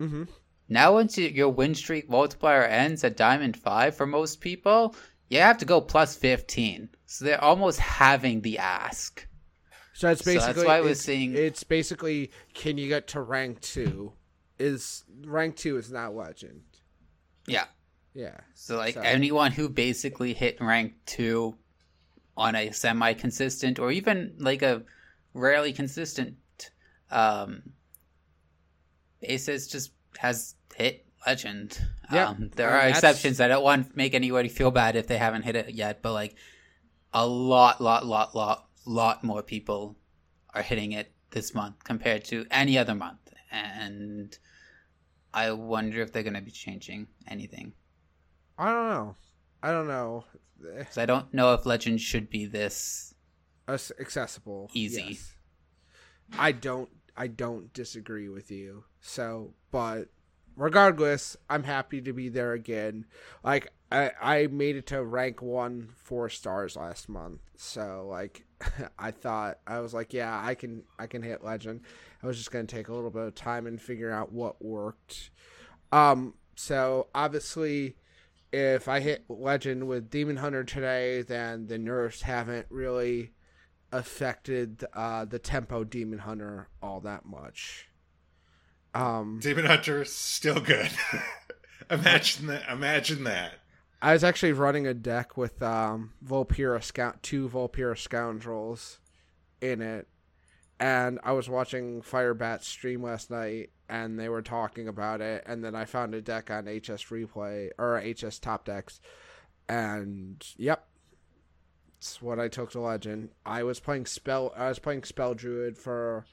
mm-hmm. 0.00 0.24
now 0.68 0.92
once 0.92 1.16
you, 1.16 1.28
your 1.28 1.48
win 1.48 1.74
streak 1.74 2.10
multiplier 2.10 2.64
ends 2.64 3.02
at 3.04 3.16
diamond 3.16 3.56
5 3.56 3.96
for 3.96 4.06
most 4.06 4.40
people 4.40 4.94
you 5.30 5.38
have 5.38 5.58
to 5.58 5.64
go 5.64 5.80
plus 5.80 6.14
15 6.16 6.88
so 7.06 7.24
they're 7.24 7.42
almost 7.42 7.80
having 7.80 8.42
the 8.42 8.58
ask. 8.58 9.26
So 9.94 10.08
that's 10.08 10.20
basically 10.20 10.40
so 10.40 10.52
that's 10.52 10.66
why 10.66 10.76
I 10.76 10.80
was 10.82 11.00
seeing 11.00 11.34
it's 11.34 11.64
basically 11.64 12.30
can 12.52 12.76
you 12.76 12.86
get 12.86 13.08
to 13.08 13.22
rank 13.22 13.62
2 13.62 14.12
is 14.58 15.04
rank 15.24 15.56
2 15.56 15.78
is 15.78 15.90
not 15.90 16.14
legend. 16.14 16.60
Yeah 17.46 17.64
yeah. 18.18 18.40
So 18.54 18.76
like 18.76 18.94
so. 18.94 19.00
anyone 19.00 19.52
who 19.52 19.68
basically 19.68 20.34
hit 20.34 20.60
rank 20.60 20.94
two 21.06 21.54
on 22.36 22.56
a 22.56 22.72
semi 22.72 23.14
consistent 23.14 23.78
or 23.78 23.92
even 23.92 24.34
like 24.38 24.62
a 24.62 24.82
rarely 25.34 25.72
consistent 25.72 26.36
um 27.12 27.62
basis 29.20 29.68
just 29.68 29.92
has 30.18 30.56
hit 30.74 31.06
legend. 31.24 31.80
Yeah. 32.12 32.30
Um, 32.30 32.50
there 32.56 32.70
are 32.70 32.88
exceptions. 32.88 33.40
I 33.40 33.46
don't 33.46 33.62
want 33.62 33.90
to 33.90 33.96
make 33.96 34.14
anybody 34.14 34.48
feel 34.48 34.72
bad 34.72 34.96
if 34.96 35.06
they 35.06 35.18
haven't 35.18 35.42
hit 35.42 35.54
it 35.54 35.74
yet, 35.74 36.02
but 36.02 36.12
like 36.12 36.34
a 37.12 37.24
lot, 37.24 37.80
lot, 37.80 38.04
lot, 38.04 38.34
lot, 38.34 38.66
lot 38.84 39.22
more 39.22 39.42
people 39.42 39.96
are 40.54 40.62
hitting 40.62 40.92
it 40.92 41.12
this 41.30 41.54
month 41.54 41.84
compared 41.84 42.24
to 42.24 42.46
any 42.50 42.78
other 42.78 42.94
month. 42.94 43.20
And 43.52 44.36
I 45.32 45.52
wonder 45.52 46.02
if 46.02 46.12
they're 46.12 46.22
going 46.22 46.34
to 46.34 46.40
be 46.40 46.50
changing 46.50 47.06
anything. 47.28 47.74
I 48.58 48.72
don't 48.72 48.88
know. 48.90 49.14
I 49.62 49.70
don't 49.70 49.88
know. 49.88 50.24
So 50.90 51.02
I 51.02 51.06
don't 51.06 51.32
know 51.32 51.54
if 51.54 51.64
Legend 51.64 52.00
should 52.00 52.28
be 52.28 52.44
this 52.46 53.14
accessible, 53.68 54.70
easy. 54.74 55.02
Yes. 55.10 55.34
I 56.36 56.52
don't. 56.52 56.90
I 57.16 57.26
don't 57.28 57.72
disagree 57.72 58.28
with 58.28 58.50
you. 58.50 58.84
So, 59.00 59.54
but 59.70 60.08
regardless, 60.56 61.36
I'm 61.48 61.62
happy 61.64 62.00
to 62.02 62.12
be 62.12 62.28
there 62.28 62.52
again. 62.52 63.06
Like 63.42 63.72
I, 63.90 64.10
I 64.20 64.46
made 64.48 64.76
it 64.76 64.86
to 64.88 65.02
rank 65.02 65.40
one 65.40 65.88
four 65.96 66.28
stars 66.28 66.76
last 66.76 67.08
month. 67.08 67.40
So 67.56 68.06
like 68.10 68.44
I 68.98 69.12
thought 69.12 69.58
I 69.66 69.80
was 69.80 69.94
like, 69.94 70.12
yeah, 70.12 70.40
I 70.44 70.54
can 70.54 70.82
I 70.98 71.06
can 71.06 71.22
hit 71.22 71.44
legend. 71.44 71.80
I 72.22 72.26
was 72.26 72.36
just 72.36 72.50
gonna 72.50 72.64
take 72.64 72.88
a 72.88 72.94
little 72.94 73.10
bit 73.10 73.22
of 73.22 73.34
time 73.34 73.66
and 73.66 73.80
figure 73.80 74.10
out 74.10 74.32
what 74.32 74.62
worked. 74.62 75.30
Um 75.92 76.34
so 76.54 77.08
obviously 77.14 77.96
if 78.52 78.88
I 78.88 79.00
hit 79.00 79.24
legend 79.28 79.88
with 79.88 80.10
Demon 80.10 80.36
Hunter 80.36 80.64
today, 80.64 81.22
then 81.22 81.66
the 81.66 81.78
nerfs 81.78 82.22
haven't 82.22 82.66
really 82.70 83.32
affected 83.92 84.84
uh, 84.94 85.24
the 85.24 85.38
tempo 85.38 85.84
Demon 85.84 86.20
Hunter 86.20 86.68
all 86.82 87.00
that 87.00 87.24
much. 87.24 87.88
Um, 88.94 89.38
Demon 89.42 89.66
Hunter 89.66 90.04
still 90.04 90.60
good. 90.60 90.90
imagine 91.90 92.46
that. 92.48 92.68
Imagine 92.70 93.24
that. 93.24 93.54
I 94.00 94.12
was 94.12 94.22
actually 94.22 94.52
running 94.52 94.86
a 94.86 94.94
deck 94.94 95.36
with 95.36 95.62
um, 95.62 96.12
Vulpera 96.24 96.82
Scout, 96.82 97.22
two 97.22 97.48
Vulpera 97.48 97.98
Scoundrels 97.98 99.00
in 99.60 99.82
it, 99.82 100.06
and 100.80 101.18
I 101.22 101.32
was 101.32 101.48
watching 101.48 102.02
Firebat 102.02 102.62
stream 102.62 103.02
last 103.02 103.30
night, 103.30 103.70
and 103.88 104.18
they 104.18 104.28
were 104.28 104.42
talking 104.42 104.88
about 104.88 105.20
it 105.20 105.42
and 105.46 105.64
then 105.64 105.74
I 105.74 105.84
found 105.84 106.14
a 106.14 106.20
deck 106.20 106.50
on 106.50 106.64
HS 106.64 107.04
Replay 107.10 107.70
or 107.78 108.00
HS 108.00 108.38
Top 108.38 108.64
Decks 108.64 109.00
and 109.68 110.44
yep 110.56 110.86
it's 111.98 112.22
what 112.22 112.38
I 112.38 112.48
took 112.48 112.70
to 112.72 112.80
legend. 112.80 113.30
I 113.44 113.62
was 113.62 113.80
playing 113.80 114.06
spell 114.06 114.52
I 114.56 114.68
was 114.68 114.78
playing 114.78 115.04
spell 115.04 115.34
druid 115.34 115.78
for 115.78 116.26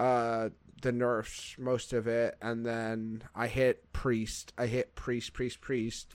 uh 0.00 0.50
the 0.82 0.92
nerfs 0.92 1.56
most 1.58 1.92
of 1.92 2.08
it 2.08 2.36
and 2.42 2.66
then 2.66 3.22
I 3.34 3.46
hit 3.46 3.92
priest. 3.92 4.52
I 4.58 4.66
hit 4.66 4.94
priest 4.94 5.32
priest 5.32 5.60
priest 5.60 6.14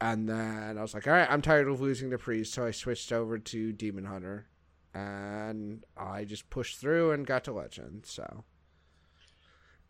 and 0.00 0.28
then 0.28 0.76
I 0.78 0.82
was 0.82 0.94
like, 0.94 1.06
"All 1.06 1.12
right, 1.12 1.30
I'm 1.30 1.42
tired 1.42 1.68
of 1.68 1.80
losing 1.80 2.10
the 2.10 2.18
priest." 2.18 2.52
So 2.52 2.66
I 2.66 2.72
switched 2.72 3.12
over 3.12 3.38
to 3.38 3.72
demon 3.72 4.04
hunter 4.04 4.48
and 4.94 5.84
I 5.96 6.24
just 6.24 6.50
pushed 6.50 6.78
through 6.78 7.12
and 7.12 7.26
got 7.26 7.44
to 7.44 7.52
legend. 7.52 8.04
So 8.06 8.44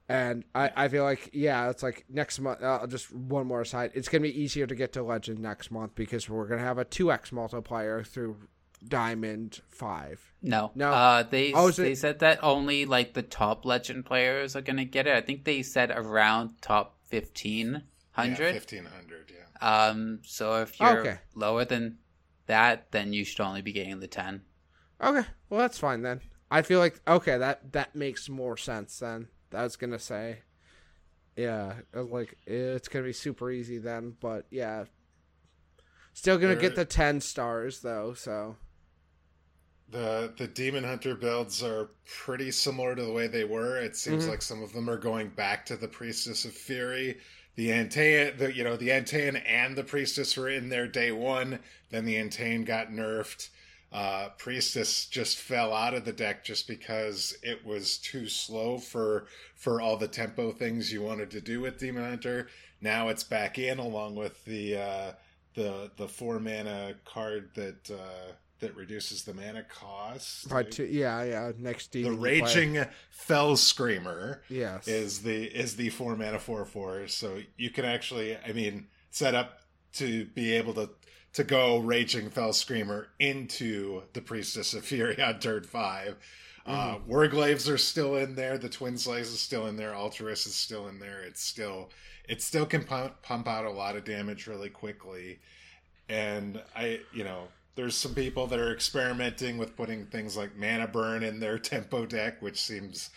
and 0.09 0.45
I, 0.55 0.71
I 0.77 0.89
feel 0.89 1.05
like 1.05 1.31
yeah 1.33 1.71
it's 1.71 1.83
like 1.83 2.05
next 2.09 2.41
month 2.41 2.63
uh, 2.63 2.87
just 2.89 3.13
one 3.13 3.47
more 3.47 3.61
aside 3.61 3.93
it's 3.95 4.09
gonna 4.09 4.23
be 4.23 4.43
easier 4.43 4.67
to 4.67 4.75
get 4.75 4.93
to 4.95 5.03
legend 5.03 5.39
next 5.39 5.71
month 5.71 5.95
because 5.95 6.29
we're 6.29 6.49
gonna 6.49 6.61
have 6.61 6.79
a 6.79 6.85
2x 6.85 7.31
multiplier 7.31 8.03
through 8.03 8.37
diamond 8.87 9.61
5 9.69 10.35
no 10.43 10.73
no 10.75 10.91
uh 10.91 11.23
they 11.23 11.53
oh, 11.53 11.71
they 11.71 11.93
it? 11.93 11.99
said 11.99 12.19
that 12.19 12.41
only 12.43 12.85
like 12.85 13.15
the 13.15 13.23
top 13.23 13.65
legend 13.65 14.05
players 14.05 14.57
are 14.57 14.61
gonna 14.61 14.85
get 14.85 15.07
it 15.07 15.15
i 15.15 15.21
think 15.21 15.45
they 15.45 15.63
said 15.63 15.93
around 15.93 16.61
top 16.61 16.99
1500 17.09 17.85
yeah, 18.17 18.53
1500 18.53 19.33
yeah 19.33 19.89
um 19.89 20.19
so 20.25 20.63
if 20.63 20.81
you're 20.81 20.99
okay. 20.99 21.19
lower 21.37 21.65
than 21.65 21.97
that, 22.47 22.91
then 22.91 23.13
you 23.13 23.25
should 23.25 23.41
only 23.41 23.63
be 23.63 23.73
getting 23.73 24.01
the 24.01 24.07
10. 24.07 24.43
Okay, 25.03 25.27
well 25.49 25.61
that's 25.61 25.79
fine 25.79 26.03
then. 26.03 26.21
I 26.51 26.63
feel 26.63 26.79
like 26.79 27.01
okay 27.09 27.39
that 27.39 27.73
that 27.73 27.95
makes 27.95 28.29
more 28.29 28.57
sense 28.57 28.99
then. 28.99 29.29
I 29.53 29.65
was 29.65 29.77
gonna 29.77 29.99
say, 29.99 30.41
yeah, 31.37 31.75
like 31.95 32.37
it's 32.47 32.89
gonna 32.89 33.05
be 33.05 33.13
super 33.13 33.51
easy 33.51 33.79
then, 33.79 34.17
but 34.21 34.47
yeah, 34.51 34.85
still 36.13 36.39
gonna 36.39 36.57
get 36.57 36.77
the 36.77 36.85
ten 36.85 37.21
stars 37.21 37.81
though. 37.81 38.15
So 38.15 38.57
the 39.91 40.33
the 40.37 40.47
demon 40.47 40.85
hunter 40.85 41.15
builds 41.15 41.63
are 41.63 41.91
pretty 42.05 42.51
similar 42.51 42.95
to 42.95 43.03
the 43.03 43.13
way 43.13 43.27
they 43.27 43.45
were. 43.45 43.79
It 43.79 43.97
seems 43.97 44.23
mm-hmm. 44.23 44.31
like 44.31 44.43
some 44.43 44.63
of 44.63 44.73
them 44.73 44.89
are 44.89 44.99
going 44.99 45.29
back 45.31 45.67
to 45.67 45.77
the 45.77 45.89
priestess 45.89 46.45
of 46.45 46.53
fury. 46.53 47.19
The 47.55 47.69
Antaen, 47.69 48.39
the 48.39 48.55
you 48.55 48.65
know 48.65 48.77
the 48.77 48.89
Antaen 48.89 49.43
and 49.47 49.77
the 49.77 49.85
priestess 49.85 50.37
were 50.37 50.49
in 50.49 50.71
there 50.71 50.89
day 50.89 51.13
one. 51.13 51.59
Then 51.91 52.07
the 52.07 52.17
Antaen 52.17 52.65
got 52.65 52.91
nerfed. 52.91 53.51
Uh, 53.93 54.31
priestess 54.39 55.07
just 55.07 55.37
fell 55.39 55.73
out 55.75 55.95
of 55.95 56.05
the 56.05 56.13
deck 56.13 56.45
just 56.45 56.67
because 56.67 57.37
it 57.43 57.65
was 57.65 57.99
too 57.99 58.27
slow 58.29 58.79
for 58.79 59.27
for 59.55 59.81
all 59.81 59.97
the 59.97 60.09
tempo 60.09 60.51
things 60.51 60.93
you 60.93 61.03
wanted 61.03 61.31
to 61.31 61.41
do 61.41 61.61
with 61.61 61.79
demon 61.79 62.05
hunter. 62.05 62.49
Now 62.81 63.09
it's 63.09 63.25
back 63.25 63.59
in 63.59 63.79
along 63.79 64.17
with 64.17 64.45
the 64.45 64.77
uh, 64.77 65.13
the 65.55 65.91
the 65.97 66.09
four 66.09 66.39
mana 66.41 66.95
card 67.05 67.51
that. 67.55 67.91
Uh, 67.91 68.33
that 68.63 68.77
reduces 68.77 69.25
the 69.25 69.35
mana 69.35 69.65
cost. 69.65 70.49
Right. 70.49 70.79
yeah, 70.79 71.25
yeah. 71.25 71.51
Next 71.59 71.91
demon. 71.91 72.13
The 72.13 72.19
raging 72.19 72.87
Felscreamer. 73.27 74.39
Yes. 74.49 74.87
Is 74.87 75.23
the 75.23 75.47
is 75.47 75.75
the 75.75 75.91
four 75.91 76.15
mana 76.15 76.39
four 76.39 76.65
four. 76.65 77.09
So 77.09 77.41
you 77.57 77.71
can 77.71 77.85
actually, 77.85 78.37
I 78.37 78.53
mean, 78.53 78.87
set 79.11 79.35
up 79.35 79.63
to 79.95 80.27
be 80.27 80.53
able 80.53 80.75
to 80.75 80.91
to 81.35 81.45
go 81.45 81.79
raging 81.79 82.31
Felscreamer 82.31 83.07
into 83.19 84.03
the 84.13 84.21
priestess 84.21 84.75
of 84.75 84.85
fury 84.85 85.21
on 85.23 85.39
turn 85.39 85.65
5 85.65 86.17
uh, 86.65 86.97
mm-hmm. 86.97 87.13
Warglaives 87.13 87.69
are 87.69 87.79
still 87.79 88.17
in 88.17 88.35
there. 88.35 88.57
The 88.57 88.69
Twin 88.69 88.97
Slice 88.97 89.29
is 89.29 89.41
still 89.41 89.67
in 89.67 89.77
there. 89.77 89.93
Altruis 89.93 90.47
is 90.47 90.55
still 90.55 90.89
in 90.89 90.99
there. 90.99 91.23
It's 91.23 91.43
still 91.43 91.91
it 92.29 92.41
still 92.41 92.67
can 92.67 92.85
pump, 92.85 93.21
pump 93.23 93.49
out 93.49 93.65
a 93.65 93.71
lot 93.71 93.97
of 93.97 94.05
damage 94.05 94.47
really 94.47 94.71
quickly. 94.71 95.41
And 96.09 96.63
I, 96.77 97.01
you 97.13 97.25
know, 97.25 97.49
there's 97.75 97.97
some 97.97 98.15
people 98.15 98.47
that 98.47 98.61
are 98.61 98.73
experimenting 98.73 99.59
with 99.59 99.77
putting 99.77 100.07
things 100.07 100.37
like 100.37 100.57
mana 100.57 100.87
burn 100.87 101.25
in 101.25 101.41
their 101.41 101.59
tempo 101.59 102.07
deck, 102.07 102.41
which 102.41 102.61
seems 102.61 103.11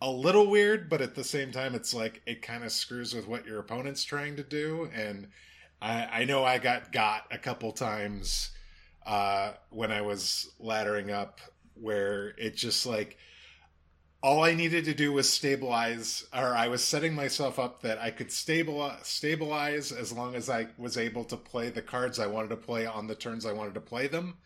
a 0.00 0.10
little 0.10 0.48
weird, 0.48 0.88
but 0.88 1.00
at 1.00 1.14
the 1.14 1.24
same 1.24 1.50
time, 1.50 1.74
it's 1.74 1.92
like 1.92 2.22
it 2.26 2.42
kind 2.42 2.62
of 2.64 2.72
screws 2.72 3.14
with 3.14 3.26
what 3.26 3.46
your 3.46 3.58
opponent's 3.58 4.04
trying 4.04 4.36
to 4.36 4.42
do. 4.42 4.88
And 4.94 5.28
I, 5.82 6.20
I 6.20 6.24
know 6.24 6.44
I 6.44 6.58
got 6.58 6.92
got 6.92 7.24
a 7.32 7.38
couple 7.38 7.72
times 7.72 8.50
uh, 9.04 9.52
when 9.70 9.90
I 9.90 10.00
was 10.00 10.50
laddering 10.62 11.10
up, 11.10 11.40
where 11.74 12.28
it 12.38 12.54
just 12.54 12.86
like 12.86 13.18
all 14.22 14.44
I 14.44 14.54
needed 14.54 14.84
to 14.84 14.94
do 14.94 15.12
was 15.12 15.28
stabilize, 15.28 16.24
or 16.32 16.54
I 16.54 16.68
was 16.68 16.84
setting 16.84 17.14
myself 17.14 17.58
up 17.58 17.82
that 17.82 17.98
I 17.98 18.12
could 18.12 18.30
stabilize, 18.30 19.00
stabilize 19.02 19.90
as 19.90 20.12
long 20.12 20.36
as 20.36 20.48
I 20.48 20.68
was 20.78 20.96
able 20.96 21.24
to 21.24 21.36
play 21.36 21.70
the 21.70 21.82
cards 21.82 22.20
I 22.20 22.28
wanted 22.28 22.50
to 22.50 22.56
play 22.56 22.86
on 22.86 23.08
the 23.08 23.16
turns 23.16 23.44
I 23.44 23.52
wanted 23.52 23.74
to 23.74 23.80
play 23.80 24.06
them, 24.06 24.36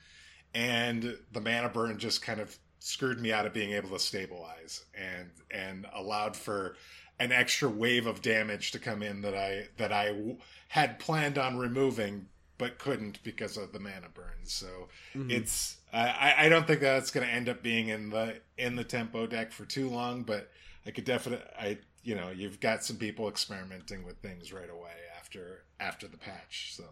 and 0.55 1.19
the 1.33 1.41
mana 1.43 1.69
burn 1.69 1.99
just 1.99 2.23
kind 2.23 2.41
of 2.41 2.59
screwed 2.79 3.21
me 3.21 3.33
out 3.33 3.45
of 3.45 3.53
being 3.53 3.73
able 3.73 3.91
to 3.91 3.99
stabilize 3.99 4.87
and 4.95 5.31
and 5.51 5.87
allowed 5.95 6.35
for 6.35 6.77
an 7.19 7.33
extra 7.33 7.69
wave 7.69 8.07
of 8.07 8.23
damage 8.23 8.73
to 8.73 8.79
come 8.79 9.03
in 9.03 9.23
that 9.23 9.35
I 9.35 9.69
that 9.77 9.93
I 9.93 10.09
w- 10.09 10.39
had 10.69 10.99
planned 10.99 11.39
on 11.39 11.57
removing 11.57 12.29
but 12.59 12.79
couldn't 12.79 13.23
because 13.23 13.57
of 13.57 13.73
the 13.73 13.79
mana 13.79 14.09
burn. 14.13 14.45
So 14.45 14.89
mm-hmm. 15.15 15.31
it's 15.31 15.77
I, 15.93 16.35
I 16.39 16.49
don't 16.49 16.67
think 16.67 16.81
that's 16.81 17.11
going 17.11 17.27
to 17.27 17.33
end 17.33 17.49
up 17.49 17.63
being 17.63 17.89
in 17.89 18.11
the 18.11 18.41
in 18.59 18.77
the 18.77 18.85
tempo 18.85 19.27
deck 19.27 19.53
for 19.53 19.65
too 19.65 19.89
long, 19.89 20.23
but 20.23 20.51
I 20.87 20.91
could 20.91 21.05
definitely 21.05 21.47
I 21.59 21.79
you 22.03 22.15
know 22.15 22.31
you've 22.31 22.61
got 22.61 22.85
some 22.85 22.97
people 22.97 23.29
experimenting 23.29 24.05
with 24.05 24.19
things 24.19 24.53
right 24.53 24.71
away 24.71 24.93
after 25.19 25.65
after 25.81 26.09
the 26.09 26.19
patch. 26.19 26.75
So 26.75 26.85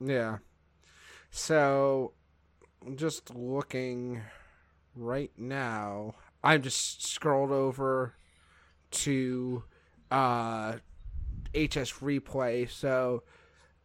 yeah, 0.00 0.38
so 1.30 2.12
just 2.94 3.34
looking 3.34 4.22
right 4.94 5.32
now. 5.36 6.14
I'm 6.44 6.62
just 6.62 7.04
scrolled 7.04 7.50
over 7.50 8.14
to 9.04 9.64
uh 10.10 10.74
HS 11.54 12.00
replay. 12.00 12.70
So 12.70 13.22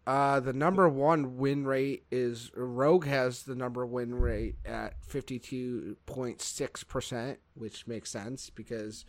uh, 0.05 0.39
the 0.39 0.53
number 0.53 0.87
one 0.89 1.37
win 1.37 1.65
rate 1.65 2.05
is 2.11 2.51
Rogue 2.55 3.05
has 3.05 3.43
the 3.43 3.53
number 3.55 3.85
win 3.85 4.15
rate 4.15 4.55
at 4.65 4.95
52.6%, 5.07 7.37
which 7.53 7.85
makes 7.87 8.09
sense 8.09 8.49
because 8.49 9.05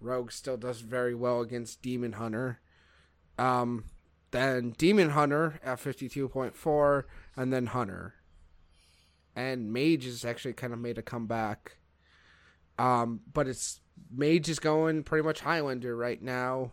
Rogue 0.00 0.30
still 0.30 0.58
does 0.58 0.82
very 0.82 1.14
well 1.14 1.40
against 1.40 1.82
Demon 1.82 2.12
Hunter. 2.12 2.60
Um, 3.38 3.84
then 4.30 4.74
Demon 4.76 5.10
Hunter 5.10 5.60
at 5.64 5.78
52.4, 5.78 7.04
and 7.36 7.52
then 7.52 7.66
Hunter. 7.66 8.14
And 9.34 9.72
Mage 9.72 10.04
has 10.04 10.24
actually 10.24 10.54
kind 10.54 10.72
of 10.72 10.78
made 10.78 10.98
a 10.98 11.02
comeback. 11.02 11.78
Um, 12.78 13.20
but 13.32 13.48
it's 13.48 13.80
Mage 14.10 14.48
is 14.48 14.58
going 14.58 15.02
pretty 15.02 15.24
much 15.24 15.40
Highlander 15.40 15.96
right 15.96 16.20
now. 16.20 16.70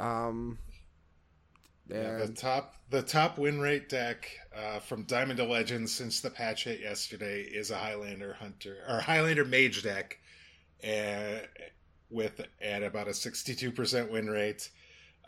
Um, 0.00 0.58
yeah, 1.88 2.18
the 2.18 2.32
top 2.32 2.74
the 2.90 3.02
top 3.02 3.38
win 3.38 3.60
rate 3.60 3.88
deck 3.88 4.28
uh, 4.54 4.80
from 4.80 5.04
Diamond 5.04 5.38
to 5.38 5.44
Legends 5.44 5.92
since 5.92 6.20
the 6.20 6.30
patch 6.30 6.64
hit 6.64 6.80
yesterday 6.80 7.42
is 7.42 7.70
a 7.70 7.76
Highlander 7.76 8.34
Hunter 8.34 8.78
or 8.88 9.00
Highlander 9.00 9.44
Mage 9.44 9.82
deck, 9.82 10.18
and 10.82 11.46
with 12.10 12.40
at 12.60 12.82
about 12.82 13.08
a 13.08 13.14
sixty 13.14 13.54
two 13.54 13.72
percent 13.72 14.10
win 14.10 14.28
rate. 14.28 14.70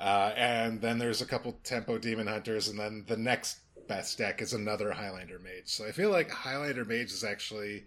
Uh, 0.00 0.32
and 0.36 0.80
then 0.80 0.98
there's 0.98 1.22
a 1.22 1.26
couple 1.26 1.58
Tempo 1.64 1.98
Demon 1.98 2.28
Hunters, 2.28 2.68
and 2.68 2.78
then 2.78 3.04
the 3.08 3.16
next 3.16 3.58
best 3.88 4.18
deck 4.18 4.40
is 4.40 4.52
another 4.52 4.92
Highlander 4.92 5.40
Mage. 5.40 5.66
So 5.66 5.86
I 5.86 5.92
feel 5.92 6.10
like 6.10 6.30
Highlander 6.30 6.84
Mage 6.84 7.10
is 7.10 7.24
actually 7.24 7.84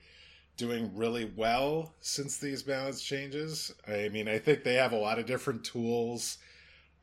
doing 0.61 0.91
really 0.95 1.25
well 1.35 1.95
since 2.01 2.37
these 2.37 2.61
balance 2.61 3.01
changes. 3.01 3.73
I 3.87 4.09
mean, 4.09 4.27
I 4.27 4.37
think 4.37 4.63
they 4.63 4.75
have 4.75 4.91
a 4.91 4.97
lot 4.97 5.17
of 5.17 5.25
different 5.25 5.63
tools 5.63 6.37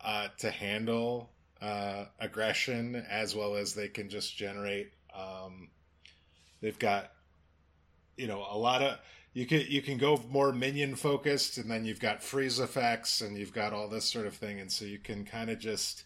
uh, 0.01 0.29
to 0.39 0.49
handle 0.49 1.31
uh, 1.61 2.05
aggression 2.21 3.05
as 3.11 3.35
well 3.35 3.57
as 3.57 3.75
they 3.75 3.89
can 3.89 4.09
just 4.09 4.37
generate. 4.37 4.93
Um, 5.13 5.71
they've 6.61 6.79
got 6.79 7.11
you 8.17 8.29
know 8.29 8.47
a 8.49 8.57
lot 8.57 8.81
of 8.81 8.99
you 9.33 9.45
can 9.45 9.65
you 9.69 9.83
can 9.83 9.99
go 9.99 10.23
more 10.31 10.53
minion 10.53 10.95
focused 10.95 11.59
and 11.59 11.69
then 11.69 11.85
you've 11.85 12.01
got 12.01 12.23
freeze 12.23 12.61
effects 12.61 13.21
and 13.21 13.37
you've 13.37 13.53
got 13.53 13.73
all 13.73 13.89
this 13.89 14.05
sort 14.05 14.27
of 14.27 14.35
thing 14.35 14.61
and 14.61 14.71
so 14.71 14.85
you 14.85 14.99
can 15.01 15.25
kind 15.25 15.51
of 15.51 15.59
just 15.59 16.05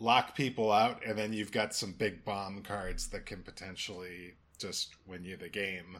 lock 0.00 0.34
people 0.34 0.72
out 0.72 1.00
and 1.06 1.16
then 1.16 1.32
you've 1.32 1.52
got 1.52 1.74
some 1.74 1.92
big 1.92 2.24
bomb 2.24 2.60
cards 2.62 3.08
that 3.10 3.24
can 3.24 3.40
potentially 3.42 4.34
just 4.58 4.96
win 5.06 5.24
you 5.24 5.36
the 5.36 5.48
game. 5.48 5.98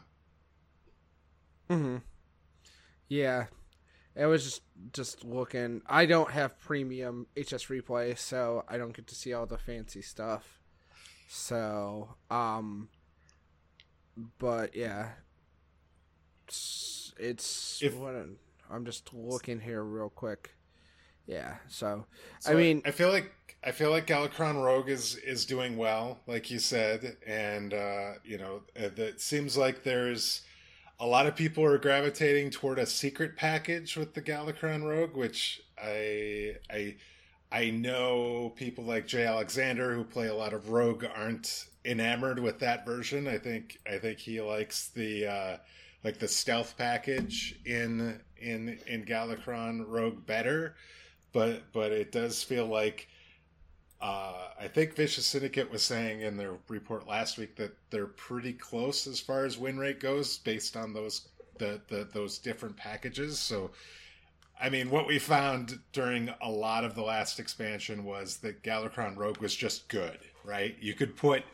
Mhm. 1.71 2.03
Yeah, 3.09 3.47
it 4.17 4.27
was 4.27 4.45
just 4.45 4.63
just 4.93 5.25
looking. 5.25 5.83
I 5.87 6.05
don't 6.05 6.33
have 6.33 6.59
premium 6.61 7.27
HS 7.37 7.67
replay, 7.67 8.19
so 8.19 8.65
I 8.69 8.77
don't 8.77 8.95
get 8.95 9.07
to 9.07 9.15
see 9.15 9.33
all 9.33 9.47
the 9.47 9.59
fancy 9.59 10.03
stuff. 10.03 10.61
So, 11.29 12.17
um, 12.29 12.89
but 14.39 14.75
yeah, 14.75 15.11
it's, 16.49 17.15
it's 17.19 17.81
if, 17.83 17.95
what 17.95 18.17
I'm 18.69 18.85
just 18.85 19.15
looking 19.15 19.61
here 19.61 19.85
real 19.85 20.11
quick. 20.11 20.57
Yeah, 21.27 21.57
so, 21.69 22.07
so 22.41 22.51
I 22.51 22.55
mean, 22.57 22.83
I 22.85 22.91
feel 22.91 23.11
like 23.11 23.33
I 23.63 23.71
feel 23.71 23.91
like 23.91 24.09
Galakrond 24.09 24.65
Rogue 24.65 24.89
is 24.89 25.15
is 25.17 25.47
doing 25.47 25.77
well, 25.77 26.19
like 26.27 26.51
you 26.51 26.59
said, 26.59 27.17
and 27.25 27.73
uh, 27.73 28.15
you 28.25 28.39
know, 28.39 28.63
it 28.75 29.21
seems 29.21 29.57
like 29.57 29.85
there's 29.85 30.43
a 31.01 31.07
lot 31.07 31.27
of 31.27 31.35
people 31.35 31.65
are 31.65 31.79
gravitating 31.79 32.51
toward 32.51 32.79
a 32.79 32.85
secret 32.85 33.35
package 33.35 33.97
with 33.97 34.13
the 34.13 34.21
Galakrond 34.21 34.85
Rogue, 34.85 35.17
which 35.17 35.63
I 35.83 36.57
I 36.71 36.97
I 37.51 37.71
know 37.71 38.53
people 38.55 38.85
like 38.85 39.07
Jay 39.07 39.25
Alexander 39.25 39.95
who 39.95 40.05
play 40.05 40.29
a 40.29 40.35
lot 40.35 40.53
of 40.53 40.69
Rogue 40.69 41.05
aren't 41.17 41.67
enamored 41.87 42.39
with 42.39 42.59
that 42.61 42.85
version. 42.85 43.27
I 43.27 43.39
think 43.39 43.79
I 43.91 43.97
think 43.99 44.19
he 44.19 44.43
likes 44.43 44.89
the 44.89 45.27
uh, 45.27 45.57
like 46.05 46.19
the 46.19 46.29
stealth 46.29 46.75
package 46.77 47.59
in 47.65 48.21
in 48.37 48.79
in 48.87 49.07
Galakrond 49.07 49.87
Rogue 49.89 50.27
better, 50.27 50.77
but 51.33 51.63
but 51.73 51.93
it 51.93 52.13
does 52.13 52.43
feel 52.43 52.67
like 52.67 53.09
uh, 54.01 54.49
I 54.59 54.69
think 54.69 54.95
Vicious 54.95 55.27
Syndicate 55.27 55.71
was 55.71 55.83
saying 55.83 56.23
in 56.23 56.37
their 56.37 56.55
report 56.69 57.07
last 57.07 57.39
week 57.39 57.57
that 57.57 57.77
they're 57.91 58.07
pretty 58.07 58.53
close 58.53 59.07
as 59.07 59.21
far 59.21 59.45
as 59.45 59.59
win 59.59 59.79
rate 59.79 60.01
goes, 60.01 60.39
based 60.39 60.77
on 60.77 60.93
those 60.93 61.29
the, 61.59 61.81
the 61.89 62.09
those 62.13 62.39
different 62.39 62.77
packages. 62.77 63.39
So 63.39 63.71
I 64.61 64.69
mean, 64.69 64.91
what 64.91 65.07
we 65.07 65.19
found 65.19 65.79
during 65.93 66.31
a 66.43 66.51
lot 66.51 66.85
of 66.85 66.95
the 66.95 67.03
last 67.03 67.41
expansion 67.41 68.05
was 68.05 68.37
that 68.39 68.63
Galakrond 68.63 69.17
Rogue 69.17 69.39
was 69.39 69.57
just 69.57 69.89
good, 69.89 70.19
right? 70.45 70.77
You 70.79 70.93
could 70.93 71.17
put, 71.17 71.45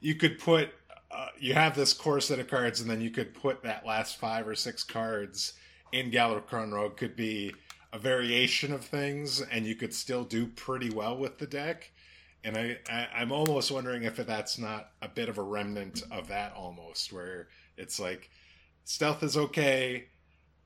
you 0.00 0.16
could 0.16 0.40
put, 0.40 0.70
uh, 1.12 1.28
you 1.38 1.54
have 1.54 1.76
this 1.76 1.92
core 1.92 2.20
set 2.20 2.40
of 2.40 2.48
cards, 2.48 2.80
and 2.80 2.90
then 2.90 3.00
you 3.00 3.10
could 3.10 3.34
put 3.34 3.62
that 3.62 3.86
last 3.86 4.16
five 4.16 4.48
or 4.48 4.56
six 4.56 4.82
cards 4.82 5.52
in 5.92 6.10
Galakrond 6.10 6.72
Rogue 6.72 6.96
could 6.96 7.14
be 7.14 7.54
a 7.92 7.98
variation 8.00 8.72
of 8.72 8.84
things, 8.84 9.40
and 9.40 9.64
you 9.64 9.76
could 9.76 9.94
still 9.94 10.24
do 10.24 10.46
pretty 10.48 10.90
well 10.90 11.16
with 11.16 11.38
the 11.38 11.46
deck. 11.46 11.92
And 12.44 12.56
I, 12.56 12.78
I 12.88 13.08
I'm 13.14 13.32
almost 13.32 13.70
wondering 13.70 14.04
if 14.04 14.16
that's 14.16 14.58
not 14.58 14.90
a 15.02 15.08
bit 15.08 15.28
of 15.28 15.38
a 15.38 15.42
remnant 15.42 16.02
of 16.10 16.28
that 16.28 16.54
almost, 16.54 17.12
where 17.12 17.48
it's 17.76 17.98
like 17.98 18.30
stealth 18.84 19.22
is 19.22 19.36
okay 19.36 20.06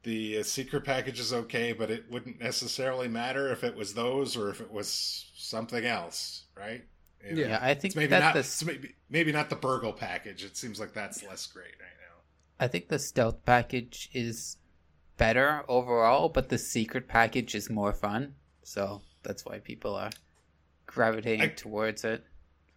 the 0.02 0.38
uh, 0.38 0.42
secret 0.42 0.84
package 0.84 1.20
is 1.20 1.32
okay, 1.32 1.72
but 1.72 1.90
it 1.90 2.04
wouldn't 2.10 2.40
necessarily 2.40 3.08
matter 3.08 3.52
if 3.52 3.64
it 3.64 3.76
was 3.76 3.94
those 3.94 4.36
or 4.36 4.50
if 4.50 4.60
it 4.60 4.70
was 4.70 5.30
something 5.34 5.84
else, 5.84 6.44
right? 6.56 6.84
You 7.26 7.36
know, 7.36 7.42
yeah, 7.42 7.58
I 7.60 7.74
think 7.74 7.96
maybe 7.96 8.18
not 8.18 8.34
the... 8.34 8.64
maybe, 8.66 8.94
maybe 9.10 9.32
not 9.32 9.50
the 9.50 9.56
Burgle 9.56 9.92
package. 9.92 10.42
It 10.42 10.56
seems 10.56 10.80
like 10.80 10.94
that's 10.94 11.22
less 11.22 11.46
great 11.46 11.74
right 11.78 11.96
now. 12.00 12.64
I 12.64 12.68
think 12.68 12.88
the 12.88 12.98
stealth 12.98 13.44
package 13.44 14.08
is 14.14 14.56
better 15.18 15.64
overall, 15.68 16.30
but 16.30 16.48
the 16.48 16.56
secret 16.56 17.08
package 17.08 17.54
is 17.54 17.68
more 17.68 17.92
fun. 17.92 18.34
So 18.62 19.02
that's 19.22 19.44
why 19.44 19.58
people 19.58 19.94
are 19.96 20.10
gravitating 20.90 21.42
I, 21.42 21.48
towards 21.48 22.04
it. 22.04 22.24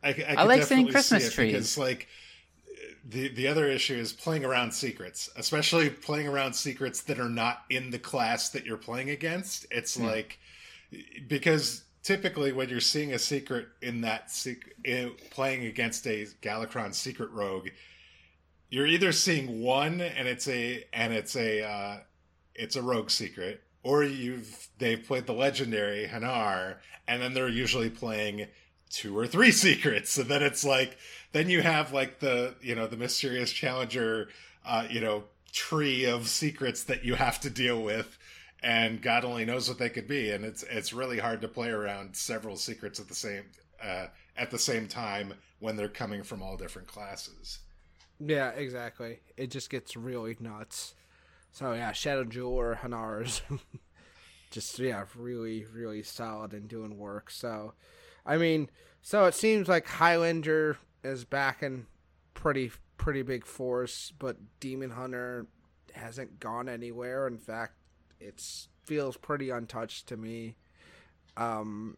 I, 0.03 0.09
I, 0.09 0.35
I 0.39 0.43
like 0.43 0.63
seeing 0.63 0.87
Christmas 0.87 1.27
see 1.27 1.33
trees. 1.33 1.51
Because, 1.51 1.77
like 1.77 2.07
the 3.05 3.29
the 3.29 3.47
other 3.47 3.67
issue 3.69 3.95
is 3.95 4.13
playing 4.13 4.45
around 4.45 4.71
secrets, 4.71 5.29
especially 5.35 5.89
playing 5.89 6.27
around 6.27 6.53
secrets 6.53 7.01
that 7.01 7.19
are 7.19 7.29
not 7.29 7.63
in 7.69 7.89
the 7.89 7.99
class 7.99 8.49
that 8.49 8.65
you're 8.65 8.77
playing 8.77 9.09
against. 9.09 9.65
It's 9.71 9.95
hmm. 9.95 10.05
like 10.05 10.39
because 11.27 11.83
typically 12.03 12.51
when 12.51 12.69
you're 12.69 12.79
seeing 12.79 13.13
a 13.13 13.19
secret 13.19 13.67
in 13.81 14.01
that 14.01 14.31
secret 14.31 14.75
in, 14.83 15.11
playing 15.31 15.65
against 15.65 16.05
a 16.07 16.27
Galakrond 16.41 16.93
secret 16.93 17.31
rogue, 17.31 17.69
you're 18.69 18.87
either 18.87 19.11
seeing 19.11 19.61
one 19.61 20.01
and 20.01 20.27
it's 20.27 20.47
a 20.47 20.85
and 20.93 21.13
it's 21.13 21.35
a 21.35 21.63
uh, 21.63 21.97
it's 22.55 22.75
a 22.75 22.81
rogue 22.81 23.09
secret, 23.09 23.61
or 23.83 24.03
you've 24.03 24.69
they've 24.79 25.05
played 25.05 25.25
the 25.25 25.33
legendary 25.33 26.07
Hanar, 26.07 26.77
and 27.07 27.21
then 27.21 27.33
they're 27.33 27.49
usually 27.49 27.89
playing 27.89 28.47
two 28.89 29.17
or 29.17 29.27
three 29.27 29.51
secrets, 29.65 30.17
and 30.17 30.29
then 30.29 30.41
it's 30.41 30.63
like 30.63 30.97
then 31.33 31.49
you 31.49 31.61
have 31.61 31.91
like 31.91 32.19
the 32.19 32.55
you 32.61 32.73
know 32.75 32.87
the 32.87 32.97
mysterious 32.97 33.51
challenger 33.51 34.29
uh, 34.65 34.87
you 34.89 35.01
know 35.01 35.25
tree 35.51 36.05
of 36.05 36.27
secrets 36.27 36.83
that 36.83 37.03
you 37.03 37.15
have 37.15 37.39
to 37.41 37.49
deal 37.49 37.81
with. 37.81 38.17
And 38.63 39.01
god 39.01 39.25
only 39.25 39.43
knows 39.43 39.67
what 39.67 39.77
they 39.77 39.89
could 39.89 40.07
be. 40.07 40.31
And 40.31 40.45
it's 40.45 40.63
it's 40.63 40.93
really 40.93 41.19
hard 41.19 41.41
to 41.41 41.47
play 41.49 41.69
around 41.69 42.15
several 42.15 42.55
secrets 42.55 42.99
at 42.99 43.09
the 43.09 43.15
same 43.15 43.43
uh, 43.83 44.07
at 44.37 44.51
the 44.51 44.59
same 44.59 44.87
time 44.87 45.33
when 45.59 45.75
they're 45.75 45.89
coming 45.89 46.23
from 46.23 46.41
all 46.41 46.55
different 46.55 46.87
classes. 46.87 47.59
Yeah 48.19 48.51
exactly. 48.51 49.19
It 49.35 49.51
just 49.51 49.69
gets 49.69 49.97
really 49.97 50.37
nuts 50.39 50.93
so 51.53 51.71
yeah 51.71 51.91
Shadowjeweler 51.91 52.79
hanars 52.79 53.41
just 54.51 54.77
yeah 54.79 55.05
really 55.15 55.65
really 55.73 56.03
solid 56.03 56.53
and 56.53 56.67
doing 56.67 56.97
work 56.97 57.31
so 57.31 57.73
i 58.25 58.35
mean 58.35 58.69
so 59.01 59.23
it 59.25 59.33
seems 59.33 59.69
like 59.69 59.87
highlander 59.87 60.77
is 61.03 61.23
back 61.23 61.63
in 61.63 61.85
pretty 62.33 62.71
pretty 62.97 63.21
big 63.21 63.45
force, 63.45 64.13
but 64.17 64.37
Demon 64.59 64.91
Hunter 64.91 65.47
hasn't 65.93 66.39
gone 66.39 66.69
anywhere. 66.69 67.27
In 67.27 67.37
fact, 67.37 67.73
it 68.19 68.41
feels 68.85 69.17
pretty 69.17 69.49
untouched 69.49 70.07
to 70.07 70.17
me. 70.17 70.55
Um, 71.35 71.97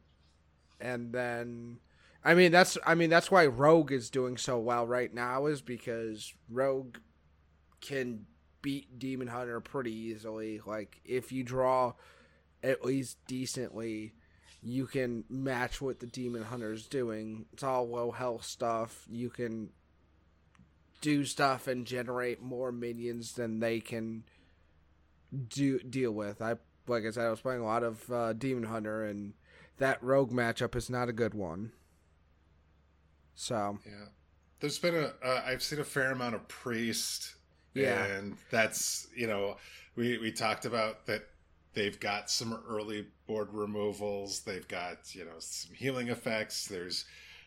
and 0.80 1.14
then, 1.14 1.78
I 2.24 2.34
mean 2.34 2.52
that's 2.52 2.78
I 2.86 2.96
mean 2.96 3.10
that's 3.10 3.30
why 3.30 3.46
Rogue 3.46 3.92
is 3.92 4.10
doing 4.10 4.38
so 4.38 4.58
well 4.58 4.88
right 4.88 5.14
now 5.14 5.46
is 5.46 5.62
because 5.62 6.34
Rogue 6.50 6.98
can 7.82 8.26
beat 8.66 8.98
Demon 8.98 9.28
Hunter 9.28 9.62
pretty 9.62 9.94
easily. 9.94 10.60
Like 10.66 11.00
if 11.06 11.32
you 11.32 11.44
draw 11.44 11.94
at 12.64 12.84
least 12.84 13.20
decently 13.28 14.16
you 14.66 14.88
can 14.88 15.24
match 15.30 15.80
what 15.80 16.00
the 16.00 16.08
demon 16.08 16.42
hunter's 16.42 16.88
doing. 16.88 17.46
It's 17.54 17.62
all 17.62 17.88
low 17.88 18.10
health 18.10 18.44
stuff. 18.44 19.06
You 19.08 19.30
can 19.30 19.70
do 21.02 21.24
stuff 21.24 21.68
and 21.68 21.86
generate 21.86 22.42
more 22.42 22.72
minions 22.72 23.34
than 23.34 23.60
they 23.60 23.80
can 23.80 24.24
do 25.50 25.78
deal 25.80 26.12
with. 26.12 26.42
I 26.42 26.56
like 26.88 27.04
I 27.06 27.12
said, 27.12 27.28
I 27.28 27.30
was 27.30 27.42
playing 27.42 27.62
a 27.62 27.66
lot 27.66 27.84
of 27.84 28.12
uh, 28.12 28.34
demon 28.34 28.64
hunter, 28.64 29.06
and 29.06 29.34
that 29.78 30.02
rogue 30.02 30.32
matchup 30.32 30.76
is 30.76 30.90
not 30.90 31.10
a 31.10 31.14
good 31.14 31.36
one. 31.36 31.72
So 33.36 33.78
yeah, 33.86 34.06
there's 34.62 34.80
been 34.80 34.96
a 34.96 35.14
uh, 35.24 35.44
I've 35.46 35.62
seen 35.62 35.80
a 35.80 35.84
fair 35.84 36.12
amount 36.12 36.34
of 36.34 36.48
priest. 36.48 37.36
Yeah, 37.76 38.06
and 38.06 38.38
that's 38.50 39.08
you 39.16 39.28
know 39.28 39.58
we 39.96 40.18
we 40.18 40.32
talked 40.32 40.66
about 40.66 41.06
that 41.06 41.28
they've 41.74 42.00
got 42.00 42.30
some 42.30 42.60
early 42.68 43.06
board 43.28 43.50
removals. 43.52 44.40
They've 44.42 44.68
got 44.68 45.14
you 45.14 45.26
know 45.26 45.40
some 45.40 45.76
healing 45.76 46.08
effects. 46.08 46.68
There's 46.68 47.06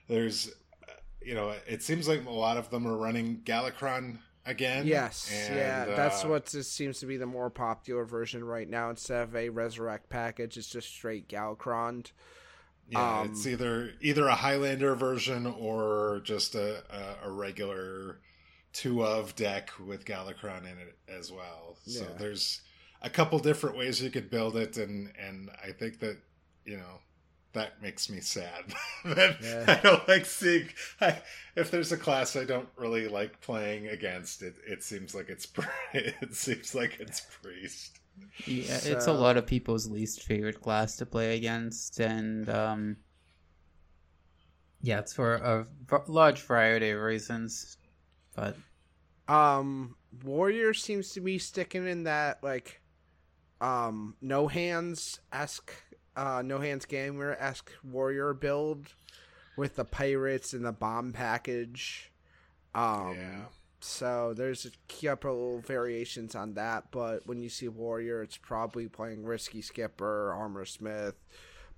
there's 0.09 0.53
you 1.21 1.35
know 1.35 1.55
it 1.67 1.83
seems 1.83 2.07
like 2.07 2.25
a 2.25 2.31
lot 2.31 2.57
of 2.57 2.71
them 2.71 2.87
are 2.87 2.97
running 2.97 3.41
Galakrond 3.45 4.19
again. 4.47 4.87
Yes, 4.87 5.31
and, 5.33 5.57
yeah, 5.57 5.85
that's 5.85 6.25
uh, 6.25 6.29
what 6.29 6.49
seems 6.49 7.01
to 7.01 7.07
be 7.07 7.17
the 7.17 7.27
more 7.27 7.51
popular 7.51 8.05
version 8.05 8.45
right 8.45 8.69
now. 8.69 8.91
Instead 8.91 9.23
of 9.23 9.35
a 9.35 9.49
resurrect 9.49 10.09
package, 10.09 10.57
it's 10.57 10.69
just 10.69 10.89
straight 10.89 11.29
Galakrond. 11.29 12.13
Yeah, 12.91 13.21
um, 13.21 13.31
it's 13.31 13.47
either 13.47 13.93
either 14.01 14.27
a 14.27 14.35
Highlander 14.35 14.95
version 14.95 15.47
or 15.47 16.21
just 16.25 16.55
a, 16.55 16.83
a, 16.91 17.29
a 17.29 17.31
regular 17.31 18.19
two 18.79 19.05
of 19.05 19.35
deck 19.35 19.71
with 19.85 20.05
Galakrond 20.05 20.61
in 20.61 20.79
it 20.79 20.97
as 21.09 21.33
well. 21.33 21.77
So 21.85 22.05
yeah. 22.05 22.17
there's 22.17 22.61
a 23.03 23.11
couple 23.11 23.41
different 23.41 23.77
ways 23.77 24.01
you 24.01 24.09
could 24.09 24.31
build 24.31 24.57
it, 24.57 24.77
and 24.77 25.13
and 25.21 25.51
I 25.65 25.73
think 25.73 25.99
that 25.99 26.17
you 26.65 26.77
know 26.77 27.01
that 27.55 27.83
makes 27.83 28.09
me 28.09 28.21
sad. 28.21 28.73
yeah. 29.05 29.65
I 29.67 29.81
don't 29.83 30.07
like 30.07 30.27
seeing. 30.27 30.69
I, 31.01 31.21
if 31.57 31.73
there's 31.73 31.91
a 31.91 31.97
class 31.97 32.37
I 32.37 32.45
don't 32.45 32.69
really 32.77 33.09
like 33.09 33.41
playing 33.41 33.89
against, 33.89 34.43
it 34.43 34.55
it 34.65 34.85
seems 34.85 35.13
like 35.13 35.29
it's 35.29 35.49
it 35.93 36.37
seems 36.37 36.73
like 36.73 36.99
it's 37.01 37.27
priest. 37.43 37.99
Yeah, 38.47 38.77
so. 38.77 38.93
it's 38.93 39.07
a 39.09 39.13
lot 39.13 39.37
of 39.37 39.47
people's 39.47 39.89
least 39.89 40.23
favorite 40.23 40.61
class 40.61 40.97
to 40.99 41.07
play 41.07 41.37
against, 41.37 41.99
and 41.99 42.49
um, 42.49 42.97
yeah, 44.83 45.01
it's 45.01 45.15
for 45.15 45.35
a 45.35 45.67
large 46.07 46.43
variety 46.43 46.91
of 46.91 47.01
reasons. 47.01 47.77
But 48.37 48.57
um, 49.29 49.97
warrior 50.25 50.75
seems 50.75 51.13
to 51.13 51.21
be 51.21 51.39
sticking 51.39 51.87
in 51.87 52.05
that 52.05 52.43
like 52.43 52.81
um, 53.61 54.15
no 54.21 54.49
hands 54.49 55.21
esque, 55.33 55.73
uh, 56.17 56.39
NoHandsGamer 56.39 57.37
esque 57.41 57.73
warrior 57.85 58.33
build 58.33 58.95
with 59.57 59.77
the 59.77 59.85
pirates 59.85 60.53
and 60.53 60.65
the 60.65 60.73
bomb 60.73 61.13
package. 61.13 62.13
Um, 62.75 63.17
yeah. 63.19 63.41
So 63.81 64.35
there's 64.37 64.67
a 64.67 64.71
couple 65.03 65.61
variations 65.61 66.35
on 66.35 66.55
that, 66.55 66.91
but 66.91 67.27
when 67.27 67.41
you 67.41 67.49
see 67.49 67.69
warrior, 67.69 68.23
it's 68.23 68.37
probably 68.37 68.89
playing 68.89 69.25
risky 69.25 69.63
skipper, 69.63 70.35
Armorsmith, 70.37 71.15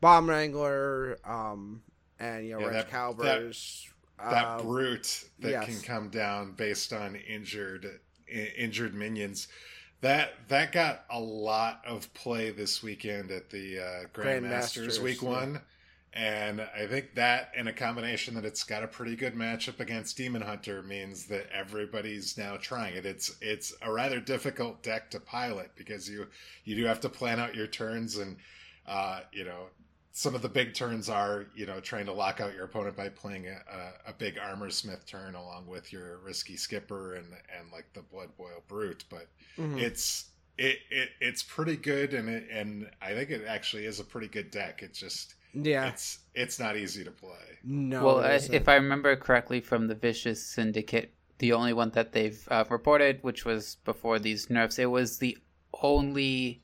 bomb 0.01 0.28
wrangler, 0.28 1.18
um, 1.24 1.82
and 2.18 2.46
you 2.46 2.55
know 2.55 2.61
yeah, 2.61 2.68
Red 2.68 2.90
Calvers. 2.90 3.89
That, 4.22 4.44
uh, 4.44 4.62
brute 4.62 5.24
that 5.40 5.50
yes. 5.50 5.64
can 5.64 5.80
come 5.80 6.08
down 6.10 6.52
based 6.52 6.92
on 6.92 7.16
injured 7.16 8.00
injured 8.56 8.94
minions 8.94 9.48
that 10.00 10.32
that 10.48 10.72
got 10.72 11.04
a 11.10 11.20
lot 11.20 11.82
of 11.86 12.12
play 12.14 12.50
this 12.50 12.82
weekend 12.82 13.30
at 13.30 13.50
the 13.50 13.78
uh, 13.78 14.06
Grand, 14.12 14.44
Masters, 14.44 15.00
Week 15.00 15.20
yeah. 15.20 15.28
One, 15.28 15.60
and 16.14 16.60
I 16.60 16.86
think 16.86 17.14
that 17.14 17.52
in 17.54 17.68
a 17.68 17.72
combination 17.72 18.34
that 18.34 18.44
it's 18.44 18.64
got 18.64 18.82
a 18.82 18.88
pretty 18.88 19.14
good 19.14 19.34
matchup 19.34 19.78
against 19.78 20.16
Demon 20.16 20.42
Hunter 20.42 20.82
means 20.82 21.26
that 21.26 21.48
everybody's 21.52 22.38
now 22.38 22.56
trying 22.56 22.96
it. 22.96 23.04
It's 23.04 23.36
it's 23.42 23.74
a 23.82 23.92
rather 23.92 24.20
difficult 24.20 24.82
deck 24.82 25.10
to 25.10 25.20
pilot 25.20 25.70
because 25.76 26.08
you 26.08 26.26
you 26.64 26.76
do 26.76 26.84
have 26.84 27.00
to 27.00 27.08
plan 27.08 27.38
out 27.38 27.54
your 27.54 27.66
turns 27.66 28.16
and 28.16 28.36
uh, 28.86 29.20
you 29.32 29.44
know 29.44 29.66
some 30.12 30.34
of 30.34 30.42
the 30.42 30.48
big 30.48 30.74
turns 30.74 31.08
are, 31.08 31.46
you 31.54 31.66
know, 31.66 31.80
trying 31.80 32.06
to 32.06 32.12
lock 32.12 32.40
out 32.40 32.54
your 32.54 32.64
opponent 32.64 32.96
by 32.96 33.08
playing 33.08 33.46
a, 33.46 33.50
a, 33.50 34.11
a, 34.11 34.12
big 34.12 34.36
Armorsmith 34.36 35.06
turn 35.06 35.34
along 35.34 35.66
with 35.66 35.92
your 35.92 36.18
risky 36.18 36.56
skipper 36.56 37.14
and 37.14 37.26
and 37.56 37.70
like 37.72 37.92
the 37.92 38.02
Bloodboil 38.02 38.62
Brute. 38.66 39.04
But 39.08 39.28
mm-hmm. 39.56 39.78
it's 39.78 40.30
it, 40.58 40.78
it 40.90 41.11
it's 41.20 41.42
pretty 41.42 41.76
good, 41.76 42.12
and 42.12 42.28
it, 42.28 42.48
and 42.50 42.90
I 43.00 43.14
think 43.14 43.30
it 43.30 43.44
actually 43.46 43.86
is 43.86 44.00
a 44.00 44.04
pretty 44.04 44.28
good 44.28 44.50
deck. 44.50 44.82
It's 44.82 44.98
just 44.98 45.34
yeah, 45.54 45.88
it's 45.88 46.18
it's 46.34 46.58
not 46.58 46.76
easy 46.76 47.04
to 47.04 47.11
play. 47.11 47.58
No, 47.62 48.04
well, 48.04 48.18
if 48.20 48.68
I 48.68 48.74
remember 48.74 49.14
correctly 49.16 49.61
from 49.61 49.86
the 49.86 49.94
Vicious 49.94 50.44
Syndicate, 50.44 51.14
the 51.38 51.52
only 51.52 51.72
one 51.72 51.90
that 51.90 52.12
they've 52.12 52.46
uh, 52.50 52.64
reported, 52.68 53.22
which 53.22 53.44
was 53.44 53.76
before 53.84 54.18
these 54.18 54.50
nerfs, 54.50 54.78
it 54.78 54.90
was 54.90 55.18
the 55.18 55.38
only 55.82 56.62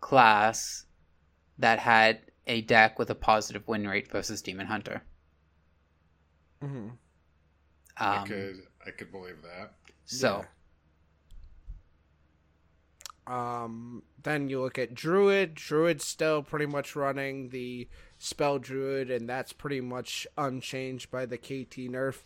class 0.00 0.86
that 1.58 1.78
had 1.78 2.20
a 2.46 2.60
deck 2.62 2.98
with 2.98 3.10
a 3.10 3.14
positive 3.16 3.66
win 3.68 3.88
rate 3.88 4.10
versus 4.10 4.42
Demon 4.42 4.68
Hunter. 4.68 5.02
hmm 6.60 6.98
I 8.06 8.18
Um, 8.18 8.18
could 8.18 8.66
I 8.86 8.90
could 8.90 9.10
believe 9.10 9.40
that. 9.42 9.74
so 10.06 10.44
Um, 13.26 14.02
then 14.22 14.48
you 14.48 14.60
look 14.60 14.78
at 14.78 14.94
Druid. 14.94 15.54
Druid's 15.54 16.04
still 16.04 16.42
pretty 16.42 16.66
much 16.66 16.96
running 16.96 17.50
the 17.50 17.88
spell 18.18 18.58
Druid, 18.58 19.10
and 19.10 19.28
that's 19.28 19.52
pretty 19.52 19.80
much 19.80 20.26
unchanged 20.36 21.10
by 21.10 21.26
the 21.26 21.38
KT 21.38 21.88
nerf. 21.88 22.24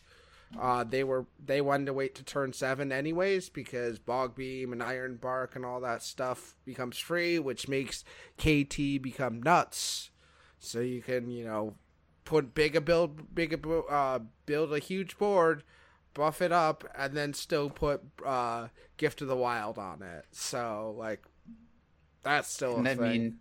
Uh, 0.58 0.84
they 0.84 1.02
were 1.02 1.26
they 1.44 1.60
wanted 1.60 1.86
to 1.86 1.92
wait 1.92 2.14
to 2.14 2.22
turn 2.22 2.52
seven 2.52 2.92
anyways 2.92 3.48
because 3.48 3.98
Bogbeam 3.98 4.72
and 4.72 4.80
Ironbark 4.80 5.56
and 5.56 5.64
all 5.64 5.80
that 5.80 6.02
stuff 6.02 6.54
becomes 6.64 6.98
free, 6.98 7.38
which 7.38 7.68
makes 7.68 8.04
KT 8.38 9.02
become 9.02 9.42
nuts. 9.42 10.10
So 10.58 10.80
you 10.80 11.02
can 11.02 11.28
you 11.30 11.44
know 11.44 11.74
put 12.24 12.54
big 12.54 12.76
a 12.76 12.80
build 12.80 13.34
big 13.34 13.52
a, 13.52 13.78
uh 13.90 14.20
build 14.46 14.72
a 14.72 14.78
huge 14.78 15.18
board, 15.18 15.64
buff 16.14 16.40
it 16.40 16.52
up, 16.52 16.84
and 16.96 17.14
then 17.14 17.34
still 17.34 17.68
put 17.68 18.02
uh 18.24 18.68
Gift 18.96 19.20
of 19.22 19.28
the 19.28 19.36
Wild 19.36 19.78
on 19.78 20.00
it. 20.02 20.26
So 20.30 20.94
like 20.96 21.22
that's 22.22 22.48
still 22.48 22.76
a 22.78 22.80
I 22.80 22.94
thing. 22.94 23.00
mean, 23.00 23.38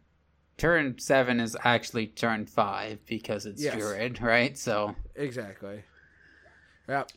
turn 0.57 0.97
seven 0.99 1.39
is 1.39 1.55
actually 1.63 2.07
turn 2.07 2.45
five 2.47 3.05
because 3.05 3.45
it's 3.45 3.61
Yes. 3.61 3.75
Druid, 3.77 4.21
right? 4.21 4.57
So 4.57 4.95
exactly. 5.15 5.83
Yep. 6.87 7.11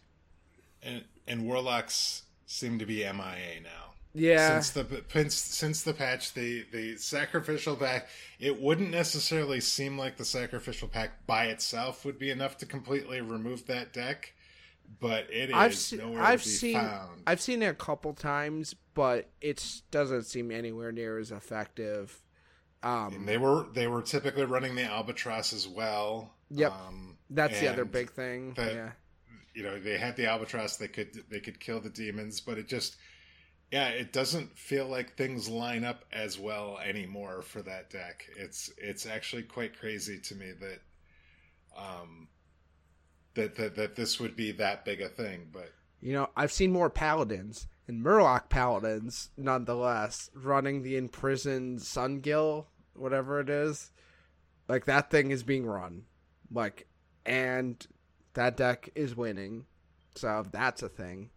And 0.82 1.04
and 1.26 1.46
warlocks 1.46 2.22
seem 2.46 2.78
to 2.78 2.86
be 2.86 2.98
MIA 3.04 3.60
now. 3.62 3.94
Yeah. 4.14 4.60
Since 4.60 4.70
the 4.70 5.04
since, 5.12 5.34
since 5.34 5.82
the 5.82 5.92
patch, 5.92 6.32
the 6.34 6.64
the 6.72 6.96
Sacrificial 6.96 7.76
Pact, 7.76 8.08
it 8.40 8.60
wouldn't 8.60 8.90
necessarily 8.90 9.60
seem 9.60 9.98
like 9.98 10.16
the 10.16 10.24
Sacrificial 10.24 10.88
Pact 10.88 11.26
by 11.26 11.46
itself 11.46 12.04
would 12.04 12.18
be 12.18 12.30
enough 12.30 12.56
to 12.58 12.66
completely 12.66 13.20
remove 13.20 13.66
that 13.66 13.92
deck, 13.92 14.32
but 14.98 15.26
it 15.30 15.50
is 15.50 15.54
I've 15.54 15.74
se- 15.74 15.96
nowhere 15.98 16.22
I've 16.22 16.42
to 16.42 16.48
be 16.48 16.54
seen 16.54 16.74
found. 16.74 17.22
I've 17.26 17.40
seen 17.40 17.62
it 17.62 17.66
a 17.66 17.74
couple 17.74 18.14
times, 18.14 18.74
but 18.94 19.28
it 19.40 19.82
doesn't 19.90 20.24
seem 20.24 20.50
anywhere 20.50 20.90
near 20.90 21.18
as 21.18 21.30
effective. 21.30 22.22
Um, 22.82 23.12
and 23.12 23.28
they 23.28 23.38
were 23.38 23.66
they 23.74 23.88
were 23.88 24.02
typically 24.02 24.44
running 24.44 24.74
the 24.74 24.84
albatross 24.84 25.52
as 25.52 25.68
well. 25.68 26.32
Yep. 26.50 26.72
Um, 26.72 27.18
that's 27.28 27.60
the 27.60 27.68
other 27.68 27.84
big 27.84 28.10
thing. 28.10 28.54
that- 28.54 28.74
yeah. 28.74 28.90
You 29.58 29.64
know 29.64 29.80
they 29.80 29.98
had 29.98 30.14
the 30.14 30.26
albatross 30.26 30.76
they 30.76 30.86
could 30.86 31.24
they 31.28 31.40
could 31.40 31.58
kill 31.58 31.80
the 31.80 31.90
demons 31.90 32.40
but 32.40 32.58
it 32.58 32.68
just 32.68 32.96
yeah 33.72 33.88
it 33.88 34.12
doesn't 34.12 34.56
feel 34.56 34.86
like 34.86 35.16
things 35.16 35.48
line 35.48 35.84
up 35.84 36.04
as 36.12 36.38
well 36.38 36.78
anymore 36.78 37.42
for 37.42 37.60
that 37.60 37.90
deck 37.90 38.24
it's 38.36 38.70
it's 38.78 39.04
actually 39.04 39.42
quite 39.42 39.76
crazy 39.76 40.20
to 40.20 40.36
me 40.36 40.52
that 40.60 40.80
um 41.76 42.28
that 43.34 43.56
that, 43.56 43.74
that 43.74 43.96
this 43.96 44.20
would 44.20 44.36
be 44.36 44.52
that 44.52 44.84
big 44.84 45.00
a 45.00 45.08
thing 45.08 45.48
but 45.52 45.72
You 46.00 46.12
know, 46.12 46.30
I've 46.36 46.52
seen 46.52 46.70
more 46.70 46.90
paladins 46.90 47.66
and 47.88 48.04
Murloc 48.04 48.48
paladins, 48.48 49.30
nonetheless, 49.36 50.30
running 50.32 50.82
the 50.82 50.96
imprisoned 50.96 51.80
Sungill, 51.80 52.66
whatever 52.94 53.40
it 53.40 53.48
is. 53.50 53.90
Like 54.68 54.84
that 54.84 55.10
thing 55.10 55.32
is 55.32 55.42
being 55.42 55.66
run, 55.66 56.04
like, 56.52 56.86
and 57.26 57.84
that 58.38 58.56
deck 58.56 58.88
is 58.94 59.16
winning. 59.16 59.64
So 60.14 60.46
that's 60.50 60.82
a 60.82 60.88
thing, 60.88 61.30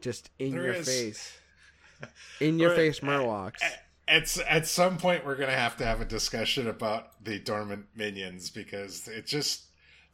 just 0.00 0.30
in 0.38 0.52
There 0.52 0.64
your 0.64 0.72
is- 0.74 0.86
face, 0.88 1.38
in 2.40 2.58
your 2.58 2.74
face, 2.74 3.00
Murlocs. 3.00 3.62
at, 4.08 4.38
at 4.48 4.66
some 4.66 4.96
point 4.98 5.24
we're 5.24 5.36
gonna 5.36 5.52
have 5.52 5.76
to 5.78 5.84
have 5.84 6.00
a 6.00 6.04
discussion 6.04 6.66
about 6.66 7.22
the 7.24 7.38
dormant 7.38 7.86
minions 7.94 8.50
because 8.50 9.06
it 9.08 9.26
just 9.26 9.64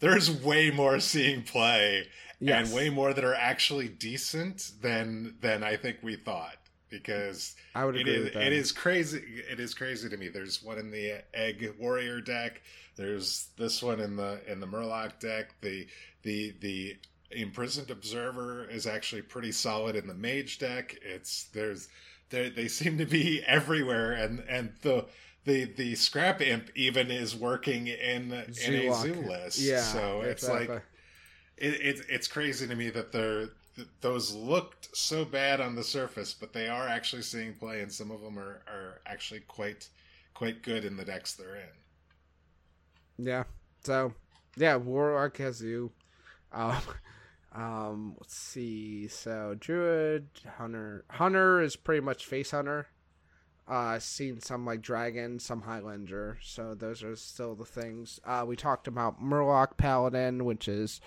there's 0.01 0.31
way 0.31 0.71
more 0.71 0.99
seeing 1.01 1.43
play 1.43 2.09
Yes. 2.41 2.67
and 2.67 2.77
way 2.77 2.91
more 2.91 3.15
that 3.15 3.25
are 3.25 3.35
actually 3.35 3.89
decent 3.89 4.73
than 4.83 5.37
than 5.41 5.63
I 5.63 5.77
think 5.77 5.99
we 6.03 6.17
thought 6.17 6.57
because 6.91 7.55
I 7.75 7.85
would 7.85 7.95
it 7.97 8.01
agree 8.03 8.15
is 8.17 8.25
with 8.25 8.35
that. 8.35 8.43
it 8.43 8.53
is 8.53 8.73
crazy 8.73 9.23
it 9.51 9.61
is 9.61 9.73
crazy 9.75 10.09
to 10.09 10.17
me. 10.17 10.29
There's 10.29 10.63
one 10.63 10.79
in 10.79 10.91
the 10.91 11.23
egg 11.33 11.75
warrior 11.79 12.21
deck. 12.21 12.61
There's 12.97 13.49
this 13.57 13.83
one 13.83 14.01
in 14.01 14.17
the 14.17 14.41
in 14.51 14.61
the 14.61 14.67
Murloc 14.67 15.19
deck. 15.21 15.55
The 15.61 15.87
the 16.25 16.55
the 16.61 16.97
imprisoned 17.31 17.91
observer 17.91 18.69
is 18.69 18.87
actually 18.87 19.23
pretty 19.23 19.53
solid 19.53 19.97
in 19.97 20.07
the 20.07 20.15
mage 20.15 20.59
deck. 20.59 20.97
It's 21.03 21.45
there's 21.53 21.89
they 22.31 22.49
they 22.51 22.69
seem 22.69 22.99
to 22.99 23.07
be 23.07 23.43
everywhere 23.47 24.13
and 24.13 24.41
and 24.49 24.73
the 24.83 25.07
the 25.45 25.65
the 25.65 25.95
scrap 25.95 26.41
imp 26.41 26.71
even 26.75 27.11
is 27.11 27.37
working 27.37 27.87
in 27.87 28.33
in 28.33 28.75
a 28.75 28.95
zoo 28.95 29.15
list. 29.27 29.61
Yeah, 29.61 29.81
so 29.81 30.23
it's 30.23 30.49
like 30.49 30.71
it, 31.57 31.75
it 31.81 32.01
it's 32.09 32.29
crazy 32.29 32.67
to 32.67 32.75
me 32.75 32.91
that 32.91 33.13
they're 33.13 33.49
th- 33.77 33.89
those 34.01 34.33
looked 34.35 34.97
so 34.97 35.25
bad 35.25 35.61
on 35.61 35.75
the 35.75 35.85
surface, 35.85 36.35
but 36.35 36.53
they 36.53 36.69
are 36.69 36.89
actually 36.89 37.23
seeing 37.23 37.55
play, 37.55 37.81
and 37.81 37.93
some 37.93 38.11
of 38.11 38.21
them 38.21 38.39
are, 38.39 38.63
are 38.67 39.01
actually 39.07 39.41
quite 39.41 39.89
quite 40.33 40.63
good 40.63 40.85
in 40.85 40.97
the 40.97 41.05
decks 41.05 41.35
they're 41.35 41.57
in. 41.57 43.27
Yeah. 43.27 43.45
So, 43.85 44.15
yeah, 44.57 44.77
Warlock 44.77 45.37
has 45.37 45.63
you. 45.63 45.93
Um, 46.55 46.77
um, 47.55 48.15
let's 48.19 48.37
see. 48.37 49.09
So, 49.09 49.57
Druid, 49.59 50.29
Hunter. 50.59 51.05
Hunter 51.11 51.61
is 51.61 51.77
pretty 51.77 52.01
much 52.01 52.27
face 52.27 52.53
Hunter. 52.53 52.89
Uh, 53.67 53.99
seen 53.99 54.41
some 54.41 54.67
like 54.67 54.83
Dragon, 54.83 55.39
some 55.39 55.63
Highlander. 55.63 56.39
So, 56.43 56.75
those 56.75 57.03
are 57.03 57.17
still 57.17 57.55
the 57.55 57.65
things. 57.65 58.21
Uh, 58.25 58.45
we 58.47 58.57
talked 58.57 58.87
about 58.87 59.23
Murloc 59.23 59.77
Paladin, 59.77 60.45
which 60.45 60.69
is 60.69 61.01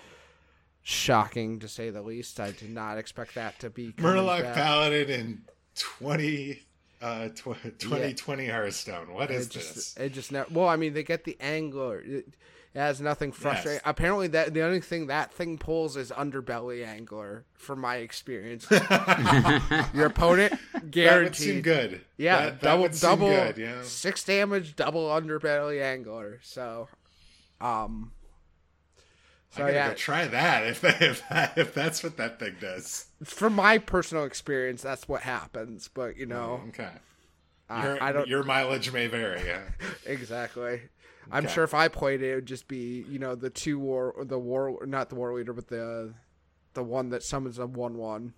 shocking 0.82 1.58
to 1.60 1.68
say 1.68 1.90
the 1.90 2.02
least. 2.02 2.40
I 2.40 2.52
did 2.52 2.70
not 2.70 2.98
expect 2.98 3.34
that 3.34 3.58
to 3.60 3.70
be. 3.70 3.92
Murloc 3.92 4.42
back. 4.42 4.54
Paladin 4.54 5.10
in 5.10 5.42
twenty 5.74 6.62
uh 7.00 7.28
tw- 7.28 7.78
2020 7.78 8.46
Hearthstone. 8.46 9.12
What 9.12 9.30
is 9.30 9.46
it 9.46 9.50
just, 9.52 9.74
this? 9.74 9.96
It 9.96 10.12
just 10.12 10.32
never. 10.32 10.48
Well, 10.52 10.68
I 10.68 10.76
mean, 10.76 10.94
they 10.94 11.02
get 11.02 11.24
the 11.24 11.36
angler. 11.40 12.00
It, 12.00 12.34
it 12.78 12.82
has 12.82 13.00
nothing 13.00 13.32
frustrating. 13.32 13.72
Yes. 13.72 13.82
Apparently, 13.84 14.28
that 14.28 14.54
the 14.54 14.62
only 14.62 14.80
thing 14.80 15.08
that 15.08 15.32
thing 15.32 15.58
pulls 15.58 15.96
is 15.96 16.12
underbelly 16.12 16.86
angler. 16.86 17.44
From 17.54 17.80
my 17.80 17.96
experience, 17.96 18.68
your 19.92 20.06
opponent 20.06 20.52
that 20.72 20.82
would 21.22 21.34
seem 21.34 21.60
guaranteed. 21.60 21.64
good. 21.64 22.00
Yeah, 22.16 22.36
that, 22.36 22.60
that 22.60 22.62
double 22.62 22.82
would 22.82 22.94
seem 22.94 23.10
double 23.10 23.28
good, 23.30 23.58
yeah. 23.58 23.82
six 23.82 24.22
damage, 24.22 24.76
double 24.76 25.08
underbelly 25.08 25.82
angler. 25.82 26.38
So, 26.44 26.86
um, 27.60 28.12
so 29.50 29.66
I 29.66 29.70
yeah, 29.72 29.88
go 29.88 29.94
try 29.94 30.26
that 30.28 30.64
if 30.68 30.84
if 30.84 31.28
that, 31.30 31.58
if 31.58 31.74
that's 31.74 32.04
what 32.04 32.16
that 32.18 32.38
thing 32.38 32.54
does. 32.60 33.06
from 33.24 33.54
my 33.54 33.78
personal 33.78 34.22
experience, 34.24 34.82
that's 34.82 35.08
what 35.08 35.22
happens. 35.22 35.90
But 35.92 36.16
you 36.16 36.26
know, 36.26 36.60
Okay. 36.68 36.90
I, 37.68 37.84
Your, 37.84 38.02
I 38.02 38.12
don't 38.12 38.28
your 38.28 38.44
mileage 38.44 38.92
may 38.92 39.08
vary. 39.08 39.42
Yeah. 39.44 39.62
Exactly. 40.06 40.82
I'm 41.30 41.44
Okay. 41.44 41.54
sure 41.54 41.64
if 41.64 41.74
I 41.74 41.88
played 41.88 42.22
it, 42.22 42.30
it 42.30 42.34
would 42.36 42.46
just 42.46 42.68
be 42.68 43.04
you 43.08 43.18
know 43.18 43.34
the 43.34 43.50
two 43.50 43.78
war, 43.78 44.14
the 44.22 44.38
war, 44.38 44.84
not 44.86 45.08
the 45.10 45.14
war 45.14 45.34
leader, 45.34 45.52
but 45.52 45.68
the 45.68 46.14
the 46.74 46.82
one 46.82 47.10
that 47.10 47.22
summons 47.22 47.58
a 47.58 47.66
one 47.66 47.96
one. 47.98 48.32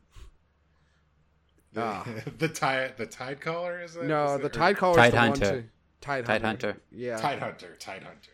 The, 1.72 1.82
Ah. 1.82 2.06
the 2.38 2.48
tide 2.48 2.94
the 2.96 3.06
tide 3.06 3.40
caller 3.40 3.80
is 3.80 3.94
that? 3.94 4.04
No, 4.04 4.34
is 4.34 4.40
the 4.40 4.46
it- 4.46 4.56
or- 4.56 4.58
tide 4.58 4.76
caller. 4.76 4.96
Tide 4.96 5.12
the 5.12 5.18
Hunter. 5.18 5.44
One 5.46 5.54
to, 5.54 5.64
tide, 6.00 6.26
Tide 6.26 6.42
hunter. 6.42 6.66
Hunter. 6.68 6.82
Yeah. 6.90 7.16
Tide 7.16 7.38
hunter. 7.38 7.76
Tide 7.78 8.02
hunter. 8.02 8.30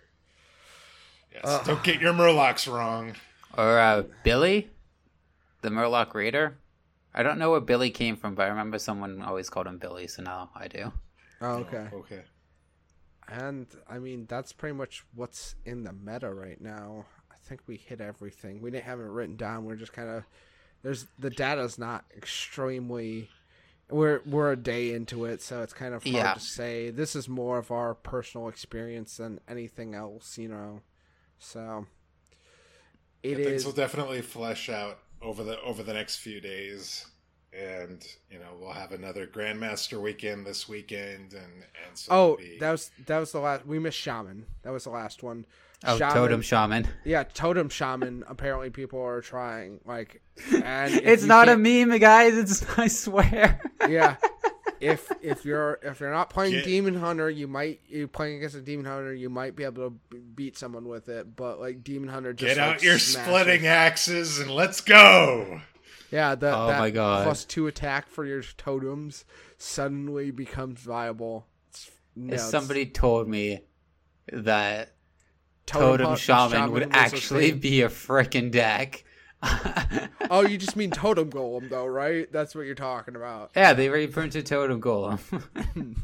Yes. 1.33 1.43
Ugh. 1.45 1.67
Don't 1.67 1.85
get 1.85 2.01
your 2.01 2.15
Murlocs 2.15 2.73
wrong. 2.73 3.15
Or 3.59 3.79
uh, 3.79 4.05
Billy, 4.23 4.71
the 5.63 5.69
Murloc 5.69 6.15
Raider. 6.15 6.57
I 7.15 7.23
don't 7.23 7.39
know 7.39 7.51
where 7.51 7.61
Billy 7.61 7.91
came 7.91 8.17
from, 8.17 8.35
but 8.35 8.45
I 8.45 8.49
remember 8.49 8.79
someone 8.79 9.21
always 9.23 9.49
called 9.51 9.67
him 9.67 9.79
Billy, 9.79 10.07
so 10.07 10.23
now 10.23 10.51
I 10.55 10.69
do. 10.69 10.93
Oh, 11.41 11.57
okay. 11.57 11.89
Okay. 11.93 12.23
And 13.29 13.66
I 13.89 13.99
mean 13.99 14.27
that's 14.29 14.53
pretty 14.53 14.74
much 14.74 15.05
what's 15.14 15.55
in 15.64 15.85
the 15.85 15.93
meta 15.93 16.33
right 16.33 16.61
now. 16.61 17.07
I 17.31 17.35
think 17.49 17.62
we 17.66 17.77
hit 17.77 18.01
everything. 18.01 18.61
We 18.61 18.70
didn't 18.70 18.85
have 18.85 19.01
it 19.01 19.05
written 19.05 19.37
down. 19.37 19.64
We're 19.64 19.77
just 19.77 19.93
kind 19.93 20.09
of 20.09 20.24
there's 20.83 21.07
the 21.18 21.31
data's 21.31 21.79
not 21.79 22.05
extremely. 22.16 23.29
We're 23.91 24.20
we're 24.27 24.53
a 24.53 24.57
day 24.57 24.93
into 24.93 25.24
it, 25.24 25.43
so 25.43 25.62
it's 25.62 25.72
kind 25.72 25.95
of 25.95 26.03
hard 26.03 26.14
Yeah. 26.14 26.35
to 26.35 26.41
say. 26.41 26.91
This 26.91 27.14
is 27.16 27.29
more 27.29 27.59
of 27.59 27.70
our 27.70 27.95
personal 27.95 28.49
experience 28.49 29.16
than 29.16 29.41
anything 29.49 29.95
else, 29.95 30.39
you 30.39 30.49
know. 30.49 30.81
So 31.39 31.87
it 33.22 33.39
Yeah, 33.39 33.39
is. 33.39 33.47
things 33.47 33.64
will 33.64 33.72
definitely 33.72 34.22
flesh 34.22 34.68
out 34.68 34.99
over 35.22 35.43
the 35.45 35.61
over 35.62 35.83
the 35.83 35.93
next 35.95 36.16
few 36.18 36.41
days, 36.41 37.07
and 37.59 38.05
you 38.31 38.39
know 38.39 38.47
we'll 38.61 38.73
have 38.73 38.93
another 38.93 39.27
Grandmaster 39.27 40.01
weekend 40.01 40.47
this 40.47 40.69
weekend, 40.69 41.33
and 41.33 41.65
and 41.87 41.95
so 41.95 42.13
Oh, 42.13 42.37
be- 42.37 42.59
that 42.61 42.71
was 42.73 42.91
that 43.07 43.19
was 43.19 43.33
the 43.33 43.41
last. 43.41 43.67
We 43.67 43.79
missed 43.79 43.99
Shaman. 43.99 44.47
That 44.63 44.71
was 44.73 44.85
the 44.85 44.91
last 44.91 45.23
one. 45.23 45.47
Oh, 45.85 45.99
Shaman- 45.99 46.15
Totem 46.15 46.43
Shaman. 46.43 46.89
Yeah, 47.05 47.25
Totem 47.25 47.69
Shaman. 47.69 48.25
apparently, 48.29 48.71
people 48.71 49.01
are 49.03 49.21
trying. 49.21 49.81
Like, 49.85 50.23
and 50.53 50.95
It's 50.95 51.25
not 51.25 51.49
a 51.49 51.53
can't- 51.57 51.89
meme, 51.91 51.99
guys. 51.99 52.35
It's 52.37 52.65
I 52.79 52.89
swear. 52.89 53.61
Yeah, 53.89 54.17
if 54.81 55.11
if 55.23 55.45
you're 55.45 55.79
if 55.83 56.01
you're 56.01 56.11
not 56.13 56.31
playing 56.31 56.53
Get- 56.53 56.65
Demon 56.65 56.95
Hunter, 56.95 57.29
you 57.31 57.47
might 57.47 57.81
you're 57.89 58.09
playing 58.09 58.39
against 58.39 58.57
a 58.57 58.63
Demon 58.63 58.87
Hunter, 58.87 59.13
you 59.15 59.29
might 59.31 59.55
be 59.55 59.65
able 59.65 59.91
to 59.91 60.17
beat 60.35 60.57
someone 60.57 60.89
with 60.89 61.09
it. 61.11 61.37
But 61.37 61.61
like 61.61 61.85
Demon 61.85 62.09
Hunter, 62.09 62.33
just 62.33 62.55
Get 62.57 62.59
out 62.63 62.71
like, 62.77 62.83
your 62.83 62.99
smashes. 62.99 63.27
splitting 63.27 63.67
axes 63.67 64.39
and 64.39 64.51
let's 64.51 64.81
go. 64.81 65.61
Yeah, 66.11 66.35
that, 66.35 66.55
Oh 66.55 66.69
my 66.79 66.91
God. 66.91 67.25
plus 67.25 67.45
two 67.45 67.67
attack 67.67 68.09
for 68.09 68.25
your 68.25 68.43
totems 68.43 69.25
suddenly 69.59 70.31
becomes 70.31 70.81
viable. 70.81 71.47
No, 72.15 72.37
somebody 72.37 72.87
told 72.87 73.29
me 73.29 73.61
that 74.33 74.93
Totem 75.67 75.99
Totem, 75.99 76.11
Hu- 76.13 76.17
Shaman, 76.17 76.73
would 76.73 76.87
was 76.87 76.95
a 76.95 76.99
actually 76.99 77.53
be 77.53 77.83
a 77.83 77.89
freaking 77.89 78.51
deck. 78.51 79.05
Oh, 80.29 80.45
you 80.45 80.59
just 80.59 80.75
mean 80.75 80.91
Totem 80.91 81.31
Golem, 81.31 81.69
though, 81.71 81.87
right? 81.87 82.31
That's 82.33 82.53
what 82.57 82.67
you're 82.67 82.75
talking 82.75 83.15
about. 83.15 83.53
yeah, 83.55 83.75
they 83.75 83.89
reprinted 83.89 84.45
Totem 84.47 84.81
Golem. 84.81 85.21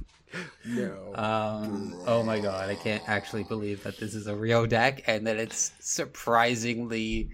No. 0.64 1.12
um, 1.14 1.94
oh 2.07 2.22
my 2.22 2.40
god, 2.40 2.70
I 2.70 2.74
can't 2.74 3.03
actually 3.07 3.44
believe 3.44 3.82
that 3.82 3.98
this 3.98 4.14
is 4.14 4.26
a 4.26 4.34
real 4.34 4.66
deck 4.66 5.03
and 5.07 5.26
that 5.26 5.36
it's 5.36 5.72
surprisingly 5.80 7.30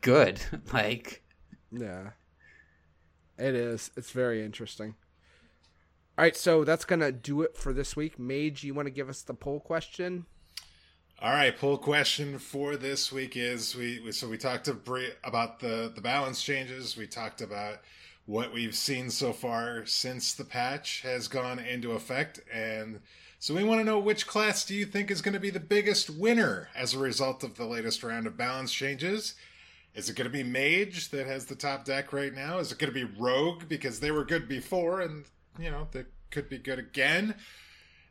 good. 0.00 0.40
Like, 0.72 1.22
Yeah. 1.70 2.10
It 3.36 3.54
is. 3.54 3.90
It's 3.96 4.12
very 4.12 4.44
interesting. 4.44 4.94
All 6.16 6.22
right, 6.22 6.36
so 6.36 6.62
that's 6.62 6.84
going 6.84 7.00
to 7.00 7.10
do 7.10 7.42
it 7.42 7.56
for 7.56 7.72
this 7.72 7.96
week. 7.96 8.18
Mage, 8.18 8.62
you 8.62 8.72
want 8.72 8.86
to 8.86 8.92
give 8.92 9.08
us 9.08 9.22
the 9.22 9.34
poll 9.34 9.58
question? 9.58 10.26
All 11.20 11.32
right, 11.32 11.56
poll 11.56 11.76
question 11.78 12.38
for 12.38 12.76
this 12.76 13.10
week 13.10 13.36
is 13.36 13.74
we, 13.74 14.00
we 14.04 14.12
so 14.12 14.28
we 14.28 14.36
talked 14.38 14.66
to 14.66 14.74
Bri- 14.74 15.14
about 15.24 15.60
the 15.60 15.90
the 15.94 16.00
balance 16.00 16.42
changes. 16.42 16.96
We 16.96 17.06
talked 17.06 17.40
about 17.40 17.78
what 18.26 18.52
we've 18.52 18.74
seen 18.74 19.10
so 19.10 19.32
far 19.32 19.86
since 19.86 20.34
the 20.34 20.44
patch 20.44 21.02
has 21.02 21.28
gone 21.28 21.58
into 21.58 21.92
effect, 21.92 22.40
and 22.52 23.00
so 23.38 23.54
we 23.54 23.64
want 23.64 23.80
to 23.80 23.84
know 23.84 23.98
which 23.98 24.26
class 24.26 24.64
do 24.64 24.74
you 24.74 24.86
think 24.86 25.10
is 25.10 25.22
going 25.22 25.34
to 25.34 25.40
be 25.40 25.50
the 25.50 25.60
biggest 25.60 26.10
winner 26.10 26.68
as 26.74 26.94
a 26.94 26.98
result 26.98 27.44
of 27.44 27.56
the 27.56 27.66
latest 27.66 28.02
round 28.02 28.26
of 28.26 28.36
balance 28.36 28.72
changes? 28.72 29.34
Is 29.94 30.10
it 30.10 30.16
going 30.16 30.30
to 30.30 30.32
be 30.32 30.42
Mage 30.42 31.10
that 31.10 31.26
has 31.26 31.46
the 31.46 31.54
top 31.54 31.84
deck 31.84 32.12
right 32.12 32.34
now? 32.34 32.58
Is 32.58 32.72
it 32.72 32.78
going 32.78 32.92
to 32.92 33.06
be 33.06 33.12
Rogue 33.18 33.68
because 33.68 34.00
they 34.00 34.10
were 34.10 34.24
good 34.24 34.48
before 34.48 35.00
and 35.00 35.24
you 35.58 35.70
know 35.70 35.88
they 35.92 36.04
could 36.30 36.48
be 36.48 36.58
good 36.58 36.78
again? 36.78 37.34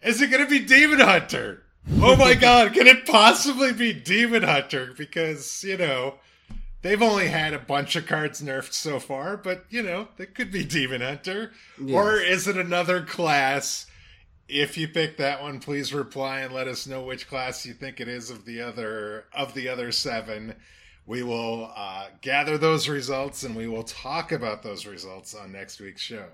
Is 0.01 0.21
it 0.21 0.31
going 0.31 0.43
to 0.43 0.49
be 0.49 0.59
Demon 0.59 0.99
Hunter? 0.99 1.63
Oh 2.01 2.15
my 2.15 2.34
god, 2.39 2.73
can 2.73 2.88
it 2.88 3.05
possibly 3.05 3.73
be 3.73 3.93
Demon 3.93 4.43
Hunter? 4.43 4.93
Because, 4.97 5.63
you 5.63 5.77
know, 5.77 6.15
they've 6.81 7.01
only 7.01 7.27
had 7.27 7.53
a 7.53 7.59
bunch 7.59 7.95
of 7.95 8.05
cards 8.05 8.41
nerfed 8.41 8.73
so 8.73 8.99
far, 8.99 9.38
but, 9.38 9.65
you 9.69 9.81
know, 9.81 10.09
it 10.17 10.36
could 10.36 10.51
be 10.51 10.63
Demon 10.63 11.01
Hunter. 11.01 11.51
Or 11.91 12.17
is 12.17 12.47
it 12.47 12.57
another 12.57 13.01
class? 13.01 13.88
If 14.49 14.77
you 14.77 14.88
pick 14.88 15.17
that 15.17 15.41
one, 15.41 15.59
please 15.59 15.93
reply 15.93 16.41
and 16.41 16.53
let 16.53 16.67
us 16.67 16.86
know 16.86 17.01
which 17.03 17.29
class 17.29 17.65
you 17.65 17.73
think 17.73 17.99
it 17.99 18.07
is 18.09 18.29
of 18.29 18.45
the 18.45 18.61
other 18.61 19.25
of 19.34 19.53
the 19.53 19.69
other 19.69 19.91
seven. 19.91 20.55
We 21.06 21.24
will 21.24 21.72
uh, 21.76 22.08
gather 22.22 22.58
those 22.58 22.88
results 22.88 23.43
and 23.43 23.56
we 23.56 23.68
will 23.68 23.84
talk 23.84 24.32
about 24.32 24.64
those 24.64 24.86
results 24.86 25.36
on 25.36 25.51
next 25.51 25.80
week's 25.80 26.01
show. 26.01 26.28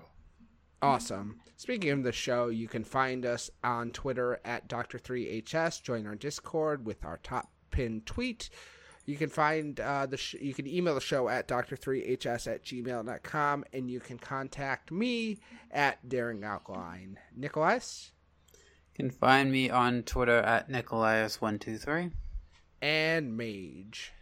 Awesome. 0.82 1.40
Speaking 1.56 1.90
of 1.90 2.02
the 2.04 2.12
show, 2.12 2.48
you 2.48 2.68
can 2.68 2.84
find 2.84 3.26
us 3.26 3.50
on 3.62 3.90
Twitter 3.90 4.40
at 4.44 4.68
Dr3HS. 4.68 5.82
Join 5.82 6.06
our 6.06 6.14
Discord 6.14 6.86
with 6.86 7.04
our 7.04 7.18
top 7.22 7.50
pin 7.70 8.02
tweet. 8.06 8.48
You 9.06 9.16
can 9.16 9.28
find 9.28 9.78
uh, 9.80 10.06
the 10.06 10.16
sh- 10.16 10.36
you 10.40 10.54
can 10.54 10.66
email 10.68 10.94
the 10.94 11.00
show 11.00 11.28
at 11.28 11.48
dr3hs 11.48 12.46
at 12.46 12.64
gmail.com 12.64 13.64
and 13.72 13.90
you 13.90 13.98
can 13.98 14.18
contact 14.18 14.92
me 14.92 15.38
at 15.70 16.08
Daring 16.08 16.44
Alkaline. 16.44 17.18
Nicholas 17.34 18.12
you 18.52 18.58
can 18.94 19.10
find 19.10 19.50
me 19.50 19.68
on 19.70 20.02
Twitter 20.02 20.38
at 20.38 20.70
Nicholaus123. 20.70 22.12
and 22.82 23.36
Mage. 23.36 24.12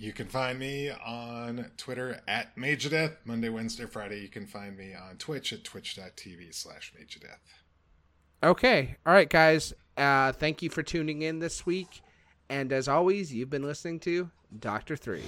You 0.00 0.12
can 0.12 0.28
find 0.28 0.60
me 0.60 0.90
on 0.90 1.72
Twitter 1.76 2.20
at 2.28 2.54
Majordeath. 2.56 3.16
Monday, 3.24 3.48
Wednesday, 3.48 3.84
Friday. 3.84 4.20
You 4.20 4.28
can 4.28 4.46
find 4.46 4.76
me 4.76 4.94
on 4.94 5.16
Twitch 5.16 5.52
at 5.52 5.64
twitch.tv 5.64 6.54
slash 6.54 6.92
Majordeath. 6.96 7.38
Okay. 8.40 8.96
All 9.04 9.12
right, 9.12 9.28
guys. 9.28 9.74
Uh, 9.96 10.30
thank 10.30 10.62
you 10.62 10.70
for 10.70 10.84
tuning 10.84 11.22
in 11.22 11.40
this 11.40 11.66
week. 11.66 12.00
And 12.48 12.72
as 12.72 12.86
always, 12.86 13.34
you've 13.34 13.50
been 13.50 13.64
listening 13.64 13.98
to 14.00 14.30
Doctor 14.56 14.96
3. 14.96 15.20